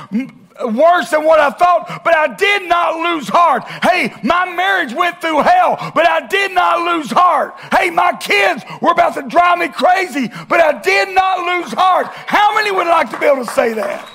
worse 0.64 1.10
than 1.10 1.24
what 1.24 1.38
I 1.38 1.50
thought, 1.50 2.02
but 2.04 2.14
I 2.14 2.34
did 2.34 2.68
not 2.68 2.96
lose 2.96 3.28
heart. 3.28 3.64
Hey, 3.82 4.14
my 4.22 4.46
marriage 4.54 4.94
went 4.94 5.20
through 5.20 5.42
hell, 5.42 5.76
but 5.94 6.08
I 6.08 6.26
did 6.26 6.52
not 6.52 6.80
lose 6.80 7.10
heart. 7.10 7.54
Hey, 7.72 7.90
my 7.90 8.12
kids 8.12 8.64
were 8.80 8.92
about 8.92 9.14
to 9.14 9.22
drive 9.22 9.58
me 9.58 9.68
crazy, 9.68 10.28
but 10.48 10.60
I 10.60 10.80
did 10.80 11.14
not 11.14 11.40
lose 11.40 11.72
heart. 11.72 12.06
How 12.06 12.54
many 12.54 12.70
would 12.70 12.86
like 12.86 13.10
to 13.10 13.18
be 13.18 13.26
able 13.26 13.44
to 13.44 13.50
say 13.52 13.74
that? 13.74 14.08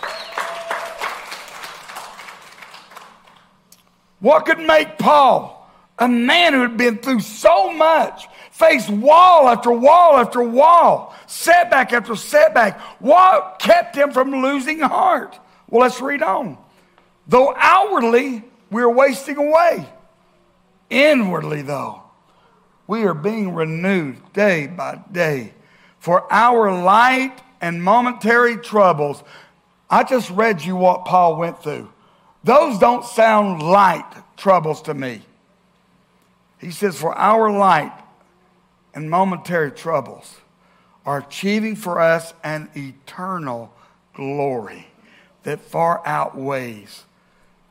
What 4.20 4.46
could 4.46 4.60
make 4.60 5.00
Paul, 5.00 5.61
a 6.02 6.08
man 6.08 6.54
who 6.54 6.62
had 6.62 6.78
been 6.78 6.98
through 6.98 7.20
so 7.20 7.72
much, 7.72 8.28
faced 8.50 8.90
wall 8.90 9.48
after 9.48 9.72
wall 9.72 10.18
after 10.18 10.42
wall, 10.42 11.16
setback 11.28 11.94
after 11.94 12.16
setback, 12.16 12.82
what 13.00 13.60
kept 13.60 13.96
him 13.96 14.12
from 14.12 14.32
losing 14.42 14.80
heart? 14.80 15.40
Well, 15.70 15.84
let's 15.84 16.02
read 16.02 16.24
on. 16.24 16.58
Though 17.28 17.54
outwardly 17.56 18.44
we 18.72 18.82
are 18.82 18.92
wasting 18.92 19.38
away, 19.38 19.88
inwardly, 20.90 21.62
though, 21.62 22.02
we 22.88 23.04
are 23.04 23.14
being 23.14 23.54
renewed 23.54 24.34
day 24.34 24.66
by 24.66 25.00
day. 25.12 25.54
For 26.00 26.26
our 26.34 26.82
light 26.82 27.40
and 27.62 27.82
momentary 27.84 28.58
troubles, 28.58 29.24
I 29.88 30.04
just 30.04 30.32
read 30.32 30.64
you 30.64 30.76
what 30.76 31.06
Paul 31.06 31.36
went 31.36 31.62
through. 31.62 31.92
Those 32.44 32.80
don't 32.80 33.06
sound 33.06 33.62
light 33.62 34.12
troubles 34.36 34.82
to 34.84 34.96
me. 34.96 35.22
He 36.62 36.72
says, 36.72 36.98
For 36.98 37.14
our 37.18 37.52
light 37.52 37.92
and 38.94 39.10
momentary 39.10 39.72
troubles 39.72 40.38
are 41.06 41.18
achieving 41.18 41.76
for 41.76 42.00
us 42.00 42.34
an 42.44 42.70
eternal 42.76 43.74
glory 44.14 44.88
that 45.44 45.60
far 45.60 46.02
outweighs 46.06 47.04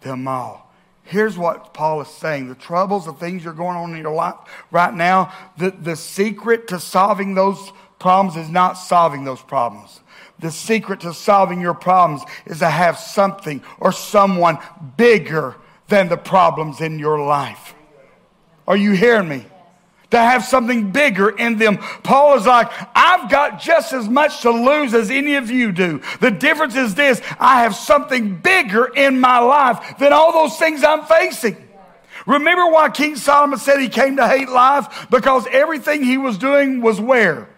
them 0.00 0.26
all. 0.26 0.66
Here's 1.04 1.38
what 1.38 1.72
Paul 1.72 2.00
is 2.00 2.08
saying 2.08 2.48
the 2.48 2.54
troubles, 2.54 3.06
the 3.06 3.12
things 3.12 3.44
you're 3.44 3.52
going 3.52 3.76
on 3.76 3.94
in 3.94 4.02
your 4.02 4.14
life 4.14 4.36
right 4.70 4.92
now, 4.92 5.32
the, 5.56 5.70
the 5.70 5.96
secret 5.96 6.68
to 6.68 6.80
solving 6.80 7.34
those 7.34 7.72
problems 7.98 8.36
is 8.36 8.50
not 8.50 8.74
solving 8.74 9.24
those 9.24 9.42
problems. 9.42 10.00
The 10.40 10.50
secret 10.50 11.00
to 11.00 11.12
solving 11.12 11.60
your 11.60 11.74
problems 11.74 12.22
is 12.46 12.60
to 12.60 12.70
have 12.70 12.98
something 12.98 13.62
or 13.78 13.92
someone 13.92 14.58
bigger 14.96 15.56
than 15.88 16.08
the 16.08 16.16
problems 16.16 16.80
in 16.80 16.98
your 16.98 17.24
life. 17.24 17.74
Are 18.66 18.76
you 18.76 18.92
hearing 18.92 19.28
me? 19.28 19.46
To 20.10 20.18
have 20.18 20.44
something 20.44 20.90
bigger 20.90 21.30
in 21.30 21.58
them. 21.58 21.78
Paul 22.02 22.36
is 22.36 22.44
like, 22.44 22.68
I've 22.96 23.30
got 23.30 23.60
just 23.60 23.92
as 23.92 24.08
much 24.08 24.42
to 24.42 24.50
lose 24.50 24.92
as 24.92 25.08
any 25.08 25.36
of 25.36 25.50
you 25.50 25.70
do. 25.70 26.02
The 26.20 26.32
difference 26.32 26.74
is 26.74 26.96
this 26.96 27.22
I 27.38 27.62
have 27.62 27.76
something 27.76 28.36
bigger 28.36 28.86
in 28.86 29.20
my 29.20 29.38
life 29.38 29.98
than 29.98 30.12
all 30.12 30.32
those 30.32 30.58
things 30.58 30.82
I'm 30.82 31.04
facing. 31.04 31.56
Remember 32.26 32.70
why 32.70 32.90
King 32.90 33.14
Solomon 33.14 33.58
said 33.58 33.80
he 33.80 33.88
came 33.88 34.16
to 34.16 34.26
hate 34.26 34.48
life? 34.48 35.06
Because 35.10 35.46
everything 35.50 36.02
he 36.02 36.18
was 36.18 36.36
doing 36.38 36.80
was 36.80 37.00
where? 37.00 37.48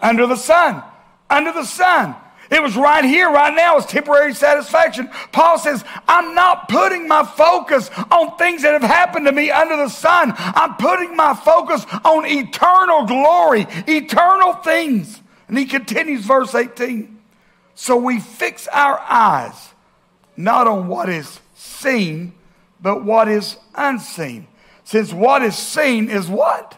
Under 0.00 0.26
the 0.26 0.36
sun 0.36 0.82
under 1.30 1.52
the 1.52 1.64
sun. 1.64 2.16
It 2.50 2.60
was 2.60 2.76
right 2.76 3.04
here, 3.04 3.30
right 3.30 3.54
now, 3.54 3.76
it's 3.76 3.86
temporary 3.86 4.34
satisfaction. 4.34 5.08
Paul 5.30 5.58
says, 5.58 5.84
I'm 6.08 6.34
not 6.34 6.68
putting 6.68 7.06
my 7.06 7.24
focus 7.24 7.90
on 8.10 8.36
things 8.36 8.62
that 8.62 8.72
have 8.72 8.82
happened 8.82 9.26
to 9.26 9.32
me 9.32 9.52
under 9.52 9.76
the 9.76 9.88
sun. 9.88 10.34
I'm 10.36 10.74
putting 10.74 11.14
my 11.14 11.34
focus 11.34 11.86
on 12.04 12.26
eternal 12.26 13.06
glory, 13.06 13.66
eternal 13.86 14.54
things. 14.54 15.20
And 15.46 15.56
he 15.56 15.64
continues, 15.64 16.24
verse 16.24 16.54
18. 16.54 17.18
So 17.76 17.96
we 17.96 18.18
fix 18.18 18.66
our 18.68 18.98
eyes 18.98 19.70
not 20.36 20.66
on 20.66 20.88
what 20.88 21.08
is 21.08 21.38
seen, 21.54 22.32
but 22.80 23.04
what 23.04 23.28
is 23.28 23.58
unseen. 23.74 24.48
Since 24.82 25.12
what 25.12 25.42
is 25.42 25.56
seen 25.56 26.10
is 26.10 26.26
what? 26.26 26.76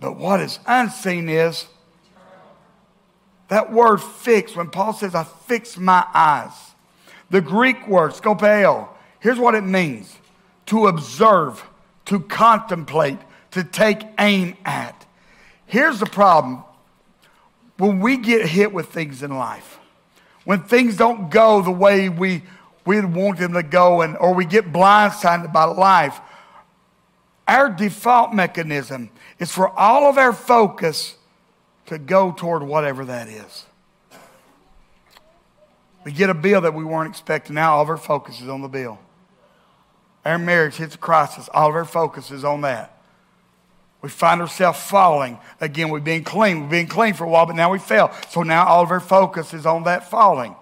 But 0.00 0.16
what 0.16 0.40
is 0.40 0.60
unseen 0.64 1.28
is 1.28 1.66
that 3.48 3.72
word 3.72 3.98
fix, 3.98 4.54
when 4.54 4.70
Paul 4.70 4.92
says, 4.92 5.14
I 5.14 5.24
fix 5.24 5.76
my 5.76 6.06
eyes, 6.14 6.52
the 7.30 7.40
Greek 7.40 7.88
word, 7.88 8.12
skopeo, 8.12 8.88
here's 9.20 9.38
what 9.38 9.54
it 9.54 9.64
means 9.64 10.16
to 10.66 10.86
observe, 10.86 11.64
to 12.06 12.20
contemplate, 12.20 13.18
to 13.52 13.64
take 13.64 14.02
aim 14.18 14.56
at. 14.64 15.06
Here's 15.66 15.98
the 15.98 16.06
problem 16.06 16.62
when 17.78 18.00
we 18.00 18.16
get 18.16 18.46
hit 18.46 18.72
with 18.72 18.88
things 18.88 19.22
in 19.22 19.36
life, 19.36 19.78
when 20.44 20.62
things 20.62 20.96
don't 20.96 21.30
go 21.30 21.62
the 21.62 21.70
way 21.70 22.08
we, 22.08 22.42
we 22.84 23.00
want 23.00 23.38
them 23.38 23.52
to 23.54 23.62
go, 23.62 24.02
and, 24.02 24.16
or 24.18 24.34
we 24.34 24.44
get 24.44 24.72
blindsided 24.72 25.52
by 25.52 25.64
life, 25.64 26.20
our 27.46 27.70
default 27.70 28.34
mechanism 28.34 29.10
is 29.38 29.50
for 29.50 29.68
all 29.70 30.10
of 30.10 30.18
our 30.18 30.32
focus 30.32 31.17
to 31.88 31.98
go 31.98 32.32
toward 32.32 32.62
whatever 32.62 33.04
that 33.06 33.28
is. 33.28 33.66
We 36.04 36.12
get 36.12 36.30
a 36.30 36.34
bill 36.34 36.62
that 36.62 36.74
we 36.74 36.84
weren't 36.84 37.10
expecting. 37.10 37.54
Now 37.54 37.76
all 37.76 37.82
of 37.82 37.88
our 37.88 37.96
focus 37.96 38.40
is 38.40 38.48
on 38.48 38.62
the 38.62 38.68
bill. 38.68 38.98
Our 40.24 40.38
marriage 40.38 40.76
hits 40.76 40.94
a 40.94 40.98
crisis. 40.98 41.48
All 41.52 41.68
of 41.68 41.74
our 41.74 41.84
focus 41.84 42.30
is 42.30 42.44
on 42.44 42.62
that. 42.62 42.94
We 44.00 44.08
find 44.08 44.40
ourselves 44.40 44.80
falling. 44.80 45.38
Again, 45.60 45.88
we've 45.88 46.04
been 46.04 46.24
clean. 46.24 46.60
We've 46.62 46.70
been 46.70 46.86
clean 46.86 47.14
for 47.14 47.24
a 47.24 47.28
while, 47.28 47.46
but 47.46 47.56
now 47.56 47.70
we 47.70 47.78
fell. 47.78 48.12
So 48.30 48.42
now 48.42 48.64
all 48.66 48.82
of 48.82 48.90
our 48.90 49.00
focus 49.00 49.52
is 49.52 49.66
on 49.66 49.84
that 49.84 50.08
falling. 50.08 50.54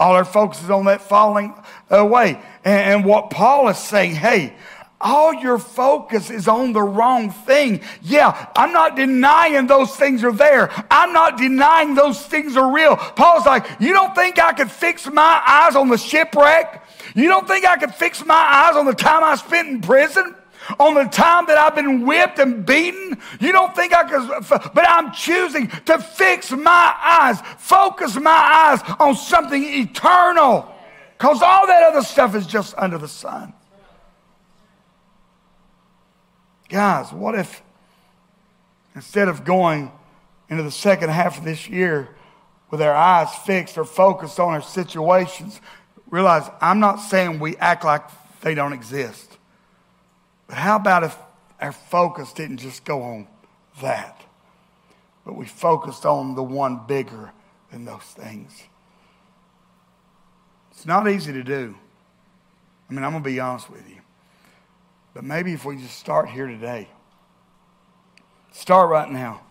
All 0.00 0.14
our 0.14 0.24
focus 0.24 0.62
is 0.62 0.70
on 0.70 0.86
that 0.86 1.00
falling 1.00 1.54
away. 1.88 2.42
And, 2.64 2.80
and 2.80 3.04
what 3.04 3.30
Paul 3.30 3.68
is 3.68 3.78
saying, 3.78 4.16
hey, 4.16 4.56
all 5.02 5.34
your 5.34 5.58
focus 5.58 6.30
is 6.30 6.48
on 6.48 6.72
the 6.72 6.82
wrong 6.82 7.30
thing. 7.30 7.80
Yeah, 8.00 8.48
I'm 8.56 8.72
not 8.72 8.96
denying 8.96 9.66
those 9.66 9.94
things 9.96 10.22
are 10.24 10.32
there. 10.32 10.70
I'm 10.90 11.12
not 11.12 11.36
denying 11.36 11.94
those 11.94 12.24
things 12.24 12.56
are 12.56 12.72
real. 12.72 12.96
Paul's 12.96 13.44
like, 13.44 13.66
you 13.80 13.92
don't 13.92 14.14
think 14.14 14.38
I 14.38 14.52
could 14.52 14.70
fix 14.70 15.06
my 15.06 15.42
eyes 15.46 15.76
on 15.76 15.88
the 15.88 15.98
shipwreck? 15.98 16.86
You 17.14 17.28
don't 17.28 17.46
think 17.46 17.66
I 17.66 17.76
could 17.76 17.94
fix 17.94 18.24
my 18.24 18.34
eyes 18.34 18.76
on 18.76 18.86
the 18.86 18.94
time 18.94 19.24
I 19.24 19.34
spent 19.34 19.68
in 19.68 19.80
prison? 19.80 20.34
On 20.78 20.94
the 20.94 21.04
time 21.04 21.46
that 21.46 21.58
I've 21.58 21.74
been 21.74 22.06
whipped 22.06 22.38
and 22.38 22.64
beaten? 22.64 23.20
You 23.40 23.50
don't 23.50 23.74
think 23.74 23.92
I 23.92 24.04
could, 24.04 24.48
but 24.48 24.88
I'm 24.88 25.12
choosing 25.12 25.66
to 25.86 25.98
fix 25.98 26.52
my 26.52 26.94
eyes, 27.02 27.40
focus 27.58 28.14
my 28.14 28.30
eyes 28.30 28.96
on 29.00 29.16
something 29.16 29.62
eternal. 29.62 30.72
Because 31.18 31.42
all 31.42 31.66
that 31.66 31.82
other 31.82 32.02
stuff 32.02 32.36
is 32.36 32.46
just 32.46 32.74
under 32.78 32.98
the 32.98 33.08
sun. 33.08 33.52
Guys, 36.72 37.12
what 37.12 37.34
if 37.34 37.62
instead 38.94 39.28
of 39.28 39.44
going 39.44 39.92
into 40.48 40.62
the 40.62 40.70
second 40.70 41.10
half 41.10 41.36
of 41.36 41.44
this 41.44 41.68
year 41.68 42.08
with 42.70 42.80
our 42.80 42.94
eyes 42.94 43.28
fixed 43.44 43.76
or 43.76 43.84
focused 43.84 44.40
on 44.40 44.54
our 44.54 44.62
situations, 44.62 45.60
realize 46.08 46.48
I'm 46.62 46.80
not 46.80 46.96
saying 46.96 47.40
we 47.40 47.58
act 47.58 47.84
like 47.84 48.00
they 48.40 48.54
don't 48.54 48.72
exist. 48.72 49.36
But 50.46 50.56
how 50.56 50.76
about 50.76 51.04
if 51.04 51.14
our 51.60 51.72
focus 51.72 52.32
didn't 52.32 52.56
just 52.56 52.86
go 52.86 53.02
on 53.02 53.28
that, 53.82 54.22
but 55.26 55.36
we 55.36 55.44
focused 55.44 56.06
on 56.06 56.34
the 56.34 56.42
one 56.42 56.86
bigger 56.88 57.32
than 57.70 57.84
those 57.84 58.00
things? 58.00 58.62
It's 60.70 60.86
not 60.86 61.06
easy 61.06 61.34
to 61.34 61.42
do. 61.42 61.76
I 62.88 62.94
mean, 62.94 63.04
I'm 63.04 63.10
going 63.10 63.22
to 63.22 63.28
be 63.28 63.40
honest 63.40 63.68
with 63.68 63.86
you. 63.90 63.98
But 65.14 65.24
maybe 65.24 65.52
if 65.52 65.64
we 65.64 65.76
just 65.76 65.98
start 65.98 66.28
here 66.28 66.46
today, 66.46 66.88
start 68.52 68.88
right 68.88 69.10
now, 69.10 69.42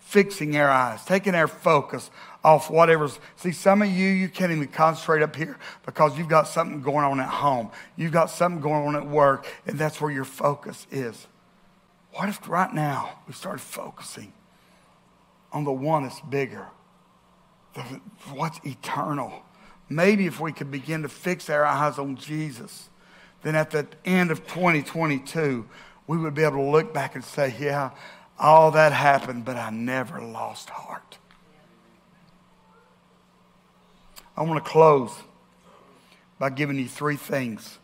fixing 0.00 0.56
our 0.56 0.68
eyes, 0.68 1.04
taking 1.04 1.34
our 1.34 1.48
focus 1.48 2.10
off 2.44 2.70
whatever's. 2.70 3.18
See, 3.36 3.52
some 3.52 3.82
of 3.82 3.88
you, 3.88 4.08
you 4.08 4.28
can't 4.28 4.52
even 4.52 4.68
concentrate 4.68 5.22
up 5.22 5.34
here 5.34 5.58
because 5.86 6.16
you've 6.18 6.28
got 6.28 6.46
something 6.46 6.82
going 6.82 7.04
on 7.04 7.20
at 7.20 7.28
home. 7.28 7.70
You've 7.96 8.12
got 8.12 8.30
something 8.30 8.60
going 8.60 8.86
on 8.86 8.96
at 8.96 9.06
work, 9.06 9.46
and 9.66 9.78
that's 9.78 10.00
where 10.00 10.10
your 10.10 10.24
focus 10.24 10.86
is. 10.90 11.26
What 12.12 12.28
if 12.28 12.48
right 12.48 12.72
now 12.72 13.20
we 13.26 13.32
started 13.32 13.60
focusing 13.60 14.32
on 15.52 15.64
the 15.64 15.72
one 15.72 16.02
that's 16.02 16.20
bigger, 16.20 16.66
the, 17.74 17.82
what's 18.32 18.60
eternal? 18.64 19.42
Maybe 19.88 20.26
if 20.26 20.38
we 20.38 20.52
could 20.52 20.70
begin 20.70 21.02
to 21.02 21.08
fix 21.08 21.48
our 21.48 21.64
eyes 21.64 21.98
on 21.98 22.16
Jesus 22.16 22.90
then 23.42 23.54
at 23.54 23.70
the 23.70 23.86
end 24.04 24.30
of 24.30 24.46
2022, 24.46 25.66
we 26.06 26.18
would 26.18 26.34
be 26.34 26.42
able 26.42 26.56
to 26.56 26.70
look 26.70 26.92
back 26.92 27.14
and 27.14 27.24
say, 27.24 27.54
yeah, 27.58 27.90
all 28.38 28.70
that 28.72 28.92
happened, 28.92 29.44
but 29.44 29.56
I 29.56 29.70
never 29.70 30.20
lost 30.20 30.70
heart. 30.70 31.18
I 34.36 34.42
want 34.42 34.64
to 34.64 34.70
close 34.70 35.12
by 36.38 36.50
giving 36.50 36.78
you 36.78 36.88
three 36.88 37.16
things 37.16 37.78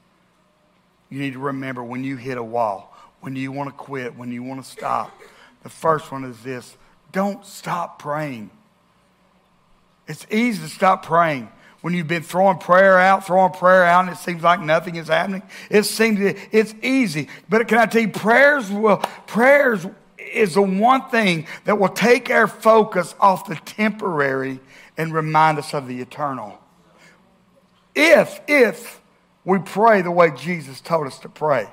you 1.10 1.20
need 1.20 1.34
to 1.34 1.38
remember 1.38 1.82
when 1.82 2.02
you 2.02 2.16
hit 2.16 2.38
a 2.38 2.42
wall, 2.42 2.96
when 3.20 3.36
you 3.36 3.52
want 3.52 3.70
to 3.70 3.74
quit, 3.74 4.16
when 4.16 4.32
you 4.32 4.42
want 4.42 4.64
to 4.64 4.68
stop. 4.68 5.16
The 5.62 5.68
first 5.68 6.10
one 6.10 6.24
is 6.24 6.40
this 6.42 6.76
don't 7.12 7.44
stop 7.44 7.98
praying. 7.98 8.50
It's 10.06 10.26
easy 10.30 10.62
to 10.62 10.68
stop 10.68 11.04
praying 11.04 11.50
when 11.84 11.92
you've 11.92 12.08
been 12.08 12.22
throwing 12.22 12.56
prayer 12.56 12.98
out, 12.98 13.26
throwing 13.26 13.52
prayer 13.52 13.84
out, 13.84 14.06
and 14.06 14.14
it 14.14 14.18
seems 14.18 14.42
like 14.42 14.58
nothing 14.58 14.96
is 14.96 15.08
happening. 15.08 15.42
It 15.68 15.82
seems 15.82 16.18
it's 16.50 16.74
easy. 16.82 17.28
But 17.46 17.68
can 17.68 17.76
I 17.76 17.84
tell 17.84 18.00
you, 18.00 18.08
prayers 18.08 18.70
will 18.70 18.96
prayers 19.26 19.86
is 20.16 20.54
the 20.54 20.62
one 20.62 21.10
thing 21.10 21.46
that 21.64 21.78
will 21.78 21.90
take 21.90 22.30
our 22.30 22.46
focus 22.46 23.14
off 23.20 23.46
the 23.46 23.56
temporary 23.56 24.60
and 24.96 25.12
remind 25.12 25.58
us 25.58 25.74
of 25.74 25.86
the 25.86 26.00
eternal. 26.00 26.58
If, 27.94 28.40
if 28.48 29.02
we 29.44 29.58
pray 29.58 30.00
the 30.00 30.10
way 30.10 30.30
Jesus 30.30 30.80
told 30.80 31.06
us 31.06 31.18
to 31.18 31.28
pray. 31.28 31.68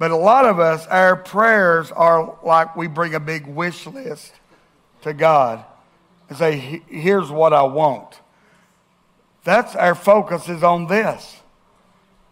But 0.00 0.10
a 0.10 0.16
lot 0.16 0.44
of 0.44 0.58
us, 0.58 0.88
our 0.88 1.14
prayers 1.14 1.92
are 1.92 2.36
like 2.42 2.74
we 2.74 2.88
bring 2.88 3.14
a 3.14 3.20
big 3.20 3.46
wish 3.46 3.86
list 3.86 4.32
to 5.02 5.12
God 5.12 5.64
and 6.28 6.36
say, 6.36 6.82
here's 6.88 7.30
what 7.30 7.52
I 7.52 7.62
want. 7.62 8.18
That's 9.44 9.74
our 9.76 9.94
focus 9.94 10.48
is 10.48 10.62
on 10.62 10.86
this. 10.86 11.36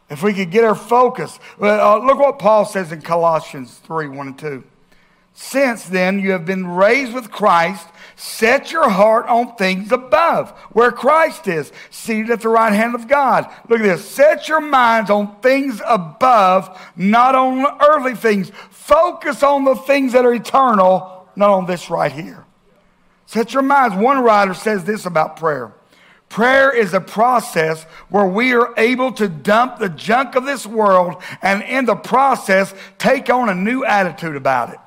If 0.08 0.22
we 0.22 0.32
could 0.32 0.50
get 0.50 0.64
our 0.64 0.74
focus, 0.74 1.38
uh, 1.60 1.98
look 1.98 2.18
what 2.18 2.38
Paul 2.38 2.64
says 2.64 2.92
in 2.92 3.02
Colossians 3.02 3.74
3 3.84 4.08
1 4.08 4.26
and 4.26 4.38
2. 4.38 4.64
Since 5.38 5.84
then 5.84 6.18
you 6.18 6.30
have 6.30 6.46
been 6.46 6.66
raised 6.66 7.12
with 7.12 7.30
Christ, 7.30 7.86
set 8.14 8.72
your 8.72 8.88
heart 8.88 9.26
on 9.26 9.54
things 9.56 9.92
above, 9.92 10.50
where 10.72 10.90
Christ 10.90 11.46
is, 11.46 11.72
seated 11.90 12.30
at 12.30 12.40
the 12.40 12.48
right 12.48 12.72
hand 12.72 12.94
of 12.94 13.06
God. 13.06 13.44
Look 13.68 13.80
at 13.80 13.82
this. 13.82 14.08
Set 14.08 14.48
your 14.48 14.62
minds 14.62 15.10
on 15.10 15.38
things 15.40 15.82
above, 15.86 16.80
not 16.96 17.34
on 17.34 17.66
earthly 17.86 18.14
things. 18.14 18.50
Focus 18.70 19.42
on 19.42 19.64
the 19.64 19.74
things 19.74 20.14
that 20.14 20.24
are 20.24 20.32
eternal, 20.32 21.28
not 21.36 21.50
on 21.50 21.66
this 21.66 21.90
right 21.90 22.12
here. 22.12 22.46
Set 23.26 23.52
your 23.52 23.62
minds. 23.62 23.94
One 23.94 24.22
writer 24.22 24.54
says 24.54 24.84
this 24.84 25.04
about 25.04 25.36
prayer 25.36 25.74
Prayer 26.28 26.74
is 26.74 26.92
a 26.92 27.00
process 27.00 27.84
where 28.08 28.26
we 28.26 28.52
are 28.52 28.74
able 28.76 29.12
to 29.12 29.28
dump 29.28 29.78
the 29.78 29.88
junk 29.88 30.34
of 30.34 30.44
this 30.44 30.66
world 30.66 31.22
and 31.40 31.62
in 31.62 31.84
the 31.84 31.94
process 31.94 32.74
take 32.98 33.30
on 33.30 33.48
a 33.48 33.54
new 33.54 33.84
attitude 33.84 34.36
about 34.36 34.70
it. 34.70 34.80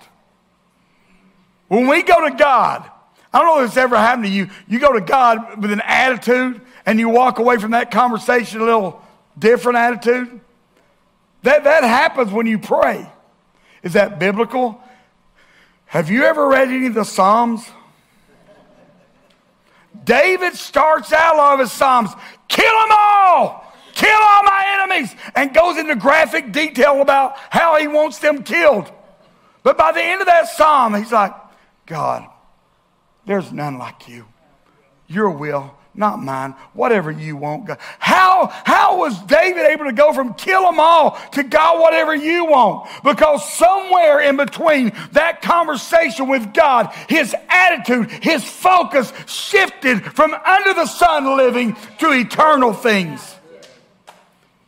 When 1.69 1.87
we 1.87 2.03
go 2.03 2.27
to 2.29 2.35
God, 2.35 2.89
I 3.31 3.39
don't 3.39 3.47
know 3.57 3.63
if 3.63 3.69
this 3.69 3.77
ever 3.77 3.95
happened 3.95 4.25
to 4.25 4.31
you. 4.31 4.49
You 4.67 4.79
go 4.79 4.93
to 4.93 5.01
God 5.01 5.61
with 5.61 5.71
an 5.71 5.81
attitude 5.85 6.61
and 6.85 6.99
you 6.99 7.09
walk 7.09 7.39
away 7.39 7.57
from 7.57 7.71
that 7.71 7.91
conversation 7.91 8.59
a 8.59 8.65
little 8.65 9.01
different 9.37 9.77
attitude. 9.77 10.41
That, 11.43 11.63
that 11.63 11.83
happens 11.83 12.31
when 12.31 12.47
you 12.47 12.59
pray. 12.59 13.09
Is 13.81 13.93
that 13.93 14.19
biblical? 14.19 14.83
Have 15.85 16.09
you 16.09 16.23
ever 16.23 16.47
read 16.47 16.67
any 16.67 16.87
of 16.87 16.95
the 16.95 17.05
Psalms? 17.05 17.69
David 20.09 20.55
starts 20.55 21.13
out 21.13 21.35
all 21.35 21.53
of 21.53 21.59
his 21.59 21.71
Psalms, 21.71 22.09
kill 22.47 22.65
them 22.65 22.89
all, 22.89 23.71
kill 23.93 24.09
all 24.19 24.43
my 24.43 24.79
enemies, 24.81 25.15
and 25.35 25.53
goes 25.53 25.77
into 25.77 25.95
graphic 25.95 26.51
detail 26.51 27.03
about 27.03 27.37
how 27.51 27.77
he 27.77 27.87
wants 27.87 28.17
them 28.17 28.41
killed. 28.41 28.91
But 29.61 29.77
by 29.77 29.91
the 29.91 30.01
end 30.01 30.19
of 30.19 30.25
that 30.25 30.47
Psalm, 30.49 30.95
he's 30.95 31.11
like, 31.11 31.35
God, 31.85 32.27
there's 33.27 33.51
none 33.51 33.77
like 33.77 34.07
you. 34.07 34.25
Your 35.07 35.29
will 35.29 35.75
not 35.99 36.23
mine, 36.23 36.55
whatever 36.73 37.11
you 37.11 37.35
want, 37.35 37.65
God. 37.65 37.77
How, 37.99 38.47
how 38.63 38.97
was 38.97 39.21
David 39.23 39.65
able 39.65 39.85
to 39.85 39.91
go 39.91 40.13
from 40.13 40.33
kill 40.33 40.63
them 40.63 40.79
all 40.79 41.19
to 41.33 41.43
God, 41.43 41.81
whatever 41.81 42.15
you 42.15 42.45
want? 42.45 42.89
Because 43.03 43.47
somewhere 43.53 44.21
in 44.21 44.37
between 44.37 44.93
that 45.11 45.41
conversation 45.41 46.29
with 46.29 46.53
God, 46.53 46.93
his 47.09 47.35
attitude, 47.49 48.09
his 48.09 48.43
focus 48.43 49.11
shifted 49.27 50.03
from 50.13 50.33
under 50.33 50.73
the 50.73 50.87
sun 50.87 51.35
living 51.37 51.75
to 51.99 52.11
eternal 52.13 52.73
things. 52.73 53.35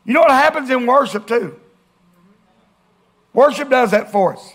You 0.04 0.14
know 0.14 0.22
what 0.22 0.32
happens 0.32 0.70
in 0.70 0.86
worship 0.86 1.28
too? 1.28 1.58
Worship 3.34 3.70
does 3.70 3.92
that 3.92 4.12
for 4.12 4.36
us. 4.36 4.54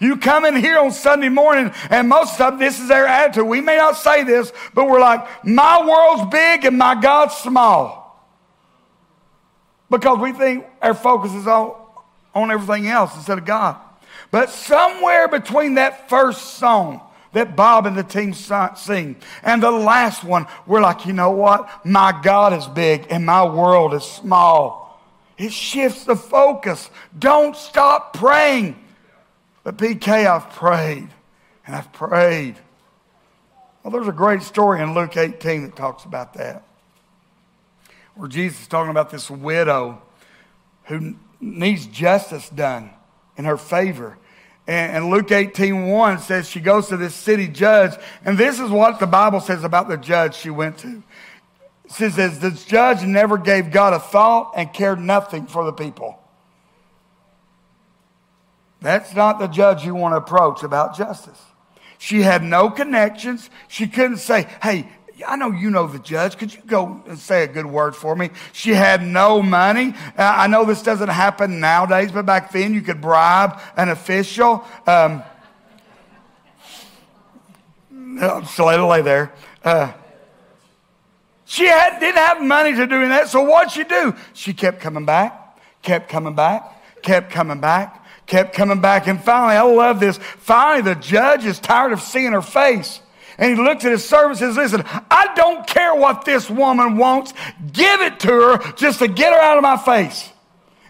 You 0.00 0.16
come 0.16 0.44
in 0.44 0.54
here 0.54 0.78
on 0.78 0.92
Sunday 0.92 1.28
morning, 1.28 1.72
and 1.90 2.08
most 2.08 2.40
of 2.40 2.58
this 2.58 2.80
is 2.80 2.88
their 2.88 3.06
attitude. 3.06 3.46
We 3.46 3.60
may 3.60 3.76
not 3.76 3.96
say 3.96 4.22
this, 4.22 4.52
but 4.74 4.88
we're 4.88 5.00
like, 5.00 5.44
my 5.44 5.84
world's 5.84 6.30
big 6.30 6.64
and 6.64 6.78
my 6.78 7.00
God's 7.00 7.34
small. 7.34 7.98
Because 9.90 10.18
we 10.18 10.32
think 10.32 10.66
our 10.80 10.94
focus 10.94 11.34
is 11.34 11.46
on, 11.46 11.74
on 12.34 12.50
everything 12.50 12.86
else 12.86 13.14
instead 13.16 13.38
of 13.38 13.44
God. 13.44 13.76
But 14.30 14.50
somewhere 14.50 15.26
between 15.26 15.74
that 15.74 16.08
first 16.08 16.54
song 16.58 17.00
that 17.32 17.56
Bob 17.56 17.86
and 17.86 17.96
the 17.96 18.02
team 18.02 18.32
sing 18.32 19.16
and 19.42 19.62
the 19.62 19.70
last 19.70 20.24
one, 20.24 20.46
we're 20.66 20.80
like, 20.80 21.06
you 21.06 21.12
know 21.12 21.30
what? 21.30 21.84
My 21.84 22.18
God 22.22 22.52
is 22.52 22.66
big 22.66 23.06
and 23.10 23.24
my 23.24 23.44
world 23.44 23.94
is 23.94 24.04
small. 24.04 25.00
It 25.36 25.52
shifts 25.52 26.04
the 26.04 26.16
focus. 26.16 26.90
Don't 27.18 27.56
stop 27.56 28.14
praying. 28.14 28.76
But 29.68 29.76
PK, 29.76 30.26
I've 30.26 30.48
prayed 30.48 31.10
and 31.66 31.76
I've 31.76 31.92
prayed. 31.92 32.56
Well, 33.82 33.90
there's 33.90 34.08
a 34.08 34.12
great 34.12 34.40
story 34.40 34.80
in 34.80 34.94
Luke 34.94 35.14
18 35.14 35.64
that 35.64 35.76
talks 35.76 36.06
about 36.06 36.32
that. 36.32 36.62
Where 38.14 38.30
Jesus 38.30 38.62
is 38.62 38.66
talking 38.66 38.90
about 38.90 39.10
this 39.10 39.30
widow 39.30 40.00
who 40.84 41.16
needs 41.38 41.84
justice 41.84 42.48
done 42.48 42.88
in 43.36 43.44
her 43.44 43.58
favor. 43.58 44.16
And, 44.66 45.10
Luke 45.10 45.30
18 45.30 45.88
1 45.88 46.18
says 46.20 46.48
she 46.48 46.60
goes 46.60 46.88
to 46.88 46.96
this 46.96 47.14
city 47.14 47.46
judge. 47.46 47.92
And 48.24 48.38
this 48.38 48.58
is 48.58 48.70
what 48.70 48.98
the 48.98 49.06
Bible 49.06 49.40
says 49.40 49.64
about 49.64 49.90
the 49.90 49.98
judge 49.98 50.34
she 50.34 50.48
went 50.48 50.78
to. 50.78 51.02
It 51.84 51.92
says, 51.92 52.40
This 52.40 52.64
judge 52.64 53.02
never 53.02 53.36
gave 53.36 53.70
God 53.70 53.92
a 53.92 54.00
thought 54.00 54.52
and 54.56 54.72
cared 54.72 54.98
nothing 54.98 55.44
for 55.44 55.66
the 55.66 55.74
people. 55.74 56.18
That's 58.80 59.14
not 59.14 59.38
the 59.38 59.48
judge 59.48 59.84
you 59.84 59.94
want 59.94 60.12
to 60.12 60.18
approach 60.18 60.62
about 60.62 60.96
justice. 60.96 61.40
She 61.98 62.22
had 62.22 62.44
no 62.44 62.70
connections. 62.70 63.50
She 63.66 63.88
couldn't 63.88 64.18
say, 64.18 64.46
hey, 64.62 64.88
I 65.26 65.34
know 65.34 65.50
you 65.50 65.70
know 65.70 65.88
the 65.88 65.98
judge. 65.98 66.38
Could 66.38 66.54
you 66.54 66.60
go 66.64 67.02
and 67.08 67.18
say 67.18 67.42
a 67.42 67.48
good 67.48 67.66
word 67.66 67.96
for 67.96 68.14
me? 68.14 68.30
She 68.52 68.70
had 68.70 69.02
no 69.04 69.42
money. 69.42 69.94
I 70.16 70.46
know 70.46 70.64
this 70.64 70.82
doesn't 70.82 71.08
happen 71.08 71.58
nowadays, 71.58 72.12
but 72.12 72.24
back 72.24 72.52
then 72.52 72.72
you 72.72 72.82
could 72.82 73.00
bribe 73.00 73.58
an 73.76 73.88
official. 73.88 74.64
Um, 74.86 75.24
so 78.46 78.66
let 78.66 78.78
it 78.78 78.84
lay 78.84 79.02
there. 79.02 79.32
Uh, 79.64 79.92
she 81.44 81.66
had, 81.66 81.98
didn't 81.98 82.18
have 82.18 82.40
money 82.40 82.74
to 82.74 82.86
do 82.86 83.08
that. 83.08 83.28
So 83.28 83.42
what'd 83.42 83.72
she 83.72 83.82
do? 83.82 84.14
She 84.34 84.52
kept 84.52 84.80
coming 84.80 85.04
back, 85.04 85.58
kept 85.82 86.08
coming 86.08 86.34
back, 86.34 87.02
kept 87.02 87.32
coming 87.32 87.60
back 87.60 87.97
kept 88.28 88.54
coming 88.54 88.80
back. 88.80 89.08
And 89.08 89.22
finally, 89.22 89.56
I 89.56 89.62
love 89.62 89.98
this. 89.98 90.18
Finally, 90.18 90.94
the 90.94 91.00
judge 91.00 91.44
is 91.44 91.58
tired 91.58 91.92
of 91.92 92.00
seeing 92.00 92.32
her 92.32 92.42
face. 92.42 93.00
And 93.38 93.56
he 93.56 93.62
looks 93.62 93.84
at 93.84 93.92
his 93.92 94.04
servant 94.04 94.40
and 94.40 94.54
says, 94.54 94.56
Listen, 94.56 94.84
I 95.10 95.32
don't 95.34 95.66
care 95.66 95.94
what 95.94 96.24
this 96.24 96.48
woman 96.48 96.96
wants. 96.96 97.32
Give 97.72 98.00
it 98.02 98.20
to 98.20 98.28
her 98.28 98.72
just 98.72 99.00
to 99.00 99.08
get 99.08 99.32
her 99.32 99.40
out 99.40 99.56
of 99.56 99.62
my 99.62 99.76
face. 99.76 100.30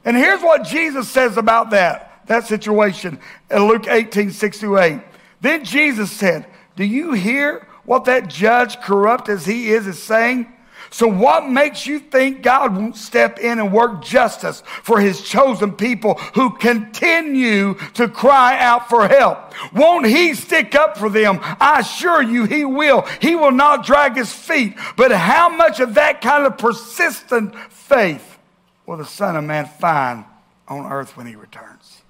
And 0.05 0.16
here's 0.16 0.42
what 0.42 0.64
Jesus 0.64 1.09
says 1.09 1.37
about 1.37 1.70
that, 1.70 2.22
that 2.27 2.46
situation 2.46 3.20
in 3.51 3.66
Luke 3.66 3.87
18, 3.87 4.31
6 4.31 4.61
to 4.61 4.79
8. 4.79 5.01
Then 5.40 5.64
Jesus 5.64 6.11
said, 6.11 6.46
Do 6.77 6.85
you 6.85 7.12
hear 7.12 7.66
what 7.85 8.07
that 8.07 8.29
judge, 8.29 8.81
corrupt 8.81 9.29
as 9.29 9.44
he 9.44 9.70
is, 9.70 9.87
is 9.87 10.03
saying? 10.03 10.53
So, 10.90 11.07
what 11.07 11.48
makes 11.48 11.87
you 11.87 11.98
think 11.98 12.42
God 12.42 12.74
won't 12.74 12.96
step 12.96 13.38
in 13.38 13.59
and 13.59 13.72
work 13.72 14.03
justice 14.03 14.62
for 14.83 15.01
his 15.01 15.22
chosen 15.22 15.72
people 15.72 16.14
who 16.35 16.57
continue 16.57 17.74
to 17.94 18.09
cry 18.09 18.59
out 18.59 18.88
for 18.88 19.07
help? 19.07 19.53
Won't 19.74 20.07
he 20.07 20.35
stick 20.35 20.74
up 20.74 20.96
for 20.96 21.11
them? 21.11 21.40
I 21.42 21.81
assure 21.81 22.22
you 22.22 22.44
he 22.44 22.64
will. 22.64 23.03
He 23.20 23.35
will 23.35 23.53
not 23.53 23.85
drag 23.85 24.16
his 24.16 24.33
feet. 24.33 24.77
But 24.96 25.12
how 25.12 25.48
much 25.48 25.81
of 25.81 25.94
that 25.94 26.20
kind 26.20 26.46
of 26.46 26.57
persistent 26.57 27.55
faith 27.70 28.38
will 28.87 28.96
the 28.96 29.05
Son 29.05 29.37
of 29.37 29.44
Man 29.44 29.66
find 29.66 30.24
on 30.66 30.90
earth 30.90 31.16
when 31.16 31.27
he 31.27 31.37
returns? 31.37 32.03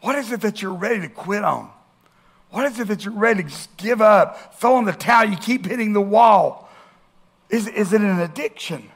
What 0.00 0.16
is 0.16 0.32
it 0.32 0.40
that 0.42 0.62
you're 0.62 0.74
ready 0.74 1.00
to 1.02 1.08
quit 1.08 1.44
on? 1.44 1.70
What 2.50 2.64
is 2.66 2.78
it 2.78 2.88
that 2.88 3.04
you're 3.04 3.14
ready 3.14 3.44
to 3.44 3.50
give 3.76 4.00
up, 4.00 4.54
throw 4.54 4.78
in 4.78 4.84
the 4.84 4.92
towel, 4.92 5.28
you 5.28 5.36
keep 5.36 5.66
hitting 5.66 5.92
the 5.92 6.00
wall? 6.00 6.70
Is, 7.50 7.66
is 7.68 7.92
it 7.92 8.00
an 8.00 8.20
addiction? 8.20 8.90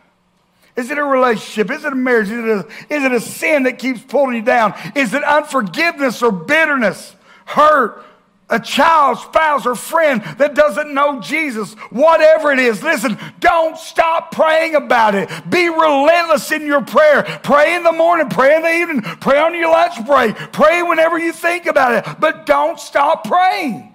Is 0.74 0.90
it 0.90 0.96
a 0.96 1.04
relationship? 1.04 1.70
Is 1.70 1.84
it 1.84 1.92
a 1.92 1.96
marriage? 1.96 2.30
Is 2.30 2.38
it 2.38 2.48
a, 2.48 2.94
is 2.94 3.04
it 3.04 3.12
a 3.12 3.20
sin 3.20 3.64
that 3.64 3.78
keeps 3.78 4.00
pulling 4.00 4.36
you 4.36 4.42
down? 4.42 4.74
Is 4.94 5.12
it 5.12 5.22
unforgiveness 5.22 6.22
or 6.22 6.32
bitterness, 6.32 7.14
hurt, 7.44 8.04
a 8.52 8.60
child, 8.60 9.18
spouse, 9.18 9.64
or 9.64 9.74
friend 9.74 10.22
that 10.36 10.54
doesn't 10.54 10.92
know 10.92 11.20
Jesus, 11.20 11.72
whatever 11.90 12.52
it 12.52 12.58
is, 12.58 12.82
listen, 12.82 13.18
don't 13.40 13.78
stop 13.78 14.30
praying 14.30 14.74
about 14.74 15.14
it. 15.14 15.28
Be 15.48 15.68
relentless 15.68 16.52
in 16.52 16.66
your 16.66 16.82
prayer. 16.82 17.22
Pray 17.42 17.74
in 17.74 17.82
the 17.82 17.92
morning, 17.92 18.28
pray 18.28 18.54
in 18.54 18.62
the 18.62 18.70
evening, 18.70 19.00
pray 19.20 19.38
on 19.38 19.54
your 19.54 19.70
lunch 19.70 20.06
break, 20.06 20.36
pray 20.52 20.82
whenever 20.82 21.18
you 21.18 21.32
think 21.32 21.64
about 21.64 21.94
it, 21.94 22.20
but 22.20 22.44
don't 22.44 22.78
stop 22.78 23.24
praying. 23.24 23.90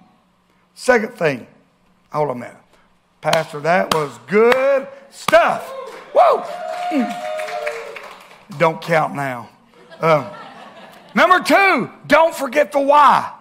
Second 0.74 1.14
thing, 1.14 1.46
hold 2.10 2.30
on 2.30 2.36
a 2.36 2.40
minute. 2.40 2.56
Pastor, 3.20 3.60
that 3.60 3.94
was 3.94 4.18
good 4.26 4.88
stuff. 5.10 5.68
Whoa! 6.12 6.44
Don't 8.58 8.82
count 8.82 9.14
now. 9.14 9.50
Um, 10.00 10.26
number 11.14 11.44
two, 11.44 11.90
don't 12.08 12.34
forget 12.34 12.72
the 12.72 12.80
why. 12.80 13.37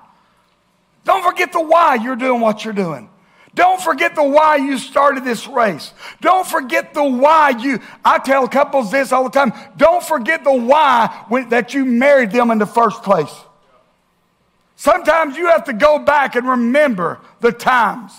Don't 1.08 1.24
forget 1.24 1.54
the 1.54 1.62
why 1.62 1.96
you're 1.96 2.18
doing 2.18 2.42
what 2.42 2.66
you're 2.66 2.74
doing. 2.74 3.10
Don't 3.56 3.82
forget 3.82 4.14
the 4.14 4.26
why 4.26 4.58
you 4.58 4.78
started 4.78 5.24
this 5.24 5.48
race. 5.48 5.94
Don't 6.20 6.46
forget 6.46 6.94
the 6.94 7.04
why 7.04 7.52
you, 7.52 7.80
I 8.04 8.20
tell 8.20 8.46
couples 8.46 8.92
this 8.92 9.14
all 9.14 9.24
the 9.24 9.30
time. 9.30 9.54
Don't 9.78 10.04
forget 10.04 10.44
the 10.44 10.54
why 10.54 11.26
when, 11.30 11.48
that 11.48 11.74
you 11.74 11.86
married 11.86 12.32
them 12.32 12.52
in 12.52 12.58
the 12.58 12.66
first 12.66 13.04
place. 13.04 13.34
Sometimes 14.76 15.38
you 15.38 15.48
have 15.48 15.64
to 15.64 15.74
go 15.74 15.98
back 15.98 16.36
and 16.36 16.46
remember 16.46 17.22
the 17.40 17.54
times 17.54 18.12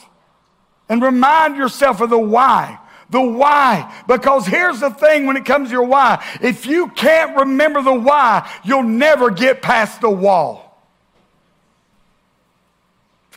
and 0.89 1.03
remind 1.03 1.57
yourself 1.57 2.01
of 2.01 2.09
the 2.09 2.19
why. 2.19 2.79
The 3.11 3.21
why. 3.21 4.03
Because 4.09 4.47
here's 4.47 4.81
the 4.81 4.91
thing 4.91 5.27
when 5.27 5.37
it 5.37 5.45
comes 5.45 5.69
to 5.69 5.73
your 5.75 5.85
why. 5.85 6.25
If 6.41 6.65
you 6.65 6.89
can't 6.89 7.37
remember 7.37 7.83
the 7.83 7.95
why, 7.95 8.51
you'll 8.65 8.83
never 8.83 9.31
get 9.31 9.61
past 9.61 10.01
the 10.01 10.11
wall 10.11 10.68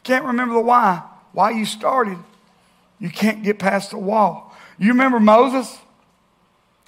can't 0.04 0.26
remember 0.26 0.56
the 0.56 0.62
why, 0.62 1.04
why 1.32 1.52
you 1.52 1.66
started, 1.66 2.18
you 3.00 3.10
can't 3.10 3.44
get 3.44 3.60
past 3.60 3.92
the 3.92 3.98
wall. 3.98 4.56
You 4.78 4.90
remember 4.90 5.20
Moses? 5.20 5.78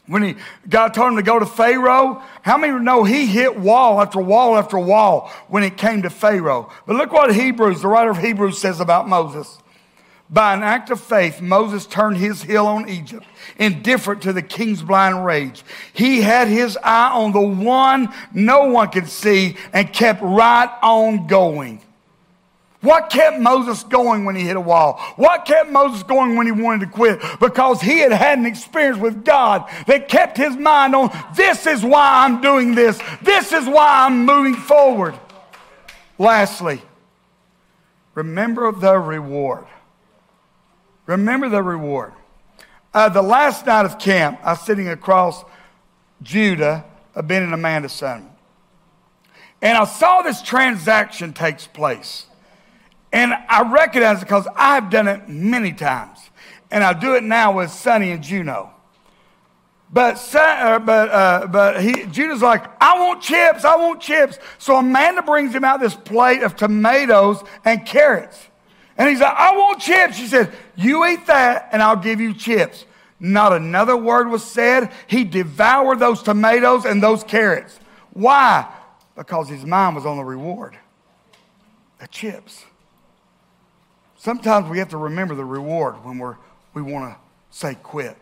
When 0.06 0.22
he, 0.22 0.36
God 0.68 0.94
told 0.94 1.12
him 1.12 1.18
to 1.18 1.24
go 1.24 1.40
to 1.40 1.46
Pharaoh, 1.46 2.22
how 2.42 2.58
many 2.58 2.78
know 2.78 3.06
he 3.06 3.26
hit 3.26 3.58
wall 3.58 4.02
after 4.02 4.20
wall 4.20 4.58
after 4.58 4.78
wall 4.78 5.32
when 5.48 5.64
it 5.64 5.78
came 5.78 6.02
to 6.02 6.10
Pharaoh? 6.10 6.70
But 6.86 6.98
look 6.98 7.14
what 7.14 7.34
Hebrews, 7.34 7.82
the 7.82 7.88
writer 7.88 8.12
of 8.12 8.18
Hebrews 8.18 8.60
says 8.60 8.82
about 8.82 9.08
Moses. 9.08 9.60
By 10.30 10.54
an 10.54 10.64
act 10.64 10.90
of 10.90 11.00
faith, 11.00 11.42
Moses 11.42 11.86
turned 11.86 12.18
his 12.18 12.44
heel 12.44 12.66
on 12.66 12.90
Egypt, 12.90 13.26
indifferent 13.58 14.24
to 14.24 14.34
the 14.34 14.42
king's 14.42 14.82
blind 14.82 15.26
rage. 15.26 15.64
He 15.94 16.22
had 16.22 16.48
his 16.48 16.78
eye 16.84 17.12
on 17.14 17.32
the 17.32 17.42
one 17.42 18.12
no 18.34 18.70
one 18.70 18.90
could 18.90 19.08
see 19.08 19.58
and 19.72 19.94
kept 19.94 20.22
right 20.22 20.70
on 20.82 21.28
going. 21.28 21.82
What 22.84 23.10
kept 23.10 23.40
Moses 23.40 23.82
going 23.84 24.26
when 24.26 24.36
he 24.36 24.44
hit 24.44 24.58
a 24.58 24.62
wall? 24.62 25.00
What 25.16 25.46
kept 25.46 25.72
Moses 25.72 26.04
going 26.04 26.36
when 26.36 26.46
he 26.46 26.52
wanted 26.52 26.82
to 26.82 26.92
quit? 26.92 27.22
Because 27.40 27.80
he 27.80 28.00
had 28.00 28.12
had 28.12 28.38
an 28.38 28.46
experience 28.46 28.98
with 28.98 29.24
God 29.24 29.70
that 29.88 30.10
kept 30.10 30.36
his 30.36 30.58
mind 30.58 30.94
on 30.94 31.10
this 31.34 31.66
is 31.66 31.82
why 31.82 32.26
I'm 32.26 32.42
doing 32.42 32.76
this. 32.76 33.00
This 33.22 33.54
is 33.54 33.66
why 33.68 34.06
I'm 34.06 34.26
moving 34.26 34.56
forward. 34.56 35.18
Lastly, 36.18 36.82
remember 38.16 38.70
the 38.74 39.00
reward. 39.00 39.66
Remember 41.06 41.48
the 41.48 41.64
reward. 41.64 42.12
Uh, 42.94 43.08
the 43.08 43.22
last 43.22 43.66
night 43.66 43.86
of 43.86 43.98
camp, 43.98 44.42
I 44.44 44.52
was 44.52 44.62
sitting 44.62 44.90
across 44.90 45.46
Judah, 46.22 46.84
Ben 47.16 47.44
and 47.44 47.54
Amanda's 47.54 47.94
son. 47.94 48.30
And 49.62 49.78
I 49.78 49.86
saw 49.86 50.22
this 50.22 50.42
transaction 50.42 51.32
takes 51.32 51.66
place. 51.66 52.26
And 53.14 53.34
I 53.48 53.72
recognize 53.72 54.18
it 54.18 54.26
because 54.26 54.48
I've 54.56 54.90
done 54.90 55.08
it 55.08 55.30
many 55.30 55.72
times. 55.72 56.18
And 56.72 56.84
I 56.84 56.94
do 56.94 57.14
it 57.14 57.24
now 57.24 57.54
with 57.54 57.70
Sonny 57.70 58.12
and 58.12 58.24
Juno. 58.24 58.72
But, 59.92 60.16
uh, 60.36 60.80
but, 60.80 61.10
uh, 61.10 61.48
but 61.48 61.84
he, 61.84 62.06
like, 62.06 62.66
I 62.82 63.00
want 63.00 63.22
chips, 63.22 63.64
I 63.64 63.76
want 63.76 64.02
chips. 64.02 64.40
So 64.58 64.78
Amanda 64.78 65.22
brings 65.22 65.54
him 65.54 65.64
out 65.64 65.80
this 65.80 65.94
plate 65.94 66.42
of 66.42 66.56
tomatoes 66.56 67.44
and 67.64 67.86
carrots. 67.86 68.48
And 68.98 69.08
he's 69.08 69.20
like, 69.20 69.36
I 69.36 69.56
want 69.56 69.80
chips. 69.80 70.18
She 70.18 70.26
said, 70.26 70.52
You 70.76 71.06
eat 71.06 71.28
that 71.28 71.70
and 71.72 71.84
I'll 71.84 71.96
give 71.96 72.20
you 72.20 72.34
chips. 72.34 72.86
Not 73.20 73.54
another 73.54 73.96
word 73.96 74.30
was 74.30 74.44
said. 74.44 74.92
He 75.06 75.24
devoured 75.24 76.00
those 76.00 76.24
tomatoes 76.24 76.86
and 76.86 77.02
those 77.02 77.24
carrots. 77.24 77.80
Why? 78.12 78.68
Because 79.16 79.48
his 79.48 79.64
mind 79.64 79.96
was 79.96 80.06
on 80.08 80.18
the 80.18 80.24
reward 80.24 80.78
the 82.00 82.08
chips. 82.10 82.66
Sometimes 84.24 84.70
we 84.70 84.80
have 84.80 84.90
to 84.90 84.98
remember 84.98 85.36
the 85.36 85.44
reward 85.44 85.96
when 86.06 86.18
we're, 86.18 86.38
we 86.74 86.82
want 86.82 87.14
to 87.14 87.20
say 87.52 87.76
quit. 87.76 88.18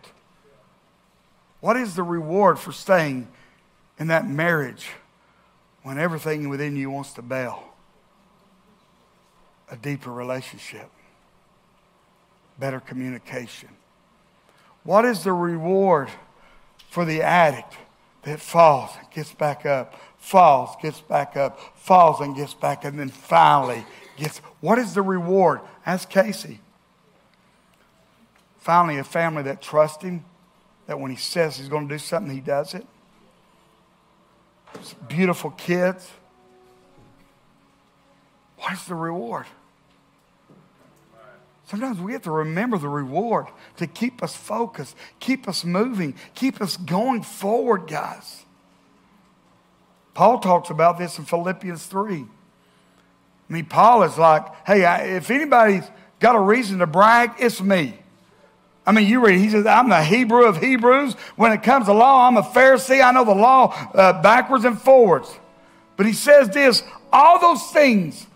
What 1.60 1.76
is 1.76 1.94
the 1.94 2.02
reward 2.02 2.58
for 2.58 2.72
staying 2.72 3.28
in 3.98 4.08
that 4.08 4.28
marriage 4.28 4.88
when 5.84 5.98
everything 5.98 6.48
within 6.48 6.74
you 6.76 6.90
wants 6.90 7.12
to 7.14 7.22
bail? 7.22 7.72
a 9.72 9.76
deeper 9.76 10.12
relationship, 10.12 10.88
better 12.58 12.78
communication. 12.78 13.70
What 14.84 15.06
is 15.06 15.24
the 15.24 15.32
reward 15.32 16.10
for 16.90 17.06
the 17.06 17.22
addict 17.22 17.72
that 18.24 18.38
falls 18.38 18.90
gets 19.14 19.32
back 19.32 19.64
up, 19.64 19.94
falls, 20.18 20.76
gets 20.82 21.00
back 21.00 21.36
up, 21.38 21.58
falls 21.74 22.20
and 22.20 22.36
gets 22.36 22.52
back, 22.52 22.84
and 22.84 22.98
then 22.98 23.08
finally 23.08 23.84
gets. 24.18 24.38
What 24.60 24.78
is 24.78 24.92
the 24.92 25.02
reward? 25.02 25.60
Ask 25.84 26.08
Casey. 26.08 26.60
Finally, 28.58 28.98
a 28.98 29.04
family 29.04 29.42
that 29.42 29.60
trusts 29.60 30.04
him, 30.04 30.24
that 30.86 30.98
when 30.98 31.10
he 31.10 31.16
says 31.16 31.56
he's 31.56 31.68
going 31.68 31.88
to 31.88 31.94
do 31.94 31.98
something, 31.98 32.32
he 32.32 32.40
does 32.40 32.74
it. 32.74 32.86
Beautiful 35.08 35.50
kids. 35.50 36.08
What 38.58 38.72
is 38.74 38.84
the 38.84 38.94
reward? 38.94 39.46
Sometimes 41.64 41.98
we 41.98 42.12
have 42.12 42.22
to 42.22 42.30
remember 42.30 42.78
the 42.78 42.88
reward 42.88 43.46
to 43.78 43.86
keep 43.86 44.22
us 44.22 44.36
focused, 44.36 44.94
keep 45.20 45.48
us 45.48 45.64
moving, 45.64 46.14
keep 46.34 46.60
us 46.60 46.76
going 46.76 47.22
forward, 47.22 47.88
guys. 47.88 48.44
Paul 50.14 50.38
talks 50.38 50.70
about 50.70 50.98
this 50.98 51.18
in 51.18 51.24
Philippians 51.24 51.86
3. 51.86 52.26
I 53.48 53.52
mean, 53.52 53.66
Paul 53.66 54.02
is 54.04 54.16
like, 54.16 54.44
hey, 54.66 55.16
if 55.16 55.30
anybody's 55.30 55.84
got 56.20 56.36
a 56.36 56.40
reason 56.40 56.78
to 56.78 56.86
brag, 56.86 57.32
it's 57.38 57.60
me. 57.60 57.98
I 58.84 58.92
mean, 58.92 59.06
you 59.06 59.24
read, 59.24 59.38
he 59.38 59.50
says, 59.50 59.66
I'm 59.66 59.88
the 59.88 60.02
Hebrew 60.02 60.44
of 60.44 60.58
Hebrews. 60.60 61.14
When 61.36 61.52
it 61.52 61.62
comes 61.62 61.86
to 61.86 61.92
law, 61.92 62.26
I'm 62.26 62.36
a 62.36 62.42
Pharisee. 62.42 63.04
I 63.04 63.12
know 63.12 63.24
the 63.24 63.34
law 63.34 63.72
uh, 63.94 64.20
backwards 64.22 64.64
and 64.64 64.80
forwards. 64.80 65.32
But 65.96 66.06
he 66.06 66.12
says 66.12 66.48
this 66.50 66.82
all 67.12 67.38
those 67.38 67.62
things 67.70 68.26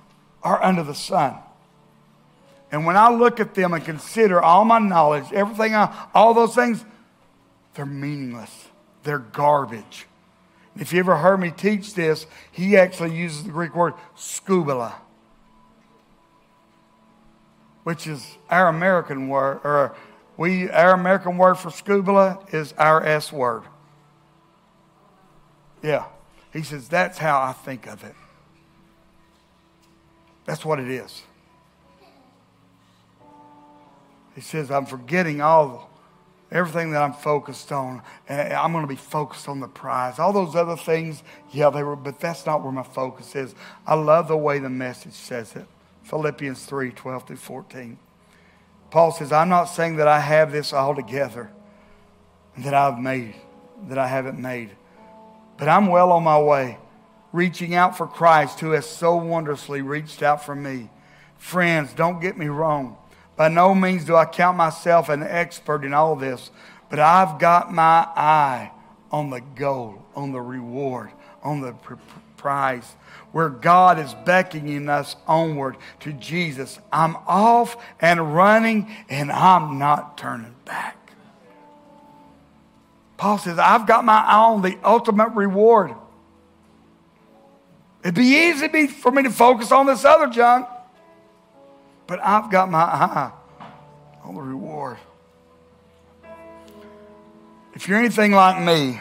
are 0.42 0.62
under 0.62 0.82
the 0.82 0.94
sun. 0.94 1.34
And 2.70 2.84
when 2.84 2.96
I 2.96 3.10
look 3.10 3.40
at 3.40 3.54
them 3.54 3.72
and 3.72 3.84
consider 3.84 4.42
all 4.42 4.64
my 4.64 4.78
knowledge, 4.78 5.32
everything, 5.32 5.74
I, 5.74 6.08
all 6.14 6.34
those 6.34 6.54
things, 6.54 6.84
they're 7.74 7.86
meaningless. 7.86 8.50
They're 9.02 9.18
garbage. 9.18 10.06
If 10.78 10.92
you 10.92 10.98
ever 10.98 11.16
heard 11.16 11.40
me 11.40 11.50
teach 11.50 11.94
this, 11.94 12.26
he 12.52 12.76
actually 12.76 13.16
uses 13.16 13.44
the 13.44 13.50
Greek 13.50 13.74
word 13.74 13.94
skubala, 14.16 14.94
which 17.84 18.06
is 18.06 18.36
our 18.50 18.68
American 18.68 19.28
word, 19.28 19.60
or 19.64 19.94
we, 20.36 20.68
our 20.70 20.92
American 20.92 21.38
word 21.38 21.54
for 21.54 21.70
skubala 21.70 22.52
is 22.52 22.74
our 22.74 23.02
S 23.04 23.32
word. 23.32 23.62
Yeah. 25.82 26.04
He 26.52 26.62
says, 26.62 26.88
that's 26.88 27.18
how 27.18 27.40
I 27.40 27.52
think 27.52 27.86
of 27.86 28.02
it. 28.04 28.14
That's 30.46 30.64
what 30.64 30.78
it 30.78 30.88
is. 30.88 31.22
He 34.34 34.40
says, 34.40 34.70
I'm 34.70 34.86
forgetting 34.86 35.40
all 35.40 35.90
everything 36.50 36.92
that 36.92 37.02
I'm 37.02 37.12
focused 37.12 37.72
on. 37.72 38.02
Eh, 38.28 38.34
eh, 38.34 38.60
I'm 38.60 38.72
going 38.72 38.84
to 38.84 38.88
be 38.88 38.96
focused 38.96 39.48
on 39.48 39.60
the 39.60 39.68
prize. 39.68 40.18
All 40.18 40.32
those 40.32 40.54
other 40.54 40.76
things, 40.76 41.22
yeah, 41.50 41.70
they 41.70 41.82
were, 41.82 41.96
but 41.96 42.20
that's 42.20 42.46
not 42.46 42.62
where 42.62 42.72
my 42.72 42.82
focus 42.82 43.34
is. 43.34 43.54
I 43.86 43.94
love 43.94 44.28
the 44.28 44.36
way 44.36 44.58
the 44.58 44.70
message 44.70 45.14
says 45.14 45.56
it. 45.56 45.66
Philippians 46.04 46.64
3 46.64 46.92
12 46.92 47.26
through 47.26 47.36
14. 47.36 47.98
Paul 48.90 49.10
says, 49.10 49.32
I'm 49.32 49.48
not 49.48 49.64
saying 49.64 49.96
that 49.96 50.06
I 50.06 50.20
have 50.20 50.52
this 50.52 50.72
all 50.72 50.94
together, 50.94 51.50
that 52.58 52.72
I've 52.72 52.98
made, 52.98 53.34
that 53.88 53.98
I 53.98 54.06
haven't 54.06 54.38
made, 54.38 54.70
but 55.58 55.68
I'm 55.68 55.88
well 55.88 56.12
on 56.12 56.22
my 56.22 56.40
way, 56.40 56.78
reaching 57.32 57.74
out 57.74 57.96
for 57.96 58.06
Christ 58.06 58.60
who 58.60 58.70
has 58.70 58.86
so 58.88 59.16
wondrously 59.16 59.82
reached 59.82 60.22
out 60.22 60.44
for 60.44 60.54
me. 60.54 60.88
Friends, 61.36 61.92
don't 61.92 62.20
get 62.20 62.38
me 62.38 62.46
wrong. 62.46 62.96
By 63.36 63.48
no 63.48 63.74
means 63.74 64.04
do 64.04 64.16
I 64.16 64.24
count 64.24 64.56
myself 64.56 65.08
an 65.08 65.22
expert 65.22 65.84
in 65.84 65.92
all 65.92 66.16
this, 66.16 66.50
but 66.88 66.98
I've 66.98 67.38
got 67.38 67.72
my 67.72 68.08
eye 68.16 68.70
on 69.10 69.30
the 69.30 69.40
goal, 69.40 70.02
on 70.14 70.32
the 70.32 70.40
reward, 70.40 71.10
on 71.42 71.60
the 71.60 71.74
prize, 72.36 72.94
where 73.32 73.50
God 73.50 73.98
is 73.98 74.14
beckoning 74.24 74.88
us 74.88 75.16
onward 75.26 75.76
to 76.00 76.12
Jesus. 76.12 76.78
I'm 76.92 77.16
off 77.26 77.76
and 78.00 78.34
running, 78.34 78.90
and 79.08 79.30
I'm 79.30 79.78
not 79.78 80.16
turning 80.16 80.54
back. 80.64 80.96
Paul 83.16 83.38
says, 83.38 83.58
I've 83.58 83.86
got 83.86 84.04
my 84.04 84.18
eye 84.18 84.36
on 84.36 84.62
the 84.62 84.78
ultimate 84.84 85.30
reward. 85.30 85.94
It'd 88.02 88.14
be 88.14 88.48
easy 88.48 88.86
for 88.86 89.10
me 89.10 89.22
to 89.24 89.30
focus 89.30 89.72
on 89.72 89.86
this 89.86 90.04
other 90.04 90.28
junk. 90.28 90.68
But 92.06 92.20
I've 92.22 92.50
got 92.50 92.70
my 92.70 92.82
eye 92.82 93.32
on 94.22 94.34
the 94.34 94.42
reward. 94.42 94.98
If 97.74 97.88
you're 97.88 97.98
anything 97.98 98.32
like 98.32 98.62
me, 98.62 99.00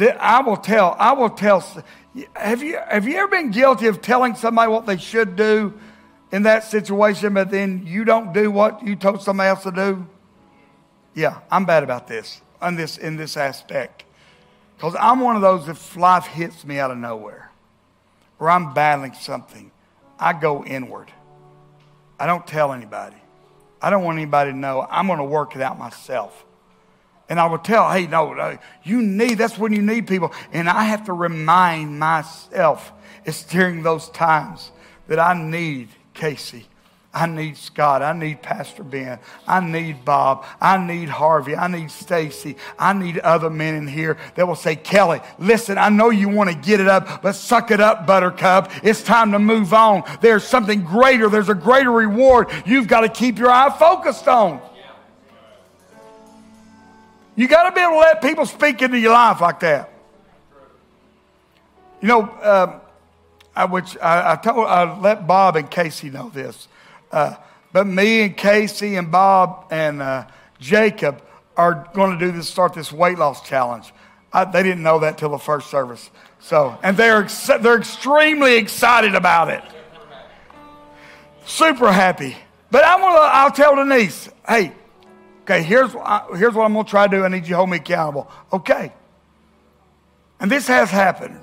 I 0.00 0.42
will 0.42 0.56
tell, 0.56 0.96
I 0.98 1.12
will 1.12 1.30
tell. 1.30 1.64
Have 2.34 2.62
you, 2.62 2.78
have 2.88 3.06
you 3.06 3.16
ever 3.16 3.28
been 3.28 3.50
guilty 3.50 3.86
of 3.86 4.00
telling 4.00 4.34
somebody 4.34 4.70
what 4.70 4.86
they 4.86 4.96
should 4.96 5.36
do 5.36 5.74
in 6.30 6.44
that 6.44 6.64
situation, 6.64 7.34
but 7.34 7.50
then 7.50 7.82
you 7.86 8.04
don't 8.04 8.32
do 8.32 8.50
what 8.50 8.86
you 8.86 8.96
told 8.96 9.22
somebody 9.22 9.48
else 9.48 9.64
to 9.64 9.72
do? 9.72 10.06
Yeah, 11.14 11.40
I'm 11.50 11.64
bad 11.66 11.82
about 11.82 12.08
this, 12.08 12.40
on 12.60 12.76
this 12.76 12.96
in 12.96 13.16
this 13.16 13.36
aspect. 13.36 14.04
Because 14.76 14.96
I'm 14.98 15.20
one 15.20 15.36
of 15.36 15.42
those 15.42 15.68
if 15.68 15.96
life 15.96 16.26
hits 16.26 16.64
me 16.64 16.78
out 16.78 16.90
of 16.90 16.98
nowhere, 16.98 17.50
or 18.38 18.50
I'm 18.50 18.72
battling 18.72 19.12
something, 19.14 19.70
I 20.22 20.32
go 20.32 20.64
inward. 20.64 21.10
I 22.18 22.26
don't 22.26 22.46
tell 22.46 22.72
anybody. 22.72 23.16
I 23.80 23.90
don't 23.90 24.04
want 24.04 24.18
anybody 24.18 24.52
to 24.52 24.56
know. 24.56 24.86
I'm 24.88 25.06
going 25.08 25.18
to 25.18 25.24
work 25.24 25.56
it 25.56 25.62
out 25.62 25.78
myself. 25.78 26.44
And 27.28 27.40
I 27.40 27.46
will 27.46 27.58
tell, 27.58 27.90
hey, 27.90 28.06
no, 28.06 28.58
you 28.84 29.02
need, 29.02 29.38
that's 29.38 29.58
when 29.58 29.72
you 29.72 29.82
need 29.82 30.06
people. 30.06 30.32
And 30.52 30.68
I 30.68 30.84
have 30.84 31.04
to 31.06 31.12
remind 31.12 31.98
myself, 31.98 32.92
it's 33.24 33.42
during 33.44 33.82
those 33.82 34.08
times 34.10 34.70
that 35.08 35.18
I 35.18 35.34
need 35.34 35.88
Casey 36.14 36.66
I 37.14 37.26
need 37.26 37.58
Scott. 37.58 38.00
I 38.00 38.14
need 38.14 38.40
Pastor 38.40 38.82
Ben. 38.82 39.18
I 39.46 39.60
need 39.60 40.02
Bob. 40.02 40.46
I 40.60 40.78
need 40.78 41.10
Harvey. 41.10 41.54
I 41.54 41.68
need 41.68 41.90
Stacy. 41.90 42.56
I 42.78 42.94
need 42.94 43.18
other 43.18 43.50
men 43.50 43.74
in 43.74 43.86
here 43.86 44.16
that 44.34 44.48
will 44.48 44.56
say, 44.56 44.76
Kelly, 44.76 45.20
listen, 45.38 45.76
I 45.76 45.90
know 45.90 46.08
you 46.08 46.30
want 46.30 46.48
to 46.50 46.56
get 46.56 46.80
it 46.80 46.88
up, 46.88 47.20
but 47.22 47.32
suck 47.32 47.70
it 47.70 47.80
up, 47.80 48.06
Buttercup. 48.06 48.70
It's 48.82 49.02
time 49.02 49.32
to 49.32 49.38
move 49.38 49.74
on. 49.74 50.04
There's 50.22 50.42
something 50.42 50.84
greater. 50.84 51.28
There's 51.28 51.50
a 51.50 51.54
greater 51.54 51.92
reward 51.92 52.48
you've 52.64 52.88
got 52.88 53.02
to 53.02 53.10
keep 53.10 53.38
your 53.38 53.50
eye 53.50 53.74
focused 53.78 54.26
on. 54.26 54.62
You 57.36 57.46
got 57.46 57.68
to 57.68 57.74
be 57.74 57.80
able 57.80 57.92
to 57.92 57.98
let 57.98 58.22
people 58.22 58.46
speak 58.46 58.80
into 58.80 58.98
your 58.98 59.12
life 59.12 59.40
like 59.40 59.60
that. 59.60 59.90
You 62.00 62.08
know, 62.08 62.22
um, 62.42 62.80
I, 63.54 63.66
which 63.66 63.98
I, 63.98 64.32
I, 64.32 64.36
told, 64.36 64.66
I 64.66 64.98
let 64.98 65.26
Bob 65.26 65.56
and 65.56 65.70
Casey 65.70 66.08
know 66.08 66.30
this. 66.30 66.68
Uh, 67.12 67.36
but 67.72 67.86
me 67.86 68.22
and 68.22 68.36
Casey 68.36 68.96
and 68.96 69.10
Bob 69.10 69.66
and 69.70 70.02
uh, 70.02 70.26
Jacob 70.58 71.22
are 71.56 71.88
going 71.94 72.18
to 72.18 72.24
do 72.24 72.32
this, 72.32 72.48
start 72.48 72.74
this 72.74 72.92
weight 72.92 73.18
loss 73.18 73.46
challenge. 73.46 73.92
I, 74.32 74.44
they 74.44 74.62
didn't 74.62 74.82
know 74.82 75.00
that 75.00 75.18
till 75.18 75.30
the 75.30 75.38
first 75.38 75.70
service. 75.70 76.10
So, 76.40 76.76
and 76.82 76.96
they're 76.96 77.28
they're 77.60 77.78
extremely 77.78 78.56
excited 78.56 79.14
about 79.14 79.48
it. 79.48 79.62
Super 81.44 81.92
happy. 81.92 82.36
But 82.70 82.84
I 82.84 83.00
want 83.00 83.16
to. 83.16 83.20
I'll 83.20 83.50
tell 83.50 83.76
Denise, 83.76 84.28
hey, 84.48 84.72
okay, 85.42 85.62
here's 85.62 85.92
here's 85.92 86.54
what 86.54 86.64
I'm 86.64 86.72
going 86.72 86.84
to 86.84 86.90
try 86.90 87.06
to 87.06 87.16
do. 87.16 87.24
I 87.24 87.28
need 87.28 87.44
you 87.44 87.50
to 87.50 87.56
hold 87.56 87.70
me 87.70 87.76
accountable. 87.76 88.30
Okay. 88.52 88.92
And 90.40 90.50
this 90.50 90.66
has 90.66 90.90
happened. 90.90 91.38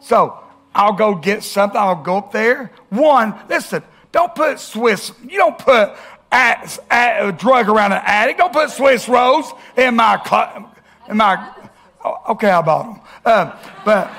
So 0.00 0.38
I'll 0.74 0.94
go 0.94 1.14
get 1.14 1.44
something. 1.44 1.78
I'll 1.78 2.02
go 2.02 2.18
up 2.18 2.32
there. 2.32 2.72
One, 2.88 3.34
listen, 3.48 3.82
don't 4.12 4.34
put 4.34 4.58
Swiss, 4.60 5.12
you 5.22 5.38
don't 5.38 5.58
put 5.58 5.96
a, 6.32 7.32
drug 7.36 7.68
around 7.68 7.92
an 7.92 8.02
addict. 8.04 8.38
Don't 8.38 8.52
put 8.52 8.70
Swiss 8.70 9.08
rolls 9.08 9.52
in 9.76 9.96
my, 9.96 10.20
in 11.08 11.16
my, 11.16 11.54
okay, 12.30 12.50
I 12.50 12.62
bought 12.62 12.94
them. 12.94 13.00
Uh, 13.24 13.56
but 13.84 14.10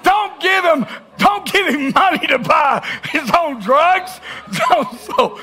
don't 0.02 0.40
give 0.40 0.64
him, 0.64 0.86
don't 1.18 1.52
give 1.52 1.66
him 1.66 1.92
money 1.92 2.26
to 2.26 2.38
buy 2.38 2.86
his 3.10 3.30
own 3.38 3.60
drugs. 3.60 4.20
So, 4.52 4.84
so, 4.96 5.40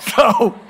so 0.16 0.60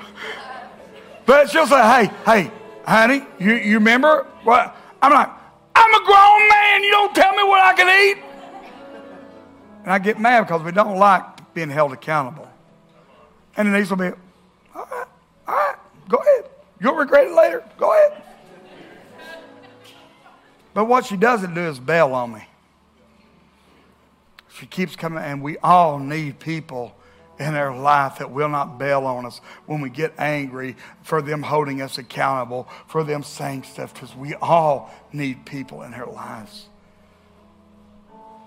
but 1.31 1.49
she'll 1.49 1.65
say, 1.65 1.81
hey, 1.81 2.11
hey, 2.25 2.51
honey, 2.85 3.25
you, 3.39 3.53
you 3.53 3.75
remember 3.75 4.27
what? 4.43 4.75
I'm 5.01 5.13
like, 5.13 5.29
I'm 5.75 5.93
a 5.93 6.05
grown 6.05 6.49
man. 6.49 6.83
You 6.83 6.91
don't 6.91 7.15
tell 7.15 7.31
me 7.33 7.43
what 7.43 7.61
I 7.61 7.73
can 7.73 7.87
eat. 7.87 8.23
And 9.83 9.91
I 9.91 9.99
get 9.99 10.19
mad 10.19 10.41
because 10.41 10.61
we 10.61 10.71
don't 10.71 10.97
like 10.97 11.53
being 11.53 11.69
held 11.69 11.91
accountable. 11.91 12.47
And 13.57 13.71
Denise 13.71 13.89
will 13.89 13.97
be, 13.97 14.11
all 14.75 14.87
right, 14.91 15.07
all 15.47 15.55
right, 15.55 15.75
go 16.07 16.17
ahead. 16.17 16.49
You'll 16.79 16.95
regret 16.95 17.27
it 17.27 17.33
later. 17.33 17.63
Go 17.77 17.91
ahead. 17.91 18.23
But 20.73 20.85
what 20.85 21.05
she 21.05 21.17
doesn't 21.17 21.53
do 21.53 21.61
is 21.61 21.79
bail 21.79 22.13
on 22.13 22.33
me. 22.33 22.47
She 24.57 24.65
keeps 24.65 24.95
coming, 24.95 25.23
and 25.23 25.41
we 25.41 25.57
all 25.57 25.99
need 25.99 26.39
people 26.39 26.95
in 27.39 27.55
our 27.55 27.75
life 27.75 28.19
that 28.19 28.31
will 28.31 28.49
not 28.49 28.77
bail 28.77 29.05
on 29.05 29.25
us 29.25 29.41
when 29.65 29.81
we 29.81 29.89
get 29.89 30.13
angry 30.19 30.75
for 31.01 31.21
them 31.21 31.41
holding 31.41 31.81
us 31.81 31.97
accountable, 31.97 32.69
for 32.87 33.03
them 33.03 33.23
saying 33.23 33.63
stuff, 33.63 33.93
because 33.93 34.15
we 34.15 34.35
all 34.35 34.91
need 35.11 35.45
people 35.45 35.81
in 35.81 35.93
our 35.93 36.05
lives. 36.05 36.67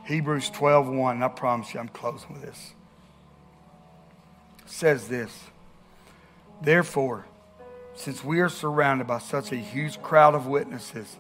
Hebrews 0.05 0.51
12 0.51 0.89
1, 0.89 1.23
I 1.23 1.29
promise 1.29 1.73
you 1.73 1.81
I'm 1.81 1.89
closing 1.89 2.33
with 2.35 2.43
this. 2.43 2.73
says 4.67 5.09
this 5.09 5.45
Therefore, 6.61 7.27
since 7.95 8.23
we 8.23 8.41
are 8.41 8.49
surrounded 8.49 9.07
by 9.07 9.19
such 9.19 9.53
a 9.53 9.57
huge 9.57 10.03
crowd 10.03 10.35
of 10.35 10.47
witnesses 10.47 11.17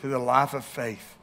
to 0.00 0.08
the 0.08 0.18
life 0.18 0.52
of 0.52 0.64
faith, 0.64 1.16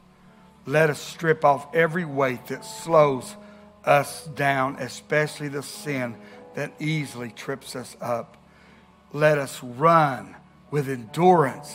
let 0.66 0.90
us 0.90 1.00
strip 1.00 1.44
off 1.44 1.72
every 1.74 2.04
weight 2.04 2.46
that 2.46 2.64
slows 2.64 3.36
us 3.84 4.26
down, 4.28 4.76
especially 4.76 5.48
the 5.48 5.62
sin 5.62 6.16
that 6.54 6.72
easily 6.80 7.30
trips 7.30 7.76
us 7.76 7.96
up. 8.00 8.36
Let 9.12 9.38
us 9.38 9.62
run 9.62 10.34
with 10.70 10.88
endurance 10.88 11.74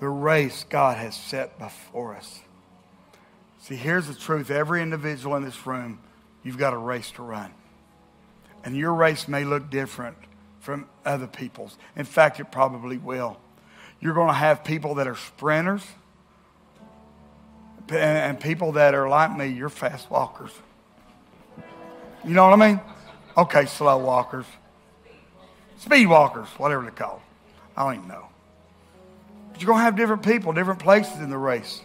the 0.00 0.08
race 0.08 0.64
God 0.68 0.96
has 0.96 1.14
set 1.14 1.58
before 1.58 2.16
us. 2.16 2.40
See, 3.66 3.74
here's 3.74 4.06
the 4.06 4.14
truth 4.14 4.52
every 4.52 4.80
individual 4.80 5.34
in 5.34 5.42
this 5.42 5.66
room, 5.66 5.98
you've 6.44 6.56
got 6.56 6.72
a 6.72 6.76
race 6.76 7.10
to 7.12 7.22
run. 7.22 7.52
And 8.62 8.76
your 8.76 8.94
race 8.94 9.26
may 9.26 9.42
look 9.42 9.70
different 9.70 10.16
from 10.60 10.86
other 11.04 11.26
people's. 11.26 11.76
In 11.96 12.04
fact, 12.04 12.38
it 12.38 12.52
probably 12.52 12.96
will. 12.96 13.40
You're 13.98 14.14
going 14.14 14.28
to 14.28 14.34
have 14.34 14.62
people 14.62 14.94
that 14.96 15.08
are 15.08 15.16
sprinters 15.16 15.82
and 17.90 18.38
people 18.38 18.70
that 18.72 18.94
are 18.94 19.08
like 19.08 19.36
me, 19.36 19.48
you're 19.48 19.68
fast 19.68 20.12
walkers. 20.12 20.52
You 22.24 22.34
know 22.34 22.48
what 22.48 22.60
I 22.60 22.68
mean? 22.68 22.80
Okay, 23.36 23.66
slow 23.66 23.98
walkers. 23.98 24.46
Speed 25.78 26.06
walkers, 26.06 26.46
whatever 26.56 26.82
they're 26.82 26.92
called. 26.92 27.20
I 27.76 27.82
don't 27.82 27.96
even 27.96 28.08
know. 28.08 28.28
But 29.50 29.60
you're 29.60 29.66
going 29.66 29.80
to 29.80 29.84
have 29.84 29.96
different 29.96 30.22
people, 30.22 30.52
different 30.52 30.78
places 30.78 31.18
in 31.18 31.30
the 31.30 31.38
race. 31.38 31.82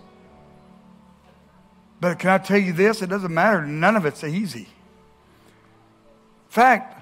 But 2.02 2.18
can 2.18 2.32
I 2.32 2.40
tell 2.40 2.58
you 2.58 2.74
this? 2.74 3.04
It 3.04 3.10
doesn't 3.10 3.34
matter. 3.34 3.64
None 3.64 3.96
of 3.96 4.08
it's 4.08 4.24
easy. 4.24 4.62
In 4.62 6.50
fact, 6.50 7.00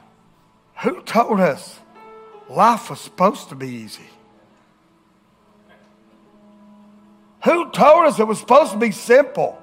who 0.81 1.01
told 1.03 1.39
us 1.39 1.79
life 2.49 2.89
was 2.89 2.99
supposed 2.99 3.47
to 3.49 3.55
be 3.55 3.69
easy? 3.69 4.03
Who 7.45 7.71
told 7.71 8.07
us 8.07 8.19
it 8.19 8.27
was 8.27 8.39
supposed 8.39 8.73
to 8.73 8.77
be 8.77 8.91
simple? 8.91 9.57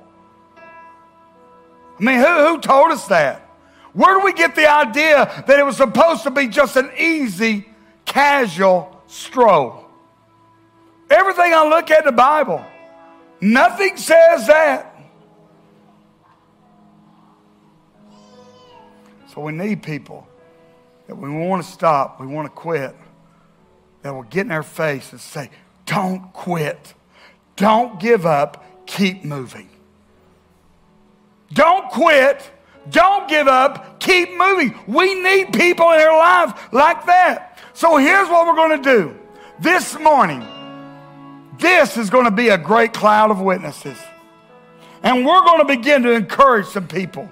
I 0.57 2.03
mean, 2.03 2.19
who, 2.19 2.49
who 2.49 2.61
told 2.61 2.91
us 2.91 3.07
that? 3.09 3.43
Where 3.93 4.19
do 4.19 4.25
we 4.25 4.33
get 4.33 4.55
the 4.55 4.71
idea 4.71 5.45
that 5.47 5.59
it 5.59 5.65
was 5.65 5.77
supposed 5.77 6.23
to 6.23 6.31
be 6.31 6.49
just 6.49 6.77
an 6.77 6.91
easy, 6.99 7.69
casual 8.07 9.03
stroll? 9.07 9.85
Everything 11.11 11.53
I 11.53 11.69
look 11.69 11.91
at 11.91 12.01
in 12.01 12.07
the 12.07 12.13
Bible, 12.13 12.65
nothing 13.41 13.99
says 13.99 14.47
that. 14.47 14.96
So 19.37 19.43
we 19.43 19.53
need 19.53 19.83
people 19.83 20.27
that 21.09 21.15
we 21.15 21.29
want 21.29 21.63
to 21.63 21.71
stop, 21.71 22.19
we 22.19 22.27
want 22.27 22.47
to 22.47 22.51
quit, 22.51 22.97
that 24.01 24.15
will 24.15 24.23
get 24.23 24.47
in 24.47 24.51
our 24.51 24.63
face 24.63 25.13
and 25.13 25.21
say, 25.21 25.51
Don't 25.85 26.33
quit. 26.33 26.95
Don't 27.55 28.01
give 28.01 28.25
up. 28.25 28.65
Keep 28.87 29.25
moving. 29.25 29.69
Don't 31.53 31.91
quit. 31.91 32.51
Don't 32.89 33.29
give 33.29 33.47
up. 33.47 34.01
Keep 34.01 34.39
moving. 34.39 34.75
We 34.87 35.15
need 35.23 35.53
people 35.53 35.91
in 35.93 36.01
our 36.01 36.17
life 36.17 36.73
like 36.73 37.05
that. 37.05 37.59
So 37.75 37.99
here's 37.99 38.31
what 38.31 38.47
we're 38.47 38.55
going 38.55 38.83
to 38.83 38.91
do. 38.91 39.19
This 39.61 39.99
morning, 39.99 40.47
this 41.59 41.99
is 41.99 42.09
going 42.09 42.25
to 42.25 42.31
be 42.31 42.49
a 42.49 42.59
great 42.59 42.95
cloud 42.95 43.31
of 43.31 43.43
witnesses. 43.43 43.99
And 45.03 45.27
we're 45.27 45.45
going 45.45 45.61
to 45.61 45.67
begin 45.67 46.05
to 46.05 46.13
encourage 46.13 46.69
some 46.69 46.89
people. 46.89 47.31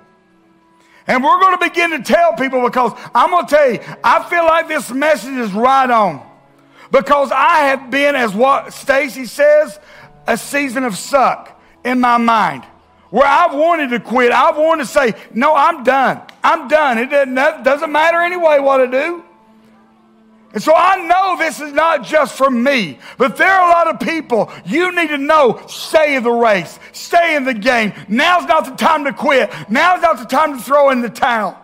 And 1.06 1.22
we're 1.22 1.40
going 1.40 1.58
to 1.58 1.64
begin 1.64 1.90
to 1.90 2.02
tell 2.02 2.32
people 2.34 2.62
because 2.64 2.92
I'm 3.14 3.30
going 3.30 3.46
to 3.46 3.54
tell 3.54 3.70
you, 3.72 3.80
I 4.02 4.28
feel 4.28 4.44
like 4.44 4.68
this 4.68 4.90
message 4.90 5.34
is 5.34 5.52
right 5.52 5.90
on. 5.90 6.26
Because 6.90 7.30
I 7.32 7.66
have 7.66 7.90
been, 7.90 8.14
as 8.14 8.34
what 8.34 8.72
Stacy 8.72 9.26
says, 9.26 9.78
a 10.26 10.38
season 10.38 10.84
of 10.84 10.96
suck 10.96 11.60
in 11.84 12.00
my 12.00 12.16
mind 12.16 12.64
where 13.10 13.26
I've 13.26 13.54
wanted 13.54 13.90
to 13.90 14.00
quit. 14.00 14.32
I've 14.32 14.56
wanted 14.56 14.84
to 14.84 14.90
say, 14.90 15.14
no, 15.32 15.54
I'm 15.54 15.84
done. 15.84 16.22
I'm 16.42 16.68
done. 16.68 16.98
It 16.98 17.10
doesn't 17.64 17.92
matter 17.92 18.18
anyway 18.20 18.58
what 18.58 18.80
I 18.80 18.86
do. 18.86 19.24
And 20.54 20.62
so 20.62 20.72
I 20.72 21.04
know 21.04 21.36
this 21.36 21.60
is 21.60 21.72
not 21.72 22.04
just 22.04 22.36
for 22.36 22.48
me, 22.48 23.00
but 23.18 23.36
there 23.36 23.50
are 23.50 23.68
a 23.68 23.72
lot 23.72 23.88
of 23.88 23.98
people 23.98 24.52
you 24.64 24.94
need 24.94 25.08
to 25.08 25.18
know 25.18 25.60
stay 25.66 26.14
in 26.14 26.22
the 26.22 26.30
race, 26.30 26.78
stay 26.92 27.34
in 27.34 27.44
the 27.44 27.52
game. 27.52 27.92
Now's 28.08 28.46
not 28.46 28.64
the 28.64 28.76
time 28.76 29.04
to 29.04 29.12
quit. 29.12 29.52
Now's 29.68 30.00
not 30.00 30.18
the 30.18 30.26
time 30.26 30.56
to 30.56 30.62
throw 30.62 30.90
in 30.90 31.02
the 31.02 31.10
towel. 31.10 31.58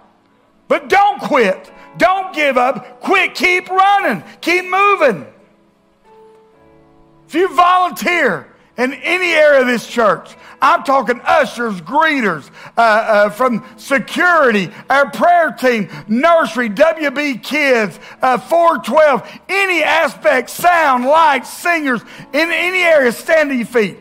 But 0.67 0.89
don't 0.89 1.21
quit. 1.21 1.71
Don't 1.99 2.35
give 2.35 2.59
up. 2.59 3.01
Quit. 3.01 3.35
Keep 3.35 3.71
running. 3.71 4.25
Keep 4.41 4.65
moving. 4.65 5.27
If 7.29 7.35
you 7.35 7.55
volunteer 7.55 8.50
in 8.81 8.95
any 8.95 9.33
area 9.33 9.61
of 9.61 9.67
this 9.67 9.87
church, 9.87 10.35
I'm 10.63 10.85
talking 10.85 11.21
ushers, 11.25 11.81
greeters, 11.83 12.51
uh, 12.77 12.81
uh, 12.81 13.31
from 13.31 13.65
security, 13.77 14.71
our 14.89 15.11
prayer 15.11 15.53
team, 15.53 15.91
nursery, 16.09 16.71
WB 16.71 17.43
kids, 17.43 18.01
uh, 18.23 18.39
412, 18.39 19.41
any 19.51 19.83
aspect, 19.83 20.49
sound, 20.49 21.05
lights, 21.05 21.51
singers, 21.51 22.01
in 22.33 22.51
any 22.51 22.83
area, 22.83 23.13
stand 23.13 23.51
to 23.51 23.57
your 23.57 23.67
feet. 23.67 23.99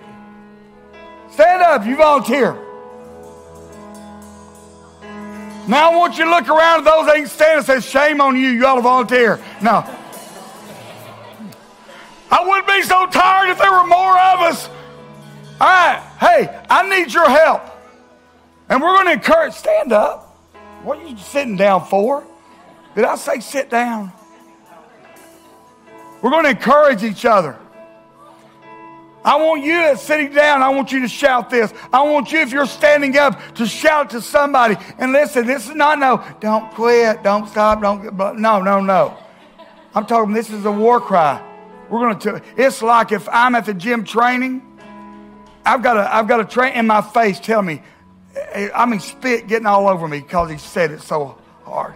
Stand 1.31 1.61
up, 1.61 1.85
you 1.85 1.97
volunteer. 1.97 2.53
Now 5.67 5.91
I 5.91 5.95
want 5.95 6.17
you 6.17 6.23
to 6.23 6.29
look 6.31 6.47
around 6.47 6.79
at 6.79 6.85
those 6.85 7.05
that 7.05 7.17
ain't 7.17 7.29
standing 7.29 7.57
and 7.69 7.83
say, 7.83 8.07
shame 8.07 8.21
on 8.21 8.35
you, 8.35 8.47
you 8.47 8.65
ought 8.65 8.75
to 8.75 8.81
volunteer. 8.81 9.39
No. 9.61 9.98
I 12.31 12.45
wouldn't 12.45 12.67
be 12.67 12.81
so 12.83 13.07
tired 13.07 13.49
if 13.49 13.57
there 13.57 13.71
were 13.71 13.87
more 13.87 14.19
of 14.19 14.39
us. 14.41 14.69
All 15.59 15.67
right, 15.67 16.01
hey, 16.19 16.63
I 16.69 16.87
need 16.87 17.13
your 17.13 17.29
help. 17.29 17.61
And 18.69 18.81
we're 18.81 18.93
going 18.93 19.07
to 19.07 19.13
encourage, 19.13 19.53
stand 19.53 19.91
up. 19.91 20.37
What 20.83 20.99
are 20.99 21.07
you 21.07 21.17
sitting 21.17 21.57
down 21.57 21.85
for? 21.85 22.23
Did 22.95 23.05
I 23.05 23.15
say 23.15 23.39
sit 23.39 23.69
down? 23.69 24.11
We're 26.21 26.29
going 26.29 26.43
to 26.43 26.51
encourage 26.51 27.03
each 27.03 27.25
other. 27.25 27.57
I 29.23 29.35
want 29.35 29.63
you 29.63 29.73
that's 29.73 30.01
sitting 30.01 30.31
down, 30.31 30.61
I 30.63 30.69
want 30.69 30.93
you 30.93 31.01
to 31.01 31.07
shout 31.07 31.49
this. 31.49 31.73
I 31.91 32.03
want 32.03 32.31
you, 32.31 32.39
if 32.39 32.53
you're 32.53 32.65
standing 32.65 33.17
up, 33.17 33.55
to 33.55 33.67
shout 33.67 34.11
to 34.11 34.21
somebody. 34.21 34.77
And 34.97 35.11
listen, 35.11 35.45
this 35.45 35.67
is 35.67 35.75
not 35.75 35.99
no, 35.99 36.23
don't 36.39 36.71
quit, 36.73 37.21
don't 37.21 37.47
stop, 37.49 37.81
don't, 37.81 38.15
no, 38.39 38.61
no, 38.61 38.79
no. 38.79 39.17
I'm 39.93 40.05
talking, 40.05 40.33
this 40.33 40.49
is 40.49 40.63
a 40.63 40.71
war 40.71 41.01
cry. 41.01 41.45
We're 41.89 41.99
going 41.99 42.19
to, 42.19 42.31
tell 42.31 42.41
it's 42.57 42.81
like 42.81 43.11
if 43.11 43.27
I'm 43.29 43.55
at 43.55 43.65
the 43.65 43.73
gym 43.73 44.03
training, 44.03 44.61
I've 45.65 45.81
got 45.83 45.97
a, 45.97 46.15
I've 46.15 46.27
got 46.27 46.39
a 46.39 46.45
train 46.45 46.73
in 46.73 46.87
my 46.87 47.01
face 47.01 47.39
tell 47.39 47.61
me, 47.61 47.81
eh, 48.35 48.39
eh, 48.53 48.69
I 48.73 48.85
mean, 48.85 48.99
spit 48.99 49.47
getting 49.47 49.65
all 49.65 49.87
over 49.87 50.07
me 50.07 50.19
because 50.19 50.49
he 50.49 50.57
said 50.57 50.91
it 50.91 51.01
so 51.01 51.37
hard. 51.63 51.95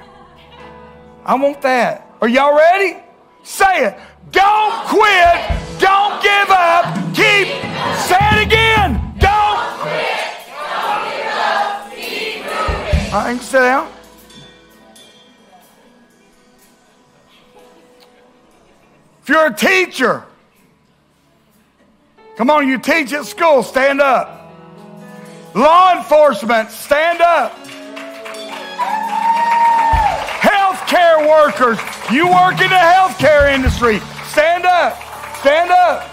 I 1.25 1.35
want 1.35 1.61
that. 1.61 2.07
Are 2.21 2.27
y'all 2.27 2.55
ready? 2.55 2.99
Say 3.43 3.87
it. 3.87 3.97
Don't 4.31 4.87
quit. 4.87 5.79
Don't 5.79 6.21
give 6.21 6.49
up. 6.49 6.95
Keep. 7.13 7.47
Say 8.07 8.23
it 8.31 8.47
again. 8.47 9.13
Don't 9.19 9.59
quit. 9.79 10.23
Don't 10.57 11.03
give 11.11 11.37
up. 11.37 11.91
Keep 11.93 12.37
moving. 12.45 13.13
All 13.13 13.25
right, 13.25 13.41
sit 13.41 13.59
down. 13.59 13.91
If 19.23 19.29
you're 19.29 19.47
a 19.47 19.55
teacher, 19.55 20.25
come 22.35 22.49
on, 22.49 22.67
you 22.67 22.77
teach 22.77 23.13
at 23.13 23.25
school, 23.25 23.63
stand 23.63 24.01
up. 24.01 24.53
Law 25.55 25.95
enforcement, 25.95 26.69
stand 26.69 27.21
up. 27.21 27.53
Healthcare 30.43 31.25
workers, 31.25 31.79
you 32.11 32.27
work 32.27 32.59
in 32.59 32.67
the 32.67 32.75
healthcare 32.75 33.55
industry, 33.55 33.99
stand 34.25 34.65
up. 34.65 35.01
Stand 35.39 35.71
up. 35.71 36.03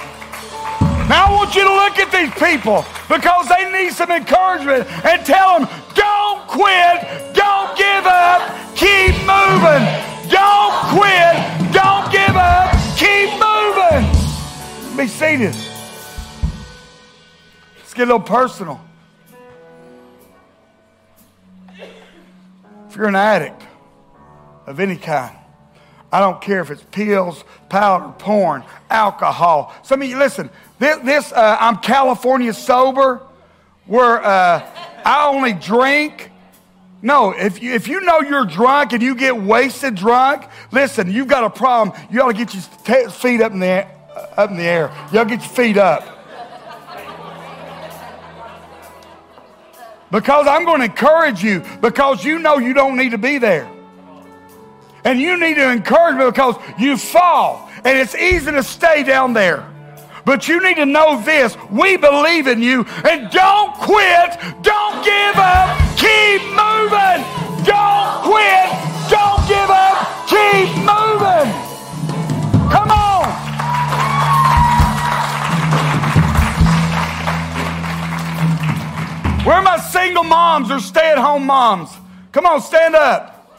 Now 1.09 1.27
I 1.27 1.33
want 1.35 1.53
you 1.57 1.65
to 1.65 1.75
look 1.75 1.99
at 1.99 2.13
these 2.13 2.31
people 2.39 2.85
because 3.09 3.49
they 3.49 3.73
need 3.73 3.93
some 3.93 4.13
encouragement 4.13 4.87
and 5.05 5.27
tell 5.27 5.59
them, 5.59 5.69
don't 5.97 6.47
quit, 6.47 7.35
don't 7.35 7.77
give 7.77 8.07
up, 8.07 8.55
keep 8.77 9.19
moving. 9.27 9.83
Don't 10.31 10.95
quit, 10.95 11.75
don't 11.75 12.13
give 12.13 12.37
up. 12.37 12.60
Be 15.01 15.07
seated. 15.07 15.57
Let's 17.79 17.95
get 17.95 18.03
a 18.03 18.13
little 18.13 18.21
personal. 18.21 18.79
If 22.87 22.97
you're 22.97 23.09
an 23.09 23.17
addict 23.17 23.63
of 24.67 24.79
any 24.79 24.99
kind, 24.99 25.35
I 26.13 26.21
don't 26.21 26.43
care 26.43 26.61
if 26.61 26.71
it's 26.71 26.83
pills, 26.91 27.45
powder, 27.71 28.13
porn, 28.19 28.63
alcohol. 28.91 29.75
Some 29.85 30.03
of 30.03 30.09
you, 30.11 30.19
listen, 30.19 30.51
this, 30.79 30.99
this 30.99 31.33
uh, 31.33 31.57
I'm 31.59 31.79
California 31.79 32.53
sober, 32.53 33.23
where 33.87 34.23
uh, 34.23 34.69
I 35.07 35.29
only 35.29 35.55
drink. 35.55 36.31
No, 37.01 37.31
if 37.31 37.63
you, 37.63 37.73
if 37.73 37.89
you 37.89 38.03
know 38.03 38.21
you're 38.21 38.45
drunk 38.45 38.93
and 38.93 39.03
you 39.03 39.15
get 39.15 39.35
wasted 39.35 39.95
drunk, 39.95 40.45
listen, 40.73 41.11
you've 41.11 41.29
got 41.29 41.45
a 41.45 41.49
problem. 41.49 41.99
You 42.11 42.21
ought 42.21 42.33
to 42.33 42.45
get 42.45 42.53
your 42.53 43.09
feet 43.09 43.41
up 43.41 43.53
in 43.53 43.61
the 43.61 43.87
up 44.37 44.51
in 44.51 44.57
the 44.57 44.63
air. 44.63 44.89
To 45.13 45.25
get 45.25 45.31
your 45.31 45.41
feet 45.41 45.77
up. 45.77 46.05
Because 50.11 50.47
I'm 50.49 50.65
going 50.65 50.81
to 50.81 50.87
encourage 50.87 51.43
you 51.43 51.63
because 51.81 52.25
you 52.25 52.39
know 52.41 52.59
you 52.59 52.75
don't 52.75 52.97
need 52.97 53.11
to 53.11 53.19
be 53.19 53.39
there. 53.39 53.71
And 55.05 55.21
you 55.21 55.39
need 55.39 55.55
to 55.55 55.71
encourage 55.71 56.17
me 56.17 56.27
because 56.27 56.57
you 56.79 56.97
fall 56.97 57.71
and 57.85 57.99
it's 57.99 58.15
easy 58.15 58.51
to 58.51 58.63
stay 58.63 59.03
down 59.03 59.33
there. 59.33 59.67
But 60.25 60.49
you 60.49 60.63
need 60.63 60.77
to 60.77 60.87
know 60.87 61.21
this. 61.23 61.57
We 61.71 61.97
believe 61.97 62.47
in 62.47 62.63
you 62.63 62.85
and 63.09 63.31
don't 63.31 63.75
quit. 63.75 64.37
Don't 64.63 65.05
give 65.05 65.37
up. 65.37 65.79
Keep 65.97 66.43
moving. 66.53 67.25
Don't 67.65 68.23
quit. 68.23 68.69
Don't 69.09 69.49
give 69.49 69.71
up. 69.71 70.29
Keep 70.29 70.77
moving. 70.85 71.60
Where 79.51 79.59
are 79.59 79.63
my 79.63 79.81
single 79.81 80.23
moms 80.23 80.71
or 80.71 80.79
stay 80.79 81.11
at 81.11 81.19
home 81.19 81.45
moms? 81.45 81.91
Come 82.31 82.47
on, 82.47 82.63
stand 82.63 82.95
up. 82.95 83.51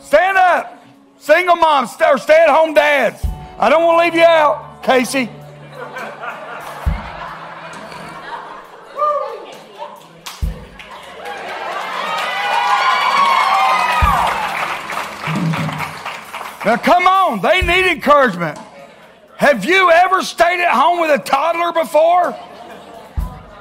Stand 0.00 0.36
up. 0.36 0.82
Single 1.20 1.54
moms 1.54 1.94
or 2.04 2.18
stay 2.18 2.34
at 2.34 2.48
home 2.48 2.74
dads. 2.74 3.24
I 3.56 3.68
don't 3.68 3.84
want 3.84 4.00
to 4.00 4.04
leave 4.06 4.14
you 4.16 4.26
out, 4.26 4.82
Casey. 4.82 5.26
Now, 16.64 16.76
come 16.76 17.06
on, 17.06 17.40
they 17.40 17.62
need 17.62 17.88
encouragement. 17.88 18.58
Have 19.36 19.64
you 19.64 19.92
ever 19.92 20.22
stayed 20.22 20.60
at 20.60 20.72
home 20.72 20.98
with 20.98 21.20
a 21.20 21.22
toddler 21.22 21.70
before? 21.70 22.36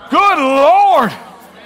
Good 0.10 0.40
Lord. 0.40 1.14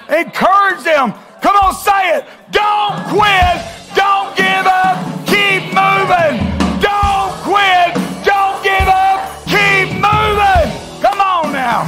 Encourage 0.09 0.83
them. 0.83 1.13
Come 1.41 1.55
on, 1.57 1.73
say 1.75 2.17
it. 2.17 2.25
Don't 2.51 3.03
quit. 3.07 3.61
Don't 3.95 4.35
give 4.35 4.65
up. 4.65 4.97
Keep 5.25 5.73
moving. 5.73 6.39
Don't 6.79 7.33
quit. 7.43 7.93
Don't 8.23 8.63
give 8.63 8.87
up. 8.87 9.45
Keep 9.45 9.95
moving. 9.99 11.01
Come 11.01 11.21
on 11.21 11.51
now. 11.51 11.85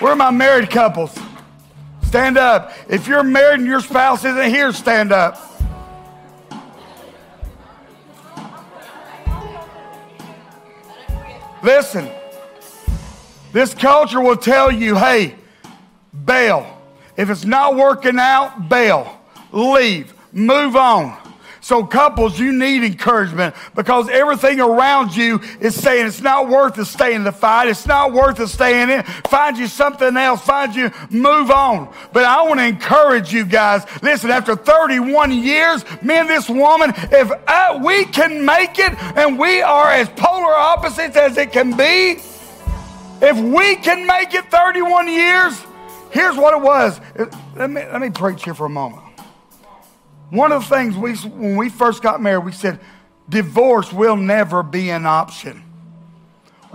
Where 0.00 0.12
are 0.12 0.16
my 0.16 0.30
married 0.30 0.70
couples? 0.70 1.16
Stand 2.02 2.38
up. 2.38 2.72
If 2.88 3.06
you're 3.06 3.22
married 3.22 3.60
and 3.60 3.68
your 3.68 3.80
spouse 3.80 4.24
isn't 4.24 4.50
here, 4.50 4.72
stand 4.72 5.12
up. 5.12 5.46
Listen, 11.62 12.10
this 13.52 13.74
culture 13.74 14.20
will 14.20 14.36
tell 14.36 14.70
you 14.70 14.96
hey, 14.96 15.36
bail. 16.24 16.78
If 17.16 17.28
it's 17.30 17.44
not 17.44 17.76
working 17.76 18.18
out, 18.18 18.68
bail. 18.68 19.20
Leave. 19.52 20.14
Move 20.32 20.76
on. 20.76 21.16
So, 21.62 21.84
couples, 21.84 22.38
you 22.38 22.52
need 22.52 22.82
encouragement 22.82 23.54
because 23.74 24.08
everything 24.08 24.60
around 24.60 25.14
you 25.14 25.40
is 25.60 25.74
saying 25.74 26.06
it's 26.06 26.22
not 26.22 26.48
worth 26.48 26.74
to 26.76 26.84
stay 26.86 27.14
in 27.14 27.22
the 27.22 27.32
fight. 27.32 27.68
It's 27.68 27.86
not 27.86 28.12
worth 28.12 28.36
to 28.36 28.48
stay 28.48 28.82
in. 28.82 29.02
Find 29.28 29.58
you 29.58 29.66
something 29.66 30.16
else. 30.16 30.40
Find 30.40 30.74
you, 30.74 30.90
move 31.10 31.50
on. 31.50 31.92
But 32.12 32.24
I 32.24 32.42
want 32.42 32.60
to 32.60 32.66
encourage 32.66 33.32
you 33.32 33.44
guys. 33.44 33.84
Listen, 34.02 34.30
after 34.30 34.56
31 34.56 35.32
years, 35.32 35.84
me 36.02 36.14
and 36.14 36.28
this 36.28 36.48
woman, 36.48 36.92
if 36.96 37.30
uh, 37.46 37.78
we 37.84 38.06
can 38.06 38.44
make 38.44 38.78
it 38.78 38.94
and 39.16 39.38
we 39.38 39.60
are 39.60 39.92
as 39.92 40.08
polar 40.08 40.54
opposites 40.54 41.16
as 41.16 41.36
it 41.36 41.52
can 41.52 41.76
be, 41.76 42.20
if 43.22 43.38
we 43.38 43.76
can 43.76 44.06
make 44.06 44.34
it 44.34 44.50
31 44.50 45.08
years, 45.08 45.66
here's 46.10 46.36
what 46.36 46.54
it 46.54 46.60
was. 46.60 47.00
Let 47.56 47.70
me, 47.70 47.82
let 47.82 48.00
me 48.00 48.10
preach 48.10 48.44
here 48.44 48.54
for 48.54 48.66
a 48.66 48.70
moment. 48.70 49.02
One 50.30 50.52
of 50.52 50.62
the 50.62 50.74
things 50.74 50.96
we, 50.96 51.14
when 51.14 51.56
we 51.56 51.68
first 51.68 52.02
got 52.02 52.22
married, 52.22 52.44
we 52.44 52.52
said, 52.52 52.80
divorce 53.28 53.92
will 53.92 54.16
never 54.16 54.62
be 54.62 54.90
an 54.90 55.06
option. 55.06 55.64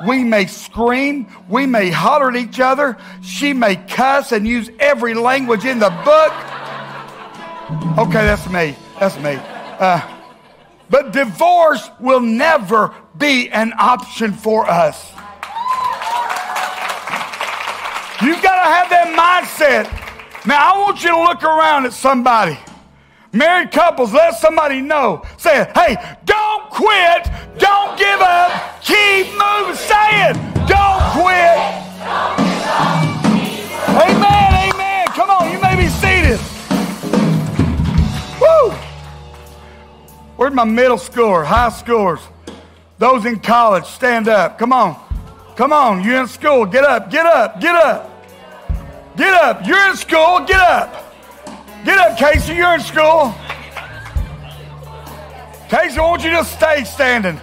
We 0.06 0.26
may 0.26 0.48
scream, 0.48 1.28
we 1.48 1.66
may 1.66 1.89
holler 1.89 2.30
at 2.30 2.36
each 2.36 2.60
other, 2.60 2.98
she 3.22 3.54
may 3.54 3.78
cuss 3.78 4.34
and 4.34 4.46
use 4.46 4.70
every 4.78 5.14
language 5.14 5.64
in 5.64 5.80
the 5.80 5.89
book. 5.89 6.34
Okay, 7.98 8.26
that's 8.26 8.48
me. 8.50 8.76
That's 9.00 9.18
me. 9.18 9.38
Uh, 9.80 10.02
but 10.89 11.14
divorce 11.14 11.89
will 12.00 12.20
never 12.20 12.93
be 13.18 13.50
an 13.50 13.74
option 13.80 14.34
for 14.34 14.70
us. 14.70 15.14
You've 18.22 18.41
got 18.41 18.63
to 18.63 18.70
have 18.70 18.89
that 18.89 19.11
mindset. 19.11 20.45
Now, 20.45 20.74
I 20.74 20.78
want 20.78 21.03
you 21.03 21.09
to 21.09 21.20
look 21.22 21.43
around 21.43 21.86
at 21.86 21.93
somebody. 21.93 22.57
Married 23.34 23.72
couples, 23.72 24.13
let 24.13 24.36
somebody 24.36 24.80
know. 24.80 25.22
Say, 25.38 25.70
hey, 25.76 25.97
don't 26.24 26.70
quit. 26.70 27.28
Don't 27.57 27.97
give 27.97 28.22
up. 28.22 28.82
Keep 28.82 29.28
moving. 29.36 29.76
Say 29.76 30.30
it. 30.30 30.36
Don't 30.66 31.01
quit. 31.11 31.59
Amen. 33.89 34.72
Amen. 34.72 35.07
Come 35.07 35.30
on, 35.30 35.51
you 35.51 35.59
may 35.59 35.76
be 35.76 35.88
seated. 35.88 36.39
Woo! 38.39 38.72
Where's 40.38 40.53
my 40.53 40.63
middle 40.63 40.97
schooler, 40.97 41.45
high 41.45 41.70
schoolers, 41.70 42.22
those 42.97 43.26
in 43.26 43.39
college 43.39 43.86
stand 43.86 44.30
up? 44.30 44.57
Come 44.57 44.72
on. 44.72 45.05
Come 45.56 45.74
on. 45.74 46.03
You're 46.03 46.22
in 46.22 46.28
school. 46.28 46.66
Get 46.66 46.84
up. 46.84 47.10
Get 47.10 47.26
up. 47.26 47.62
Get 47.62 47.76
up. 47.76 48.12
Get 49.16 49.34
up. 49.34 49.66
You're 49.66 49.89
in 49.89 49.95
school. 49.95 50.39
Get 50.45 50.60
up. 50.60 51.06
Get 51.86 51.97
up, 51.97 52.18
Casey. 52.18 52.56
You're 52.56 52.74
in 52.74 52.82
school. 52.82 53.34
Casey, 55.70 55.99
I 55.99 56.01
want 56.01 56.24
you 56.24 56.32
to 56.32 56.43
stay 56.45 56.84
standing. 56.84 57.38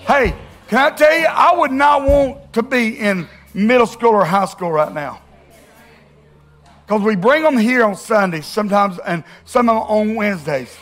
hey, 0.00 0.34
can 0.68 0.78
I 0.78 0.90
tell 0.96 1.18
you, 1.18 1.26
I 1.26 1.54
would 1.56 1.72
not 1.72 2.08
want 2.08 2.52
to 2.54 2.62
be 2.62 2.98
in 2.98 3.28
middle 3.54 3.86
school 3.86 4.10
or 4.10 4.24
high 4.24 4.46
school 4.46 4.72
right 4.72 4.92
now. 4.92 5.20
Because 6.86 7.02
we 7.02 7.16
bring 7.16 7.42
them 7.42 7.56
here 7.56 7.84
on 7.84 7.96
Sundays 7.96 8.46
sometimes 8.46 8.98
and 8.98 9.24
some 9.44 9.68
of 9.68 9.76
them 9.76 9.84
on 9.84 10.14
Wednesdays. 10.14 10.74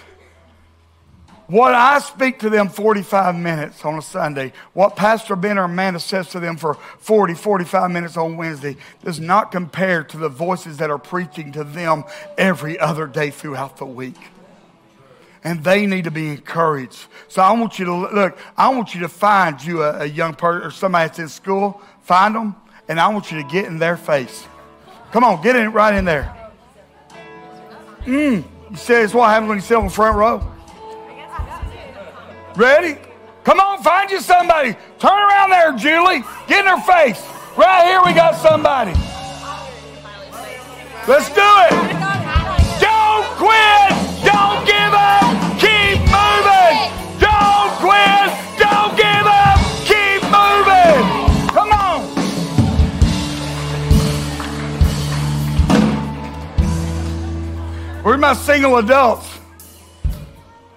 What 1.51 1.75
I 1.75 1.99
speak 1.99 2.39
to 2.41 2.49
them 2.49 2.69
45 2.69 3.35
minutes 3.35 3.85
on 3.85 3.99
a 3.99 4.03
Sunday, 4.03 4.53
what 4.73 4.95
Pastor 4.95 5.35
Ben 5.35 5.59
or 5.59 5.65
Amanda 5.65 5.99
says 5.99 6.29
to 6.29 6.39
them 6.39 6.57
for 6.57 6.75
40, 6.75 7.35
45 7.35 7.91
minutes 7.91 8.17
on 8.17 8.37
Wednesday, 8.37 8.77
does 9.03 9.19
not 9.19 9.51
compare 9.51 10.05
to 10.05 10.17
the 10.17 10.29
voices 10.29 10.77
that 10.77 10.91
are 10.91 10.99
preaching 10.99 11.51
to 11.51 11.65
them 11.65 12.05
every 12.39 12.79
other 12.79 13.09
day 13.09 13.31
throughout 13.31 13.79
the 13.79 13.85
week. 13.85 14.15
And 15.43 15.65
they 15.65 15.87
need 15.87 16.05
to 16.05 16.13
be 16.13 16.29
encouraged. 16.29 17.07
So 17.27 17.43
I 17.43 17.51
want 17.51 17.81
you 17.81 17.85
to 17.87 17.97
look, 17.97 18.39
I 18.57 18.69
want 18.69 18.95
you 18.95 19.01
to 19.01 19.09
find 19.09 19.61
you 19.61 19.83
a, 19.83 20.03
a 20.03 20.07
young 20.07 20.35
person 20.35 20.69
or 20.69 20.71
somebody 20.71 21.09
that's 21.09 21.19
in 21.19 21.29
school, 21.29 21.83
find 22.03 22.37
them, 22.37 22.55
and 22.87 23.01
I 23.01 23.09
want 23.09 23.33
you 23.33 23.43
to 23.43 23.49
get 23.49 23.65
in 23.65 23.81
their 23.81 23.97
face. 23.97 24.47
Come 25.11 25.25
on, 25.25 25.43
get 25.43 25.57
in 25.57 25.73
right 25.73 25.97
in 25.97 26.05
there. 26.05 26.53
Mm. 28.03 28.45
You 28.71 28.77
say 28.77 29.03
it's 29.03 29.13
what 29.13 29.31
happens 29.31 29.49
when 29.49 29.59
you 29.59 29.63
sit 29.63 29.77
on 29.77 29.87
the 29.87 29.91
front 29.91 30.17
row. 30.17 30.47
Ready? 32.57 32.99
Come 33.45 33.61
on, 33.61 33.83
find 33.83 34.11
you 34.11 34.21
somebody. 34.21 34.77
Turn 34.99 35.19
around 35.19 35.51
there, 35.51 35.73
Julie. 35.73 36.23
Get 36.47 36.65
in 36.65 36.67
her 36.67 36.81
face. 36.83 37.25
Right 37.57 37.87
here, 37.87 38.03
we 38.05 38.13
got 38.13 38.37
somebody. 38.37 38.93
Let's 41.09 41.29
do 41.31 41.41
it. 41.41 41.71
Don't 42.81 43.27
quit. 43.41 43.91
Don't 44.25 44.67
give 44.67 44.93
up. 44.93 45.25
Keep 45.59 46.01
moving. 46.11 46.77
Don't 47.19 47.73
quit. 47.81 48.31
Don't 48.59 48.97
give 48.97 49.27
up. 49.27 49.59
Keep 49.87 50.23
moving. 50.29 51.03
Come 51.55 51.73
on. 51.73 52.01
Where's 58.03 58.21
my 58.21 58.35
single 58.35 58.77
adults? 58.77 59.27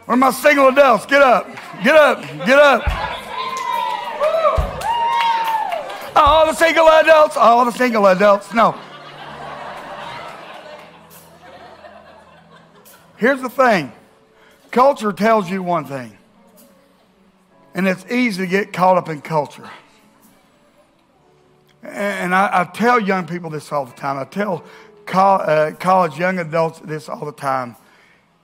Where 0.05 0.15
are 0.15 0.17
my 0.17 0.31
single 0.31 0.69
adults? 0.69 1.05
Get 1.05 1.21
up. 1.21 1.47
Get 1.83 1.95
up. 1.95 2.21
Get 2.45 2.59
up. 2.59 2.83
All 6.15 6.45
the 6.45 6.53
single 6.53 6.87
adults. 6.87 7.35
All 7.35 7.65
the 7.65 7.71
single 7.71 8.07
adults. 8.07 8.53
No. 8.53 8.79
Here's 13.17 13.41
the 13.41 13.49
thing 13.49 13.91
culture 14.71 15.13
tells 15.13 15.49
you 15.49 15.63
one 15.63 15.85
thing, 15.85 16.17
and 17.73 17.87
it's 17.87 18.05
easy 18.11 18.43
to 18.43 18.47
get 18.47 18.73
caught 18.73 18.97
up 18.97 19.07
in 19.07 19.21
culture. 19.21 19.69
And 21.83 22.33
I, 22.33 22.61
I 22.61 22.63
tell 22.65 22.99
young 22.99 23.27
people 23.27 23.49
this 23.49 23.71
all 23.71 23.85
the 23.85 23.93
time. 23.93 24.17
I 24.17 24.25
tell 24.25 24.63
uh, 25.13 25.71
college 25.79 26.17
young 26.17 26.39
adults 26.39 26.79
this 26.79 27.09
all 27.09 27.25
the 27.25 27.33
time. 27.33 27.75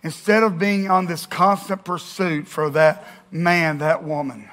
Instead 0.02 0.44
of 0.44 0.58
being 0.58 0.90
on 0.90 1.08
this 1.08 1.26
constant 1.26 1.84
pursuit 1.84 2.48
for 2.48 2.70
that 2.70 3.06
man, 3.32 3.80
that 3.80 4.04
woman, 4.04 4.50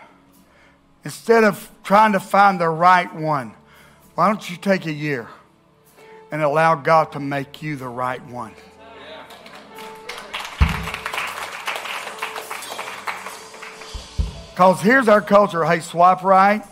instead 1.05 1.45
of 1.45 1.70
trying 1.83 2.12
to 2.12 2.20
find 2.20 2.61
the 2.61 2.68
right 2.68 3.12
one, 3.14 3.55
why 4.14 4.29
don't 4.29 4.51
you 4.51 4.57
take 4.57 4.87
a 4.87 4.93
year 4.93 5.29
and 6.31 6.43
allow 6.43 6.74
God 6.74 7.12
to 7.12 7.20
make 7.20 7.62
you 7.62 7.77
the 7.77 7.89
right 7.89 8.24
one? 8.27 8.55
Because 14.51 14.81
here's 14.81 15.07
our 15.07 15.20
culture 15.20 15.64
hey, 15.64 15.81
swipe 15.81 16.22
right, 16.22 16.62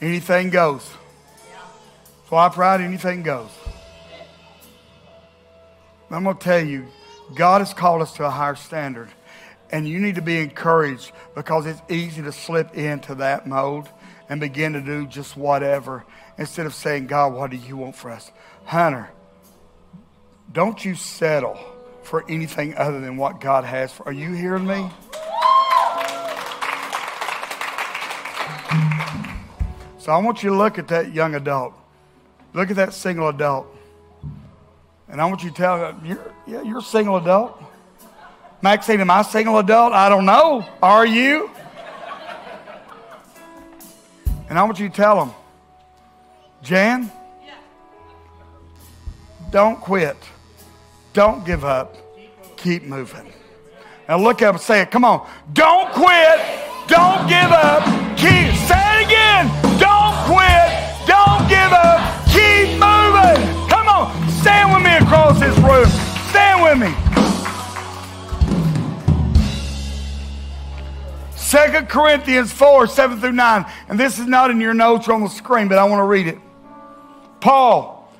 anything 0.00 0.48
goes. 0.48 0.90
Swipe 2.28 2.56
right, 2.56 2.80
anything 2.80 3.22
goes. 3.22 3.50
I'm 6.10 6.24
going 6.24 6.36
to 6.36 6.42
tell 6.42 6.64
you, 6.64 6.86
God 7.34 7.60
has 7.60 7.72
called 7.72 8.02
us 8.02 8.14
to 8.14 8.24
a 8.24 8.30
higher 8.30 8.54
standard. 8.54 9.08
And 9.72 9.88
you 9.88 9.98
need 9.98 10.14
to 10.16 10.22
be 10.22 10.38
encouraged 10.38 11.12
because 11.34 11.66
it's 11.66 11.80
easy 11.88 12.22
to 12.22 12.30
slip 12.30 12.74
into 12.74 13.16
that 13.16 13.46
mode 13.46 13.86
and 14.28 14.40
begin 14.40 14.74
to 14.74 14.80
do 14.80 15.06
just 15.06 15.36
whatever 15.36 16.04
instead 16.38 16.66
of 16.66 16.74
saying, 16.74 17.06
God, 17.06 17.32
what 17.32 17.50
do 17.50 17.56
you 17.56 17.76
want 17.78 17.96
for 17.96 18.10
us? 18.10 18.30
Hunter, 18.64 19.10
don't 20.52 20.84
you 20.84 20.94
settle 20.94 21.58
for 22.02 22.24
anything 22.28 22.74
other 22.76 23.00
than 23.00 23.16
what 23.16 23.40
God 23.40 23.64
has 23.64 23.92
for. 23.92 24.06
Are 24.06 24.12
you 24.12 24.32
hearing 24.32 24.66
me? 24.66 24.90
So 29.98 30.10
I 30.10 30.18
want 30.18 30.42
you 30.42 30.50
to 30.50 30.56
look 30.56 30.78
at 30.78 30.88
that 30.88 31.14
young 31.14 31.34
adult. 31.34 31.74
Look 32.54 32.70
at 32.70 32.76
that 32.76 32.92
single 32.92 33.28
adult. 33.28 33.66
And 35.08 35.20
I 35.20 35.26
want 35.26 35.42
you 35.44 35.50
to 35.50 35.56
tell 35.56 35.78
them, 35.78 36.02
you're, 36.04 36.34
yeah, 36.46 36.62
you're 36.62 36.78
a 36.78 36.82
single 36.82 37.16
adult. 37.16 37.62
Maxine, 38.62 39.00
am 39.00 39.10
I 39.10 39.22
single 39.22 39.58
adult? 39.58 39.92
I 39.92 40.08
don't 40.08 40.24
know. 40.24 40.64
Are 40.80 41.04
you? 41.04 41.50
And 44.48 44.58
I 44.58 44.62
want 44.62 44.78
you 44.78 44.88
to 44.88 44.94
tell 44.94 45.18
them, 45.18 45.34
Jan, 46.62 47.10
don't 49.50 49.80
quit. 49.80 50.16
Don't 51.12 51.44
give 51.44 51.64
up. 51.64 51.96
Keep 52.56 52.84
moving. 52.84 53.32
Now 54.08 54.18
look 54.18 54.40
up 54.42 54.54
and 54.54 54.62
say 54.62 54.82
it. 54.82 54.90
Come 54.90 55.04
on. 55.04 55.28
Don't 55.52 55.92
quit. 55.92 56.40
Don't 56.86 57.28
give 57.28 57.50
up. 57.50 57.82
Keep. 58.16 58.54
Say 58.68 58.78
it 58.78 59.06
again. 59.06 59.48
Don't 59.78 60.14
quit. 60.30 60.70
Don't 61.06 61.48
give 61.48 61.72
up. 61.72 62.00
Keep 62.28 62.78
moving. 62.78 63.68
Come 63.68 63.88
on. 63.88 64.30
Stand 64.30 64.72
with 64.72 64.84
me 64.84 64.96
across 64.96 65.40
this 65.40 65.56
room. 65.58 65.86
Stand 66.30 66.62
with 66.62 66.78
me. 66.78 67.01
Second 71.52 71.90
Corinthians 71.90 72.50
4, 72.50 72.86
7 72.86 73.20
through 73.20 73.32
9. 73.32 73.66
And 73.90 74.00
this 74.00 74.18
is 74.18 74.26
not 74.26 74.50
in 74.50 74.58
your 74.58 74.72
notes 74.72 75.06
or 75.06 75.12
on 75.12 75.20
the 75.20 75.28
screen, 75.28 75.68
but 75.68 75.76
I 75.76 75.84
want 75.84 76.00
to 76.00 76.04
read 76.04 76.26
it. 76.26 76.38
Paul, 77.42 78.10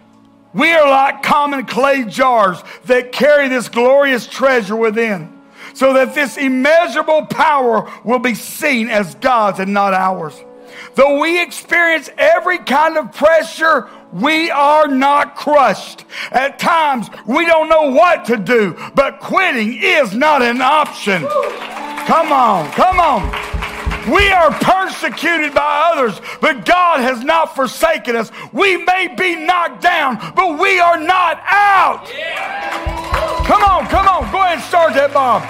we 0.53 0.71
are 0.71 0.87
like 0.87 1.23
common 1.23 1.65
clay 1.65 2.05
jars 2.05 2.63
that 2.85 3.11
carry 3.11 3.49
this 3.49 3.71
glorious 3.71 4.27
treasure 4.27 4.77
within, 4.77 5.33
so 5.73 5.95
that 5.95 6.15
this 6.15 6.37
immeasurable 6.37 7.25
power 7.25 7.91
will 8.05 8.19
be 8.19 8.35
seen 8.35 8.91
as 8.91 9.15
God's 9.15 9.61
and 9.61 9.73
not 9.73 9.95
ours. 9.95 10.39
Though 10.95 11.19
we 11.19 11.43
experience 11.43 12.11
every 12.19 12.59
kind 12.59 12.99
of 12.99 13.13
pressure, 13.13 13.89
we 14.13 14.51
are 14.51 14.89
not 14.89 15.37
crushed. 15.37 16.05
At 16.31 16.59
times, 16.59 17.09
we 17.27 17.47
don't 17.47 17.69
know 17.69 17.91
what 17.91 18.25
to 18.27 18.37
do, 18.37 18.77
but 18.95 19.21
quitting 19.21 19.79
is 19.83 20.15
not 20.15 20.43
an 20.43 20.61
option. 20.61 21.23
Come 22.07 22.33
on, 22.33 22.71
come 22.73 23.01
on. 23.01 23.53
We 24.13 24.33
are 24.33 24.51
persecuted 24.51 25.55
by 25.55 25.93
others, 25.95 26.21
but 26.41 26.67
God 26.67 27.01
has 27.01 27.23
not 27.23 27.55
forsaken 27.55 28.17
us. 28.17 28.33
We 28.53 28.85
may 28.85 29.15
be 29.17 29.37
knocked 29.37 29.81
down, 29.81 30.17
but 30.35 30.59
we 30.59 30.81
are 30.81 30.99
not 30.99 31.41
out. 31.47 32.07
Come 33.47 33.63
on, 33.63 33.87
come 33.87 34.09
on. 34.09 34.31
Go 34.33 34.43
ahead 34.43 34.55
and 34.55 34.63
start 34.63 34.95
that, 34.95 35.13
Bob. 35.15 35.43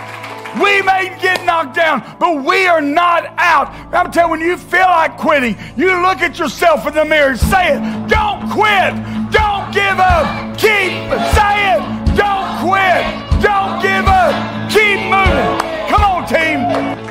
We 0.60 0.82
may 0.82 1.16
get 1.20 1.44
knocked 1.46 1.74
down, 1.74 2.02
but 2.18 2.44
we 2.44 2.66
are 2.66 2.82
not 2.82 3.24
out. 3.38 3.72
I'm 3.94 4.12
telling 4.12 4.40
you, 4.40 4.48
when 4.48 4.50
you 4.50 4.56
feel 4.58 4.82
like 4.82 5.16
quitting, 5.16 5.56
you 5.76 6.02
look 6.02 6.20
at 6.20 6.38
yourself 6.38 6.86
in 6.86 6.92
the 6.92 7.06
mirror 7.06 7.30
and 7.30 7.38
say 7.38 7.76
it. 7.76 8.08
Don't 8.08 8.41
quit. 8.53 8.92
Don't 9.32 9.72
give 9.72 9.98
up. 9.98 10.26
Keep 10.59 10.92
saying. 11.32 11.82
Don't 12.14 12.48
quit. 12.61 13.03
Don't 13.40 13.80
give 13.80 14.07
up. 14.07 14.34
Keep 14.70 15.00
moving. 15.09 15.88
Come 15.88 16.05
on, 16.05 16.26
team. 16.28 17.01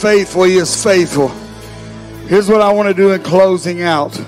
Faithful. 0.00 0.44
He 0.44 0.56
is 0.56 0.82
faithful. 0.82 1.28
Here's 2.28 2.48
what 2.48 2.60
I 2.60 2.72
want 2.72 2.88
to 2.88 2.94
do 2.94 3.10
in 3.10 3.22
closing 3.22 3.82
out. 3.82 4.18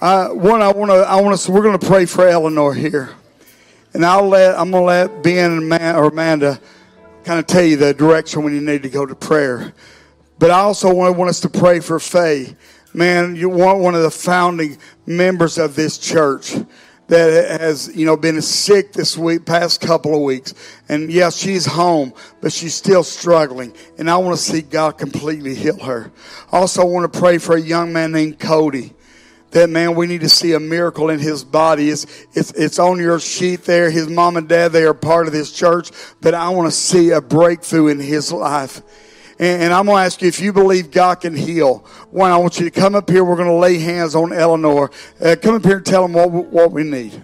I, 0.00 0.30
one, 0.30 0.62
I 0.62 0.72
want 0.72 0.90
to, 0.90 0.96
I 0.98 1.20
want 1.20 1.38
to, 1.38 1.52
we're 1.52 1.62
going 1.62 1.78
to 1.78 1.86
pray 1.86 2.06
for 2.06 2.26
Eleanor 2.28 2.74
here. 2.74 3.14
And 3.94 4.04
I'll 4.04 4.28
let, 4.28 4.58
I'm 4.58 4.70
going 4.70 4.82
to 4.82 4.86
let 4.86 5.22
Ben 5.22 5.52
and 5.52 5.68
Man, 5.68 5.96
or 5.96 6.04
Amanda 6.08 6.60
kind 7.24 7.38
of 7.38 7.46
tell 7.46 7.64
you 7.64 7.76
the 7.76 7.94
direction 7.94 8.44
when 8.44 8.54
you 8.54 8.60
need 8.60 8.82
to 8.82 8.90
go 8.90 9.06
to 9.06 9.14
prayer. 9.14 9.72
But 10.38 10.50
I 10.50 10.60
also 10.60 10.92
want, 10.94 11.16
want 11.16 11.30
us 11.30 11.40
to 11.40 11.48
pray 11.48 11.80
for 11.80 11.98
Faye. 11.98 12.56
Man, 12.92 13.36
you 13.36 13.48
want 13.48 13.80
one 13.80 13.94
of 13.94 14.02
the 14.02 14.10
founding 14.10 14.78
members 15.06 15.58
of 15.58 15.76
this 15.76 15.98
church 15.98 16.54
that 17.08 17.60
has, 17.60 17.94
you 17.94 18.04
know, 18.04 18.16
been 18.16 18.42
sick 18.42 18.92
this 18.92 19.16
week, 19.16 19.44
past 19.44 19.80
couple 19.80 20.14
of 20.14 20.22
weeks. 20.22 20.54
And 20.88 21.10
yes, 21.10 21.36
she's 21.36 21.64
home, 21.64 22.12
but 22.40 22.52
she's 22.52 22.74
still 22.74 23.04
struggling. 23.04 23.74
And 23.98 24.10
I 24.10 24.16
want 24.16 24.36
to 24.36 24.42
see 24.42 24.62
God 24.62 24.98
completely 24.98 25.54
heal 25.54 25.78
her. 25.80 26.10
Also, 26.50 26.82
I 26.82 26.84
want 26.84 27.12
to 27.12 27.18
pray 27.18 27.38
for 27.38 27.56
a 27.56 27.60
young 27.60 27.92
man 27.92 28.12
named 28.12 28.40
Cody. 28.40 28.92
That 29.52 29.70
man, 29.70 29.94
we 29.94 30.06
need 30.06 30.22
to 30.22 30.28
see 30.28 30.52
a 30.54 30.60
miracle 30.60 31.08
in 31.08 31.20
his 31.20 31.44
body. 31.44 31.88
It's, 31.88 32.26
it's, 32.34 32.50
it's 32.52 32.78
on 32.80 32.98
your 32.98 33.20
sheet 33.20 33.62
there. 33.62 33.90
His 33.90 34.08
mom 34.08 34.36
and 34.36 34.48
dad, 34.48 34.72
they 34.72 34.84
are 34.84 34.92
part 34.92 35.28
of 35.28 35.32
this 35.32 35.52
church, 35.52 35.92
but 36.20 36.34
I 36.34 36.48
want 36.50 36.66
to 36.66 36.76
see 36.76 37.10
a 37.10 37.20
breakthrough 37.20 37.86
in 37.88 38.00
his 38.00 38.32
life. 38.32 38.82
And, 39.38 39.64
and 39.64 39.72
I'm 39.72 39.86
going 39.86 39.96
to 39.96 40.02
ask 40.02 40.22
you 40.22 40.28
if 40.28 40.40
you 40.40 40.52
believe 40.52 40.90
God 40.90 41.16
can 41.16 41.36
heal. 41.36 41.78
One, 42.10 42.30
I 42.30 42.36
want 42.36 42.58
you 42.58 42.68
to 42.68 42.70
come 42.70 42.94
up 42.94 43.08
here. 43.10 43.24
We're 43.24 43.36
going 43.36 43.48
to 43.48 43.54
lay 43.54 43.78
hands 43.78 44.14
on 44.14 44.32
Eleanor. 44.32 44.90
Uh, 45.20 45.36
come 45.40 45.56
up 45.56 45.64
here 45.64 45.76
and 45.78 45.86
tell 45.86 46.02
them 46.02 46.12
what, 46.12 46.30
what 46.30 46.72
we 46.72 46.84
need. 46.84 47.22